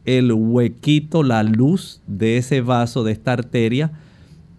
el 0.05 0.31
huequito, 0.31 1.21
la 1.23 1.43
luz 1.43 2.01
de 2.07 2.37
ese 2.37 2.61
vaso, 2.61 3.03
de 3.03 3.11
esta 3.11 3.33
arteria, 3.33 3.91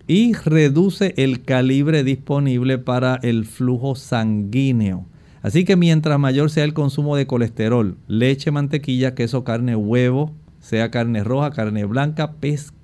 y 0.06 0.34
reduce 0.34 1.14
el 1.16 1.42
calibre 1.42 2.04
disponible 2.04 2.78
para 2.78 3.16
el 3.22 3.44
flujo 3.44 3.94
sanguíneo. 3.94 5.06
Así 5.42 5.64
que 5.64 5.76
mientras 5.76 6.18
mayor 6.18 6.50
sea 6.50 6.64
el 6.64 6.74
consumo 6.74 7.16
de 7.16 7.26
colesterol, 7.26 7.96
leche, 8.08 8.50
mantequilla, 8.50 9.14
queso, 9.14 9.44
carne, 9.44 9.76
huevo, 9.76 10.34
sea 10.60 10.90
carne 10.90 11.22
roja, 11.24 11.50
carne 11.50 11.84
blanca, 11.84 12.32
pescado, 12.32 12.77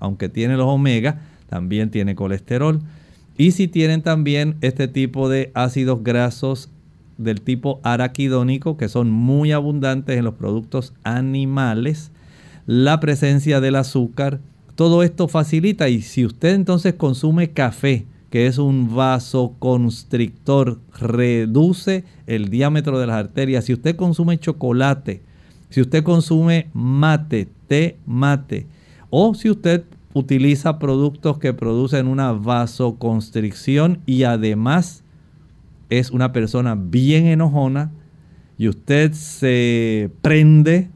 aunque 0.00 0.28
tiene 0.28 0.56
los 0.56 0.66
omega, 0.66 1.20
también 1.48 1.90
tiene 1.90 2.14
colesterol. 2.14 2.80
Y 3.36 3.52
si 3.52 3.68
tienen 3.68 4.02
también 4.02 4.56
este 4.60 4.88
tipo 4.88 5.28
de 5.28 5.50
ácidos 5.54 6.02
grasos 6.02 6.70
del 7.18 7.40
tipo 7.40 7.80
araquidónico, 7.82 8.76
que 8.76 8.88
son 8.88 9.10
muy 9.10 9.52
abundantes 9.52 10.18
en 10.18 10.24
los 10.24 10.34
productos 10.34 10.92
animales, 11.04 12.10
la 12.66 13.00
presencia 13.00 13.60
del 13.60 13.76
azúcar, 13.76 14.40
todo 14.74 15.02
esto 15.02 15.26
facilita 15.26 15.88
y 15.88 16.02
si 16.02 16.24
usted 16.24 16.54
entonces 16.54 16.94
consume 16.94 17.50
café, 17.50 18.06
que 18.30 18.46
es 18.46 18.58
un 18.58 18.94
vasoconstrictor, 18.94 20.78
reduce 21.00 22.04
el 22.26 22.50
diámetro 22.50 22.98
de 22.98 23.06
las 23.06 23.16
arterias. 23.16 23.64
Si 23.64 23.72
usted 23.72 23.96
consume 23.96 24.38
chocolate, 24.38 25.22
si 25.70 25.80
usted 25.80 26.04
consume 26.04 26.68
mate, 26.74 27.48
té 27.66 27.96
mate, 28.06 28.66
o 29.10 29.34
si 29.34 29.50
usted 29.50 29.84
utiliza 30.14 30.78
productos 30.78 31.38
que 31.38 31.54
producen 31.54 32.06
una 32.06 32.32
vasoconstricción 32.32 34.00
y 34.06 34.24
además 34.24 35.04
es 35.90 36.10
una 36.10 36.32
persona 36.32 36.74
bien 36.74 37.26
enojona 37.26 37.92
y 38.58 38.68
usted 38.68 39.12
se 39.12 40.10
prende 40.20 40.90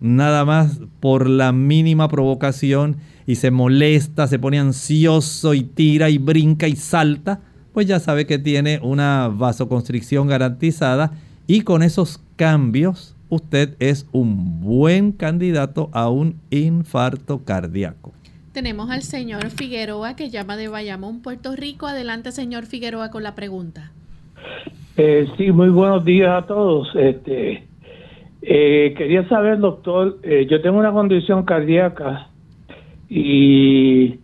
nada 0.00 0.44
más 0.44 0.80
por 1.00 1.28
la 1.28 1.52
mínima 1.52 2.08
provocación 2.08 2.96
y 3.26 3.36
se 3.36 3.50
molesta, 3.50 4.26
se 4.26 4.38
pone 4.38 4.58
ansioso 4.58 5.54
y 5.54 5.62
tira 5.62 6.10
y 6.10 6.18
brinca 6.18 6.68
y 6.68 6.76
salta, 6.76 7.40
pues 7.72 7.86
ya 7.86 8.00
sabe 8.00 8.26
que 8.26 8.38
tiene 8.38 8.80
una 8.82 9.28
vasoconstricción 9.28 10.26
garantizada 10.26 11.12
y 11.46 11.62
con 11.62 11.82
esos 11.82 12.20
cambios 12.36 13.13
usted 13.34 13.76
es 13.80 14.08
un 14.12 14.60
buen 14.60 15.12
candidato 15.12 15.90
a 15.92 16.08
un 16.08 16.40
infarto 16.50 17.44
cardíaco. 17.44 18.12
Tenemos 18.52 18.88
al 18.88 19.02
señor 19.02 19.50
Figueroa 19.50 20.14
que 20.14 20.30
llama 20.30 20.56
de 20.56 20.68
Bayamón, 20.68 21.22
Puerto 21.22 21.56
Rico. 21.56 21.86
Adelante, 21.86 22.30
señor 22.30 22.66
Figueroa, 22.66 23.10
con 23.10 23.24
la 23.24 23.34
pregunta. 23.34 23.90
Eh, 24.96 25.26
sí, 25.36 25.50
muy 25.50 25.70
buenos 25.70 26.04
días 26.04 26.44
a 26.44 26.46
todos. 26.46 26.88
Este, 26.94 27.64
eh, 28.42 28.94
quería 28.96 29.28
saber, 29.28 29.58
doctor, 29.58 30.18
eh, 30.22 30.46
yo 30.48 30.62
tengo 30.62 30.78
una 30.78 30.92
condición 30.92 31.44
cardíaca 31.44 32.28
y 33.08 34.20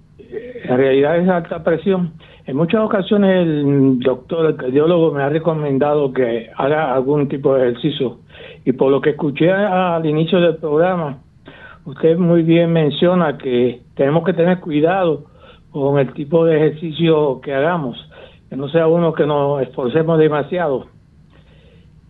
en 0.62 0.76
realidad 0.76 1.18
es 1.18 1.28
alta 1.28 1.64
presión. 1.64 2.12
En 2.46 2.56
muchas 2.56 2.82
ocasiones 2.82 3.48
el 3.48 3.98
doctor, 3.98 4.46
el 4.46 4.56
cardiólogo 4.56 5.12
me 5.12 5.22
ha 5.24 5.28
recomendado 5.28 6.12
que 6.12 6.50
haga 6.56 6.94
algún 6.94 7.28
tipo 7.28 7.56
de 7.56 7.70
ejercicio 7.70 8.19
y 8.64 8.72
por 8.72 8.90
lo 8.90 9.00
que 9.00 9.10
escuché 9.10 9.50
al 9.50 10.04
inicio 10.06 10.40
del 10.40 10.56
programa, 10.56 11.18
usted 11.84 12.16
muy 12.18 12.42
bien 12.42 12.72
menciona 12.72 13.38
que 13.38 13.82
tenemos 13.94 14.24
que 14.24 14.32
tener 14.32 14.60
cuidado 14.60 15.24
con 15.70 15.98
el 15.98 16.12
tipo 16.12 16.44
de 16.44 16.56
ejercicio 16.56 17.40
que 17.40 17.54
hagamos, 17.54 17.96
que 18.48 18.56
no 18.56 18.68
sea 18.68 18.86
uno 18.88 19.12
que 19.12 19.26
nos 19.26 19.62
esforcemos 19.62 20.18
demasiado. 20.18 20.86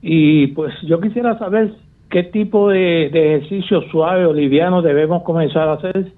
Y 0.03 0.49
pues 0.49 0.75
yo 0.83 1.01
quisiera 1.01 1.39
saber 1.39 1.75
qué 2.09 2.25
tipo 2.25 2.71
de, 2.71 3.07
ejercicio 3.07 3.83
suave 3.91 4.25
o 4.27 4.33
liviano 4.33 4.83
debemos 4.83 5.23
comenzar 5.23 5.69
a 5.69 5.75
hacer 5.75 6.13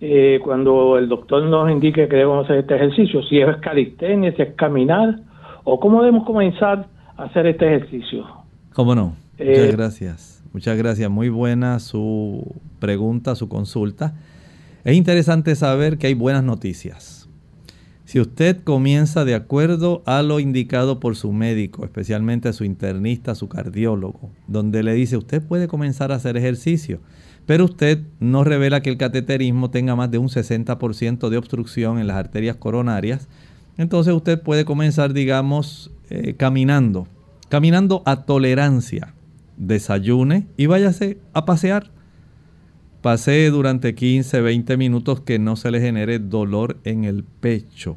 eh, 0.00 0.38
cuando 0.42 0.96
el 0.98 1.08
doctor 1.08 1.42
nos 1.44 1.70
indique 1.70 2.08
que 2.08 2.16
debemos 2.16 2.44
hacer 2.44 2.58
este 2.58 2.76
ejercicio, 2.76 3.22
si 3.24 3.40
es 3.40 3.56
calistenia, 3.56 4.32
si 4.34 4.42
es 4.42 4.54
caminar, 4.54 5.16
o 5.64 5.80
cómo 5.80 6.02
debemos 6.02 6.24
comenzar 6.24 6.86
a 7.16 7.24
hacer 7.24 7.46
este 7.46 7.66
ejercicio. 7.66 8.24
¿Cómo 8.72 8.94
no? 8.94 9.23
Muchas 9.38 9.56
eh, 9.56 9.72
gracias. 9.72 10.42
Muchas 10.52 10.78
gracias. 10.78 11.10
Muy 11.10 11.28
buena 11.28 11.80
su 11.80 12.54
pregunta, 12.78 13.34
su 13.34 13.48
consulta. 13.48 14.14
Es 14.84 14.96
interesante 14.96 15.56
saber 15.56 15.98
que 15.98 16.06
hay 16.06 16.14
buenas 16.14 16.44
noticias. 16.44 17.28
Si 18.04 18.20
usted 18.20 18.62
comienza 18.62 19.24
de 19.24 19.34
acuerdo 19.34 20.02
a 20.04 20.22
lo 20.22 20.38
indicado 20.38 21.00
por 21.00 21.16
su 21.16 21.32
médico, 21.32 21.84
especialmente 21.84 22.52
su 22.52 22.64
internista, 22.64 23.34
su 23.34 23.48
cardiólogo, 23.48 24.30
donde 24.46 24.82
le 24.82 24.92
dice 24.92 25.16
usted 25.16 25.42
puede 25.42 25.68
comenzar 25.68 26.12
a 26.12 26.16
hacer 26.16 26.36
ejercicio, 26.36 27.00
pero 27.46 27.64
usted 27.64 28.00
no 28.20 28.44
revela 28.44 28.82
que 28.82 28.90
el 28.90 28.98
cateterismo 28.98 29.70
tenga 29.70 29.96
más 29.96 30.10
de 30.10 30.18
un 30.18 30.28
60% 30.28 31.30
de 31.30 31.36
obstrucción 31.38 31.98
en 31.98 32.06
las 32.06 32.16
arterias 32.18 32.56
coronarias, 32.56 33.28
entonces 33.78 34.12
usted 34.12 34.40
puede 34.40 34.66
comenzar, 34.66 35.14
digamos, 35.14 35.90
eh, 36.10 36.34
caminando, 36.36 37.08
caminando 37.48 38.02
a 38.04 38.24
tolerancia. 38.26 39.14
Desayune 39.56 40.46
y 40.56 40.66
váyase 40.66 41.18
a 41.32 41.44
pasear. 41.44 41.90
Pasee 43.02 43.50
durante 43.50 43.94
15, 43.94 44.40
20 44.40 44.76
minutos 44.76 45.20
que 45.20 45.38
no 45.38 45.56
se 45.56 45.70
le 45.70 45.80
genere 45.80 46.18
dolor 46.18 46.78
en 46.84 47.04
el 47.04 47.24
pecho. 47.24 47.96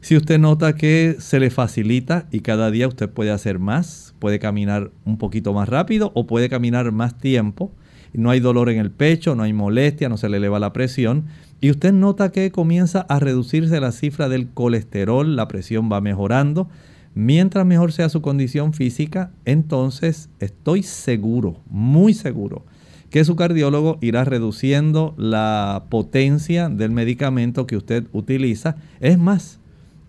Si 0.00 0.16
usted 0.16 0.38
nota 0.38 0.74
que 0.76 1.16
se 1.18 1.40
le 1.40 1.50
facilita 1.50 2.28
y 2.30 2.40
cada 2.40 2.70
día 2.70 2.86
usted 2.86 3.08
puede 3.08 3.30
hacer 3.30 3.58
más, 3.58 4.14
puede 4.18 4.38
caminar 4.38 4.92
un 5.04 5.18
poquito 5.18 5.52
más 5.52 5.68
rápido 5.68 6.12
o 6.14 6.26
puede 6.26 6.48
caminar 6.48 6.92
más 6.92 7.18
tiempo, 7.18 7.72
no 8.12 8.30
hay 8.30 8.40
dolor 8.40 8.70
en 8.70 8.78
el 8.78 8.90
pecho, 8.90 9.34
no 9.34 9.42
hay 9.42 9.52
molestia, 9.52 10.08
no 10.08 10.16
se 10.16 10.28
le 10.28 10.36
eleva 10.36 10.58
la 10.58 10.72
presión, 10.72 11.24
y 11.60 11.70
usted 11.70 11.92
nota 11.92 12.30
que 12.30 12.50
comienza 12.50 13.00
a 13.00 13.18
reducirse 13.18 13.80
la 13.80 13.92
cifra 13.92 14.28
del 14.28 14.48
colesterol, 14.48 15.36
la 15.36 15.48
presión 15.48 15.90
va 15.90 16.00
mejorando, 16.00 16.68
mientras 17.16 17.64
mejor 17.64 17.92
sea 17.92 18.10
su 18.10 18.20
condición 18.20 18.74
física, 18.74 19.32
entonces 19.46 20.28
estoy 20.38 20.82
seguro, 20.82 21.62
muy 21.70 22.12
seguro, 22.12 22.66
que 23.08 23.24
su 23.24 23.36
cardiólogo 23.36 23.96
irá 24.02 24.24
reduciendo 24.24 25.14
la 25.16 25.84
potencia 25.88 26.68
del 26.68 26.90
medicamento 26.90 27.66
que 27.66 27.78
usted 27.78 28.04
utiliza. 28.12 28.76
Es 29.00 29.18
más, 29.18 29.60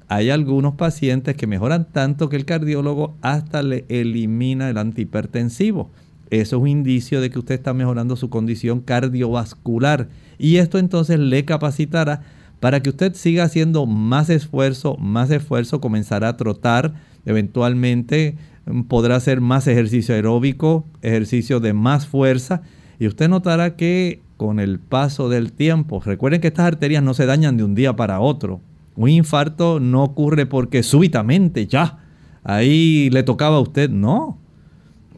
hay 0.09 0.29
algunos 0.31 0.75
pacientes 0.75 1.37
que 1.37 1.47
mejoran 1.47 1.87
tanto 1.89 2.27
que 2.27 2.35
el 2.35 2.43
cardiólogo 2.43 3.15
hasta 3.21 3.63
le 3.63 3.85
elimina 3.87 4.69
el 4.69 4.77
antihipertensivo. 4.77 5.89
Eso 6.29 6.57
es 6.57 6.61
un 6.61 6.67
indicio 6.67 7.21
de 7.21 7.29
que 7.29 7.39
usted 7.39 7.55
está 7.55 7.73
mejorando 7.73 8.17
su 8.17 8.29
condición 8.29 8.81
cardiovascular 8.81 10.09
y 10.37 10.57
esto 10.57 10.77
entonces 10.77 11.19
le 11.19 11.45
capacitará 11.45 12.23
para 12.59 12.81
que 12.81 12.89
usted 12.89 13.13
siga 13.13 13.43
haciendo 13.43 13.85
más 13.85 14.29
esfuerzo, 14.29 14.97
más 14.97 15.29
esfuerzo, 15.29 15.79
comenzará 15.79 16.29
a 16.29 16.37
trotar, 16.37 16.93
eventualmente 17.25 18.35
mm, 18.65 18.83
podrá 18.83 19.15
hacer 19.15 19.41
más 19.41 19.67
ejercicio 19.67 20.15
aeróbico, 20.15 20.85
ejercicio 21.01 21.59
de 21.59 21.73
más 21.73 22.07
fuerza. 22.07 22.61
Y 22.99 23.07
usted 23.07 23.29
notará 23.29 23.75
que 23.75 24.21
con 24.37 24.59
el 24.59 24.79
paso 24.79 25.29
del 25.29 25.51
tiempo, 25.51 26.01
recuerden 26.03 26.41
que 26.41 26.47
estas 26.47 26.67
arterias 26.67 27.03
no 27.03 27.13
se 27.13 27.25
dañan 27.25 27.57
de 27.57 27.63
un 27.63 27.75
día 27.75 27.95
para 27.95 28.19
otro. 28.19 28.61
Un 28.95 29.09
infarto 29.09 29.79
no 29.79 30.03
ocurre 30.03 30.45
porque 30.45 30.83
súbitamente 30.83 31.67
ya. 31.67 31.99
Ahí 32.43 33.09
le 33.11 33.23
tocaba 33.23 33.57
a 33.57 33.61
usted, 33.61 33.89
no. 33.89 34.39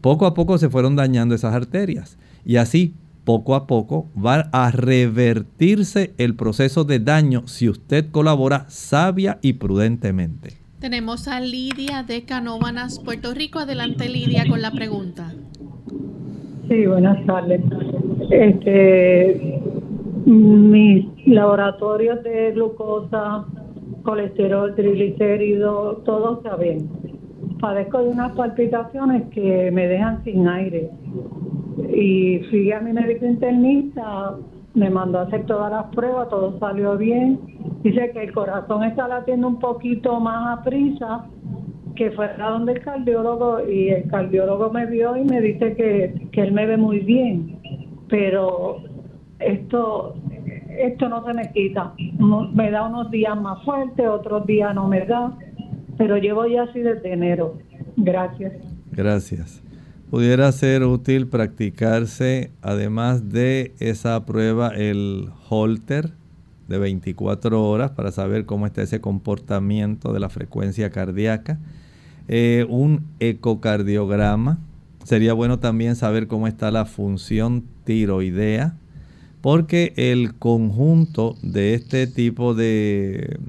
Poco 0.01 0.25
a 0.25 0.33
poco 0.33 0.57
se 0.57 0.69
fueron 0.69 0.95
dañando 0.95 1.35
esas 1.35 1.53
arterias. 1.53 2.17
Y 2.45 2.57
así 2.57 2.93
poco 3.29 3.53
a 3.53 3.67
poco 3.67 4.07
va 4.17 4.49
a 4.51 4.71
revertirse 4.71 6.15
el 6.17 6.35
proceso 6.35 6.83
de 6.83 6.97
daño 6.97 7.45
si 7.45 7.69
usted 7.69 8.09
colabora 8.09 8.65
sabia 8.69 9.37
y 9.43 9.53
prudentemente. 9.53 10.53
Tenemos 10.79 11.27
a 11.27 11.39
Lidia 11.39 12.01
de 12.01 12.25
Canóvanas, 12.25 12.97
Puerto 12.97 13.35
Rico. 13.35 13.59
Adelante 13.59 14.09
Lidia 14.09 14.45
con 14.49 14.63
la 14.63 14.71
pregunta. 14.71 15.31
Sí, 16.69 16.87
buenas 16.87 17.23
tardes. 17.27 17.61
Este, 18.31 19.61
mis 20.25 21.05
laboratorios 21.27 22.23
de 22.23 22.53
glucosa, 22.53 23.45
colesterol, 24.01 24.73
triglicéridos, 24.73 26.03
todo 26.03 26.37
está 26.37 26.55
bien 26.55 26.89
padezco 27.59 28.01
de 28.01 28.09
unas 28.09 28.31
palpitaciones 28.35 29.23
que 29.31 29.69
me 29.71 29.87
dejan 29.87 30.23
sin 30.23 30.47
aire. 30.47 30.89
Y 31.93 32.39
fui 32.49 32.71
a 32.71 32.79
mi 32.79 32.93
médico 32.93 33.25
internista, 33.25 34.35
me 34.73 34.89
mandó 34.89 35.19
a 35.19 35.23
hacer 35.23 35.45
todas 35.45 35.71
las 35.71 35.85
pruebas, 35.95 36.29
todo 36.29 36.57
salió 36.59 36.97
bien. 36.97 37.39
Dice 37.83 38.11
que 38.11 38.23
el 38.23 38.33
corazón 38.33 38.83
está 38.83 39.07
latiendo 39.07 39.47
un 39.47 39.59
poquito 39.59 40.19
más 40.19 40.59
a 40.59 40.63
prisa, 40.63 41.25
que 41.95 42.11
fuera 42.11 42.49
donde 42.49 42.73
el 42.73 42.81
cardiólogo, 42.81 43.67
y 43.69 43.89
el 43.89 44.07
cardiólogo 44.09 44.69
me 44.71 44.85
vio 44.85 45.17
y 45.17 45.25
me 45.25 45.41
dice 45.41 45.75
que, 45.75 46.29
que 46.31 46.41
él 46.41 46.51
me 46.51 46.65
ve 46.65 46.77
muy 46.77 46.99
bien. 46.99 47.59
Pero 48.09 48.83
esto 49.39 50.15
esto 50.77 51.09
no 51.09 51.25
se 51.25 51.33
me 51.33 51.51
quita. 51.51 51.93
Me 52.53 52.71
da 52.71 52.87
unos 52.87 53.11
días 53.11 53.39
más 53.39 53.63
fuerte, 53.65 54.07
otros 54.07 54.45
días 54.45 54.73
no 54.73 54.87
me 54.87 55.05
da 55.05 55.35
pero 55.99 56.17
llevo 56.17 56.47
ya 56.47 56.63
así 56.63 56.79
desde 56.79 57.11
enero. 57.11 57.57
Gracias. 57.97 58.53
Gracias. 58.93 59.61
Pudiera 60.09 60.51
ser 60.51 60.83
útil 60.83 61.27
practicarse, 61.27 62.49
además 62.63 63.29
de 63.29 63.75
esa 63.79 64.25
prueba, 64.25 64.69
el 64.69 65.29
holter, 65.47 66.13
de 66.67 66.79
24 66.79 67.63
horas 67.63 67.91
para 67.91 68.11
saber 68.11 68.45
cómo 68.45 68.65
está 68.65 68.81
ese 68.81 69.01
comportamiento 69.01 70.11
de 70.11 70.19
la 70.19 70.29
frecuencia 70.29 70.89
cardíaca. 70.89 71.59
Eh, 72.27 72.65
un 72.69 73.05
ecocardiograma. 73.19 74.59
Sería 75.03 75.33
bueno 75.33 75.59
también 75.59 75.95
saber 75.95 76.27
cómo 76.27 76.47
está 76.47 76.71
la 76.71 76.85
función 76.85 77.65
tiroidea, 77.83 78.77
porque 79.41 79.93
el 79.95 80.33
conjunto 80.35 81.35
de 81.43 81.75
este 81.75 82.07
tipo 82.07 82.55
de, 82.55 83.39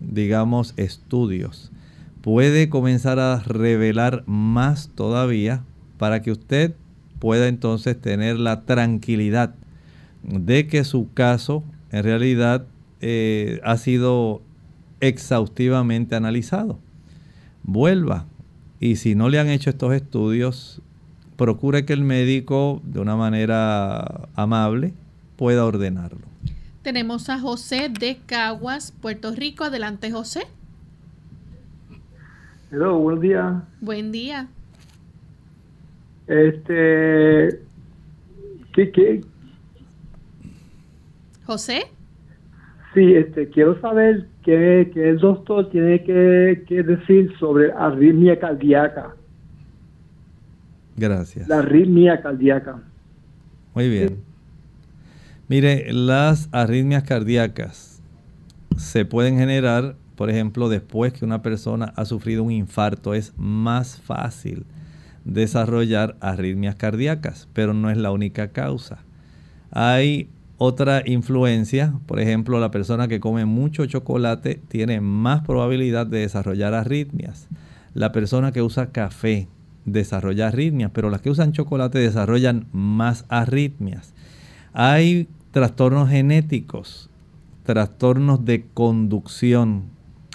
digamos, 0.00 0.74
estudios 0.76 1.72
puede 2.20 2.68
comenzar 2.68 3.18
a 3.18 3.40
revelar 3.40 4.22
más 4.26 4.90
todavía 4.94 5.64
para 6.00 6.22
que 6.22 6.30
usted 6.30 6.74
pueda 7.18 7.46
entonces 7.46 8.00
tener 8.00 8.38
la 8.38 8.62
tranquilidad 8.62 9.54
de 10.22 10.66
que 10.66 10.82
su 10.82 11.12
caso 11.12 11.62
en 11.92 12.04
realidad 12.04 12.64
eh, 13.02 13.60
ha 13.64 13.76
sido 13.76 14.40
exhaustivamente 15.00 16.16
analizado. 16.16 16.78
Vuelva 17.64 18.24
y 18.80 18.96
si 18.96 19.14
no 19.14 19.28
le 19.28 19.40
han 19.40 19.50
hecho 19.50 19.68
estos 19.68 19.92
estudios, 19.92 20.80
procure 21.36 21.84
que 21.84 21.92
el 21.92 22.02
médico 22.02 22.80
de 22.82 23.00
una 23.00 23.16
manera 23.16 24.26
amable 24.36 24.94
pueda 25.36 25.66
ordenarlo. 25.66 26.22
Tenemos 26.80 27.28
a 27.28 27.38
José 27.38 27.90
de 27.90 28.16
Caguas, 28.24 28.92
Puerto 29.02 29.32
Rico. 29.32 29.64
Adelante, 29.64 30.10
José. 30.10 30.46
Hello, 32.72 32.96
buen 32.96 33.20
día. 33.20 33.64
Buen 33.82 34.12
día. 34.12 34.48
Este, 36.30 37.60
¿qué, 38.72 38.92
qué? 38.92 39.20
José. 41.44 41.82
Sí, 42.94 43.14
este, 43.14 43.48
quiero 43.48 43.80
saber 43.80 44.28
qué, 44.44 44.92
el 44.94 45.18
doctor 45.18 45.70
tiene 45.70 46.04
que, 46.04 46.82
decir 46.84 47.32
sobre 47.40 47.72
arritmia 47.72 48.38
cardíaca. 48.38 49.16
Gracias. 50.96 51.48
La 51.48 51.58
arritmia 51.58 52.22
cardíaca. 52.22 52.80
Muy 53.74 53.88
bien. 53.88 54.18
Mire, 55.48 55.92
las 55.92 56.48
arritmias 56.52 57.02
cardíacas 57.02 58.00
se 58.76 59.04
pueden 59.04 59.36
generar, 59.36 59.96
por 60.14 60.30
ejemplo, 60.30 60.68
después 60.68 61.12
que 61.12 61.24
una 61.24 61.42
persona 61.42 61.92
ha 61.96 62.04
sufrido 62.04 62.44
un 62.44 62.52
infarto. 62.52 63.14
Es 63.14 63.32
más 63.36 64.00
fácil 64.00 64.64
desarrollar 65.30 66.16
arritmias 66.20 66.74
cardíacas, 66.74 67.48
pero 67.52 67.72
no 67.72 67.88
es 67.88 67.96
la 67.96 68.10
única 68.10 68.48
causa. 68.48 68.98
Hay 69.70 70.28
otra 70.58 71.02
influencia, 71.06 71.94
por 72.06 72.20
ejemplo, 72.20 72.58
la 72.58 72.72
persona 72.72 73.08
que 73.08 73.20
come 73.20 73.46
mucho 73.46 73.86
chocolate 73.86 74.60
tiene 74.68 75.00
más 75.00 75.42
probabilidad 75.42 76.06
de 76.06 76.18
desarrollar 76.18 76.74
arritmias. 76.74 77.48
La 77.94 78.12
persona 78.12 78.52
que 78.52 78.60
usa 78.60 78.90
café 78.90 79.48
desarrolla 79.84 80.48
arritmias, 80.48 80.90
pero 80.92 81.10
las 81.10 81.22
que 81.22 81.30
usan 81.30 81.52
chocolate 81.52 81.98
desarrollan 82.00 82.66
más 82.72 83.24
arritmias. 83.28 84.12
Hay 84.72 85.28
trastornos 85.52 86.10
genéticos, 86.10 87.08
trastornos 87.64 88.44
de 88.44 88.66
conducción, 88.74 89.84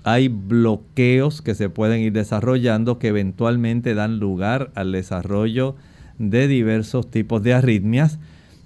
hay 0.06 0.28
bloqueos 0.28 1.42
que 1.42 1.56
se 1.56 1.68
pueden 1.68 2.00
ir 2.00 2.14
desarrollando 2.14 3.00
que 3.00 3.08
eventualmente 3.08 3.96
dan 3.96 4.20
lugar 4.20 4.70
al 4.76 4.92
desarrollo 4.92 5.76
de 6.20 6.48
diversos 6.48 7.10
tipos 7.10 7.42
de 7.42 7.56
arritmias. 7.56 8.20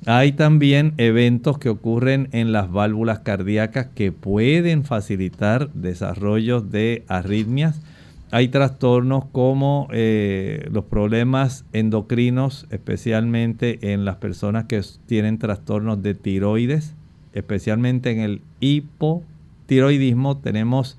Hay 0.05 0.33
también 0.33 0.93
eventos 0.97 1.57
que 1.57 1.69
ocurren 1.69 2.27
en 2.33 2.51
las 2.51 2.69
válvulas 2.69 3.19
cardíacas 3.19 3.87
que 3.95 4.11
pueden 4.11 4.83
facilitar 4.83 5.71
desarrollos 5.71 6.71
de 6.71 7.05
arritmias. 7.07 7.81
Hay 8.31 8.49
trastornos 8.49 9.23
como 9.31 9.87
eh, 9.93 10.67
los 10.69 10.83
problemas 10.83 11.63
endocrinos, 11.71 12.67
especialmente 12.69 13.93
en 13.93 14.03
las 14.03 14.17
personas 14.17 14.65
que 14.65 14.81
tienen 15.05 15.37
trastornos 15.37 16.03
de 16.03 16.15
tiroides, 16.15 16.95
especialmente 17.31 18.11
en 18.11 18.19
el 18.19 18.41
hipotiroidismo 18.59 20.35
tenemos 20.35 20.97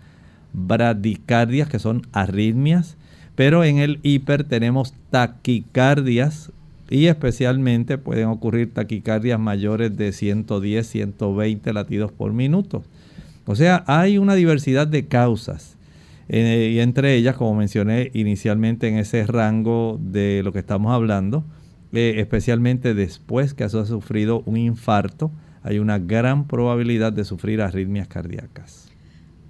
bradicardias 0.53 1.68
que 1.68 1.78
son 1.78 2.03
arritmias, 2.12 2.96
pero 3.34 3.64
en 3.64 3.78
el 3.78 4.01
hiper 4.03 4.44
tenemos 4.44 4.94
taquicardias 5.11 6.53
y 6.90 7.07
especialmente 7.07 7.98
pueden 7.98 8.26
ocurrir 8.26 8.74
taquicardias 8.74 9.38
mayores 9.38 9.96
de 9.96 10.12
110, 10.12 10.86
120 10.86 11.72
latidos 11.72 12.12
por 12.12 12.32
minuto. 12.32 12.82
O 13.46 13.55
sea, 13.55 13.84
hay 13.86 14.18
una 14.18 14.34
diversidad 14.34 14.86
de 14.86 15.07
causas. 15.07 15.76
Eh, 16.28 16.72
y 16.74 16.80
entre 16.80 17.14
ellas, 17.14 17.36
como 17.36 17.55
mencioné 17.55 18.11
inicialmente 18.14 18.88
en 18.88 18.98
ese 18.98 19.26
rango 19.26 19.98
de 20.01 20.42
lo 20.44 20.53
que 20.53 20.59
estamos 20.61 20.92
hablando, 20.92 21.44
eh, 21.92 22.14
especialmente 22.18 22.94
después 22.94 23.55
que 23.55 23.64
has 23.64 23.72
sufrido 23.72 24.42
un 24.46 24.57
infarto, 24.57 25.30
hay 25.62 25.78
una 25.78 25.98
gran 25.98 26.46
probabilidad 26.46 27.12
de 27.12 27.24
sufrir 27.24 27.61
arritmias 27.62 28.09
cardíacas. 28.09 28.89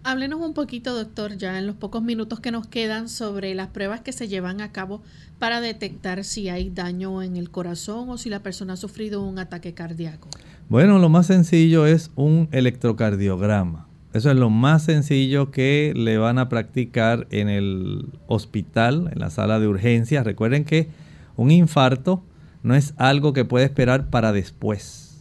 Háblenos 0.03 0.40
un 0.40 0.55
poquito, 0.55 0.94
doctor, 0.94 1.36
ya 1.36 1.59
en 1.59 1.66
los 1.66 1.76
pocos 1.76 2.03
minutos 2.03 2.40
que 2.40 2.51
nos 2.51 2.66
quedan 2.66 3.11
sobre 3.11 3.55
las 3.55 3.68
pruebas 3.68 4.01
que 4.01 4.12
se 4.12 4.28
llevan 4.28 4.62
a 4.62 4.72
cabo 4.72 5.03
para 5.38 5.61
detectar 5.61 6.24
si 6.24 6.48
hay 6.48 6.70
daño 6.70 7.22
en 7.22 7.36
el 7.36 7.51
corazón 7.51 8.09
o 8.09 8.16
si 8.16 8.30
la 8.30 8.42
persona 8.42 8.72
ha 8.72 8.76
sufrido 8.78 9.22
un 9.22 9.38
ataque 9.38 9.74
cardíaco. 9.74 10.30
Bueno, 10.70 10.98
lo 10.98 11.11
más 11.11 11.26
sencillo 11.26 11.84
es 11.84 12.12
un 12.16 12.48
electrocardiograma. 12.51 13.88
Eso 14.14 14.30
es 14.30 14.36
lo 14.38 14.48
más 14.48 14.84
sencillo 14.84 15.51
que 15.51 15.92
le 15.94 16.16
van 16.16 16.38
a 16.38 16.48
practicar 16.48 17.26
en 17.30 17.51
el 17.51 18.07
hospital, 18.26 19.11
en 19.12 19.18
la 19.18 19.28
sala 19.28 19.61
de 19.61 19.68
urgencias. 19.68 20.24
Recuerden 20.24 20.64
que 20.64 20.88
un 21.36 21.51
infarto 21.51 22.24
no 22.62 22.74
es 22.74 22.94
algo 22.96 23.34
que 23.34 23.44
puede 23.44 23.66
esperar 23.66 24.09
para 24.09 24.32
después. 24.32 25.20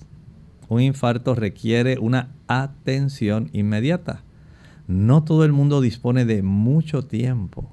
Un 0.70 0.82
infarto 0.82 1.36
requiere 1.36 2.00
una 2.00 2.30
atención 2.48 3.50
inmediata 3.52 4.24
no 4.90 5.24
todo 5.24 5.46
el 5.46 5.52
mundo 5.52 5.82
dispone 5.82 6.26
de 6.26 6.42
mucho 6.42 7.04
tiempo 7.04 7.72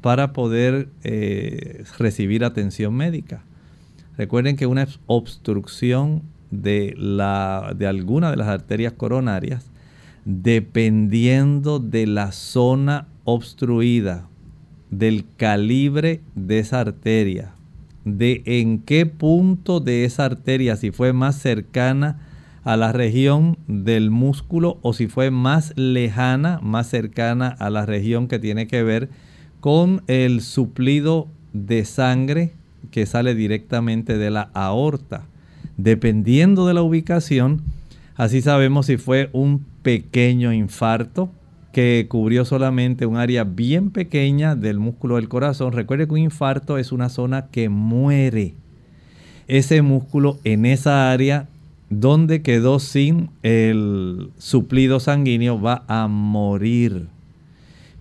para 0.00 0.32
poder 0.32 0.88
eh, 1.04 1.84
recibir 1.98 2.44
atención 2.44 2.94
médica. 2.94 3.44
Recuerden 4.16 4.56
que 4.56 4.66
una 4.66 4.88
obstrucción 5.06 6.22
de, 6.50 6.94
la, 6.98 7.74
de 7.76 7.86
alguna 7.86 8.32
de 8.32 8.38
las 8.38 8.48
arterias 8.48 8.92
coronarias, 8.94 9.70
dependiendo 10.24 11.78
de 11.78 12.08
la 12.08 12.32
zona 12.32 13.06
obstruida, 13.22 14.26
del 14.90 15.26
calibre 15.36 16.22
de 16.34 16.58
esa 16.58 16.80
arteria, 16.80 17.52
de 18.04 18.42
en 18.46 18.80
qué 18.80 19.06
punto 19.06 19.78
de 19.78 20.04
esa 20.04 20.24
arteria, 20.24 20.74
si 20.74 20.90
fue 20.90 21.12
más 21.12 21.36
cercana 21.38 22.27
a 22.68 22.76
la 22.76 22.92
región 22.92 23.56
del 23.66 24.10
músculo 24.10 24.76
o 24.82 24.92
si 24.92 25.06
fue 25.06 25.30
más 25.30 25.72
lejana, 25.76 26.60
más 26.62 26.86
cercana 26.86 27.48
a 27.48 27.70
la 27.70 27.86
región 27.86 28.28
que 28.28 28.38
tiene 28.38 28.66
que 28.66 28.82
ver 28.82 29.08
con 29.60 30.02
el 30.06 30.42
suplido 30.42 31.28
de 31.54 31.86
sangre 31.86 32.52
que 32.90 33.06
sale 33.06 33.34
directamente 33.34 34.18
de 34.18 34.28
la 34.28 34.50
aorta. 34.52 35.22
Dependiendo 35.78 36.66
de 36.66 36.74
la 36.74 36.82
ubicación, 36.82 37.62
así 38.16 38.42
sabemos 38.42 38.84
si 38.84 38.98
fue 38.98 39.30
un 39.32 39.64
pequeño 39.82 40.52
infarto 40.52 41.30
que 41.72 42.04
cubrió 42.06 42.44
solamente 42.44 43.06
un 43.06 43.16
área 43.16 43.44
bien 43.44 43.90
pequeña 43.90 44.56
del 44.56 44.78
músculo 44.78 45.16
del 45.16 45.30
corazón. 45.30 45.72
Recuerde 45.72 46.06
que 46.06 46.12
un 46.12 46.18
infarto 46.18 46.76
es 46.76 46.92
una 46.92 47.08
zona 47.08 47.46
que 47.46 47.70
muere. 47.70 48.56
Ese 49.46 49.80
músculo 49.80 50.38
en 50.44 50.66
esa 50.66 51.10
área 51.10 51.48
donde 51.90 52.42
quedó 52.42 52.78
sin 52.78 53.30
el 53.42 54.30
suplido 54.38 55.00
sanguíneo 55.00 55.60
va 55.60 55.84
a 55.88 56.06
morir. 56.08 57.08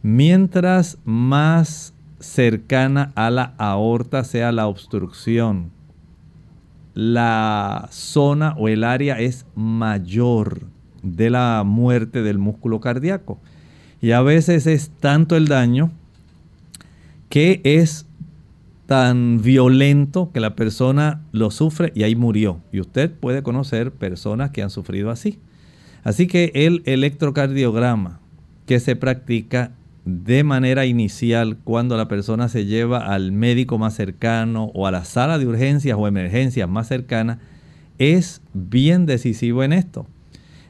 Mientras 0.01 0.97
más 1.05 1.93
cercana 2.19 3.11
a 3.15 3.29
la 3.29 3.53
aorta 3.57 4.23
sea 4.23 4.51
la 4.51 4.67
obstrucción, 4.67 5.71
la 6.93 7.87
zona 7.91 8.55
o 8.57 8.67
el 8.67 8.83
área 8.83 9.19
es 9.19 9.45
mayor 9.55 10.61
de 11.03 11.29
la 11.29 11.63
muerte 11.63 12.23
del 12.23 12.39
músculo 12.39 12.79
cardíaco. 12.79 13.39
Y 14.01 14.11
a 14.11 14.21
veces 14.21 14.67
es 14.67 14.89
tanto 14.99 15.35
el 15.35 15.47
daño 15.47 15.91
que 17.29 17.61
es 17.63 18.06
tan 18.87 19.41
violento 19.43 20.31
que 20.33 20.39
la 20.39 20.55
persona 20.55 21.21
lo 21.31 21.51
sufre 21.51 21.91
y 21.93 22.03
ahí 22.03 22.15
murió. 22.15 22.61
Y 22.71 22.79
usted 22.79 23.11
puede 23.11 23.43
conocer 23.43 23.91
personas 23.91 24.49
que 24.51 24.63
han 24.63 24.69
sufrido 24.69 25.11
así. 25.11 25.39
Así 26.03 26.25
que 26.25 26.51
el 26.55 26.81
electrocardiograma 26.85 28.19
que 28.65 28.79
se 28.79 28.95
practica 28.95 29.71
de 30.05 30.45
manera 30.45 30.85
inicial 30.85 31.57
cuando 31.65 31.97
la 31.97 32.07
persona 32.07 32.47
se 32.47 32.65
lleva 32.65 33.13
al 33.13 33.33
médico 33.33 33.77
más 33.77 33.93
cercano 33.93 34.71
o 34.73 34.87
a 34.87 34.91
la 34.91 35.03
sala 35.03 35.37
de 35.37 35.45
urgencias 35.45 35.97
o 35.99 36.07
emergencias 36.07 36.69
más 36.69 36.87
cercana 36.87 37.39
es 37.99 38.41
bien 38.53 39.05
decisivo 39.05 39.63
en 39.63 39.73
esto. 39.73 40.07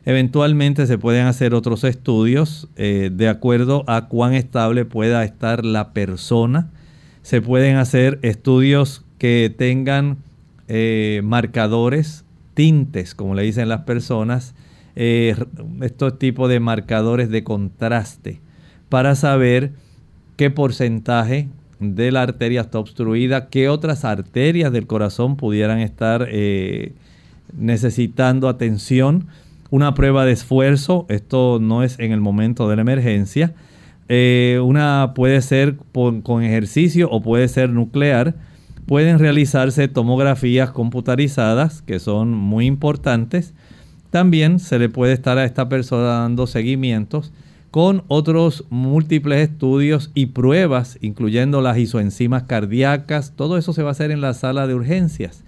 Eventualmente 0.05 0.87
se 0.87 0.97
pueden 0.97 1.27
hacer 1.27 1.53
otros 1.53 1.83
estudios 1.83 2.67
eh, 2.77 3.11
de 3.13 3.29
acuerdo 3.29 3.83
a 3.87 4.07
cuán 4.07 4.33
estable 4.33 4.85
pueda 4.85 5.23
estar 5.23 5.63
la 5.65 5.93
persona. 5.93 6.71
Se 7.27 7.41
pueden 7.41 7.75
hacer 7.75 8.19
estudios 8.21 9.03
que 9.17 9.53
tengan 9.53 10.15
eh, 10.69 11.19
marcadores, 11.25 12.23
tintes, 12.53 13.15
como 13.15 13.35
le 13.35 13.43
dicen 13.43 13.67
las 13.67 13.81
personas, 13.81 14.55
eh, 14.95 15.35
estos 15.81 16.19
tipos 16.19 16.47
de 16.47 16.61
marcadores 16.61 17.29
de 17.29 17.43
contraste, 17.43 18.39
para 18.87 19.13
saber 19.15 19.73
qué 20.37 20.49
porcentaje 20.51 21.49
de 21.81 22.13
la 22.13 22.21
arteria 22.21 22.61
está 22.61 22.79
obstruida, 22.79 23.49
qué 23.49 23.67
otras 23.67 24.05
arterias 24.05 24.71
del 24.71 24.87
corazón 24.87 25.35
pudieran 25.35 25.79
estar 25.79 26.29
necesitando 27.57 28.47
atención 28.47 29.27
una 29.69 29.93
prueba 29.95 30.23
de 30.23 30.31
esfuerzo, 30.31 31.05
esto 31.09 31.59
no 31.61 31.83
es 31.83 31.99
en 31.99 32.13
el 32.13 32.21
momento 32.21 32.69
de 32.69 32.77
la 32.77 32.83
emergencia. 32.83 33.53
Eh, 34.09 34.59
una 34.63 35.13
puede 35.15 35.41
ser 35.41 35.77
con 35.93 36.43
ejercicio 36.43 37.09
o 37.09 37.21
puede 37.21 37.47
ser 37.47 37.69
nuclear. 37.69 38.35
Pueden 38.85 39.19
realizarse 39.19 39.87
tomografías 39.87 40.71
computarizadas 40.71 41.81
que 41.81 41.99
son 41.99 42.31
muy 42.31 42.65
importantes. 42.65 43.53
También 44.11 44.59
se 44.59 44.79
le 44.79 44.89
puede 44.89 45.13
estar 45.13 45.37
a 45.37 45.45
esta 45.45 45.67
persona 45.67 46.03
dando 46.03 46.47
seguimientos 46.47 47.33
con 47.71 48.03
otros 48.07 48.63
múltiples 48.69 49.49
estudios 49.49 50.09
y 50.13 50.27
pruebas, 50.27 50.97
incluyendo 51.01 51.61
las 51.61 51.77
isoenzimas 51.77 52.43
cardíacas. 52.43 53.33
Todo 53.35 53.57
eso 53.57 53.73
se 53.73 53.83
va 53.83 53.89
a 53.89 53.91
hacer 53.91 54.11
en 54.11 54.21
la 54.21 54.33
sala 54.33 54.67
de 54.67 54.75
urgencias. 54.75 55.43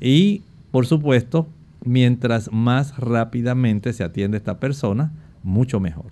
Y, 0.00 0.42
por 0.72 0.86
supuesto, 0.86 1.48
mientras 1.84 2.52
más 2.52 2.96
rápidamente 2.98 3.92
se 3.92 4.02
atiende 4.02 4.36
esta 4.36 4.58
persona, 4.58 5.12
mucho 5.42 5.78
mejor. 5.78 6.06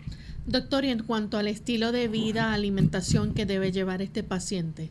Doctor, 0.48 0.86
y 0.86 0.88
en 0.88 1.02
cuanto 1.02 1.36
al 1.36 1.46
estilo 1.46 1.92
de 1.92 2.08
vida, 2.08 2.54
alimentación 2.54 3.34
que 3.34 3.44
debe 3.44 3.70
llevar 3.70 4.00
este 4.00 4.22
paciente. 4.22 4.88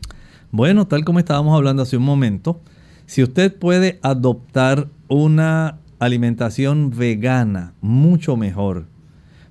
Bueno, 0.51 0.85
tal 0.85 1.03
como 1.03 1.17
estábamos 1.17 1.55
hablando 1.55 1.81
hace 1.81 1.97
un 1.97 2.03
momento, 2.03 2.61
si 3.07 3.23
usted 3.23 3.55
puede 3.55 3.97
adoptar 4.03 4.87
una 5.07 5.79
alimentación 5.97 6.91
vegana, 6.95 7.73
mucho 7.81 8.37
mejor. 8.37 8.85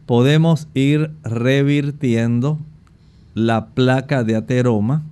Podemos 0.07 0.68
ir 0.74 1.11
revirtiendo 1.24 2.61
la 3.34 3.70
placa 3.70 4.22
de 4.22 4.36
ateroma, 4.36 5.02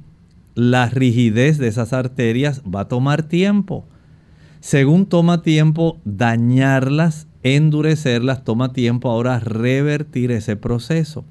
la 0.55 0.89
rigidez 0.91 1.59
de 1.59 1.67
esas 1.67 1.93
arterias 1.93 2.63
va 2.63 2.83
a 2.83 2.89
tomar 2.89 3.25
tiempo. 3.25 3.85
Según 4.61 5.07
toma 5.07 5.43
tiempo 5.43 5.99
dañarlas, 6.05 7.27
endurecerlas, 7.45 8.43
toma 8.43 8.73
tiempo 8.73 9.11
ahora 9.11 9.39
revertir 9.39 10.33
ese 10.33 10.57
proceso. 10.57 11.25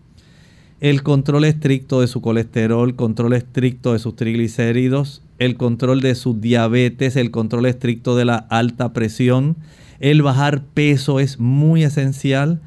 El 0.80 1.02
control 1.04 1.44
estricto 1.46 2.02
de 2.02 2.08
su 2.08 2.22
colesterol, 2.22 2.96
control 2.96 3.34
estricto 3.34 3.94
de 3.94 4.00
sus 4.00 4.16
triglicéridos, 4.16 5.22
el 5.40 5.58
control 5.58 6.02
de 6.02 6.16
su 6.16 6.40
diabetes, 6.40 7.16
el 7.16 7.32
control 7.32 7.66
estricto 7.66 8.16
de 8.16 8.26
la 8.26 8.36
alta 8.36 8.94
presión, 8.94 9.58
el 10.00 10.22
bajar 10.22 10.64
peso 10.64 11.20
es 11.20 11.40
muy 11.40 11.84
esencial. 11.84 12.62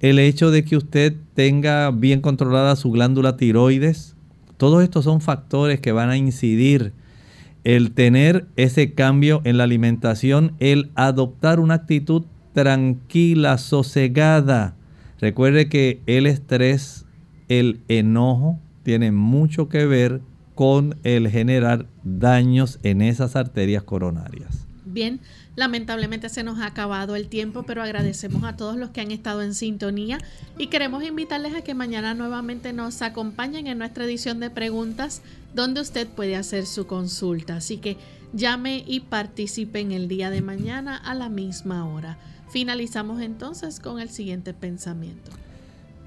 El 0.00 0.18
hecho 0.18 0.50
de 0.50 0.64
que 0.64 0.76
usted 0.76 1.14
tenga 1.34 1.90
bien 1.90 2.20
controlada 2.20 2.76
su 2.76 2.90
glándula 2.90 3.36
tiroides, 3.36 4.14
todos 4.56 4.82
estos 4.82 5.04
son 5.04 5.20
factores 5.20 5.80
que 5.80 5.92
van 5.92 6.10
a 6.10 6.16
incidir 6.16 6.92
el 7.64 7.92
tener 7.92 8.46
ese 8.56 8.92
cambio 8.92 9.40
en 9.44 9.56
la 9.56 9.64
alimentación, 9.64 10.52
el 10.60 10.90
adoptar 10.94 11.58
una 11.58 11.74
actitud 11.74 12.24
tranquila, 12.54 13.58
sosegada. 13.58 14.74
Recuerde 15.20 15.68
que 15.68 16.00
el 16.06 16.26
estrés, 16.26 17.04
el 17.48 17.82
enojo, 17.88 18.58
tiene 18.82 19.12
mucho 19.12 19.68
que 19.68 19.84
ver 19.84 20.22
con 20.54 20.96
el 21.02 21.28
generar 21.28 21.86
daños 22.04 22.78
en 22.82 23.02
esas 23.02 23.36
arterias 23.36 23.82
coronarias. 23.82 24.66
Bien, 24.86 25.20
Lamentablemente 25.56 26.28
se 26.30 26.42
nos 26.42 26.58
ha 26.58 26.66
acabado 26.66 27.14
el 27.14 27.28
tiempo, 27.28 27.62
pero 27.62 27.82
agradecemos 27.82 28.42
a 28.42 28.56
todos 28.56 28.76
los 28.76 28.90
que 28.90 29.00
han 29.00 29.12
estado 29.12 29.40
en 29.42 29.54
sintonía 29.54 30.18
y 30.58 30.66
queremos 30.66 31.04
invitarles 31.04 31.54
a 31.54 31.62
que 31.62 31.74
mañana 31.74 32.14
nuevamente 32.14 32.72
nos 32.72 33.02
acompañen 33.02 33.68
en 33.68 33.78
nuestra 33.78 34.04
edición 34.04 34.40
de 34.40 34.50
preguntas 34.50 35.22
donde 35.54 35.80
usted 35.80 36.08
puede 36.08 36.34
hacer 36.34 36.66
su 36.66 36.88
consulta. 36.88 37.56
Así 37.56 37.76
que 37.76 37.96
llame 38.32 38.82
y 38.84 39.00
participe 39.00 39.78
en 39.78 39.92
el 39.92 40.08
día 40.08 40.28
de 40.30 40.42
mañana 40.42 40.96
a 40.96 41.14
la 41.14 41.28
misma 41.28 41.86
hora. 41.86 42.18
Finalizamos 42.54 43.20
entonces 43.20 43.80
con 43.80 43.98
el 43.98 44.10
siguiente 44.10 44.54
pensamiento. 44.54 45.32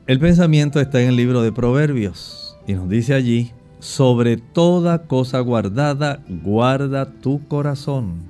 El 0.05 0.17
pensamiento 0.17 0.79
está 0.79 1.01
en 1.01 1.09
el 1.09 1.17
libro 1.17 1.41
de 1.41 1.51
Proverbios 1.51 2.55
y 2.65 2.71
nos 2.71 2.87
dice 2.87 3.15
allí, 3.15 3.51
sobre 3.79 4.37
toda 4.37 5.07
cosa 5.07 5.41
guardada, 5.41 6.23
guarda 6.29 7.11
tu 7.19 7.45
corazón 7.49 8.21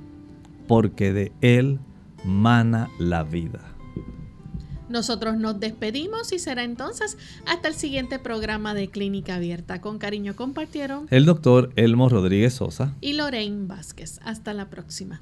porque 0.68 1.14
de 1.14 1.32
Él 1.42 1.78
mana 2.26 2.90
la 2.98 3.22
vida. 3.22 3.60
Nosotros 4.90 5.38
nos 5.38 5.60
despedimos 5.60 6.34
y 6.34 6.40
será 6.40 6.64
entonces 6.64 7.20
hasta 7.46 7.68
el 7.68 7.76
siguiente 7.76 8.18
programa 8.18 8.74
de 8.74 8.88
Clínica 8.88 9.36
Abierta. 9.36 9.80
Con 9.80 10.00
cariño 10.00 10.36
compartieron 10.36 11.06
el 11.12 11.26
doctor 11.26 11.72
Elmo 11.76 12.10
Rodríguez 12.10 12.56
Sosa 12.56 12.96
y 13.00 13.14
Lorraine 13.14 13.68
Vázquez. 13.68 14.20
Hasta 14.24 14.56
la 14.56 14.72
próxima. 14.72 15.22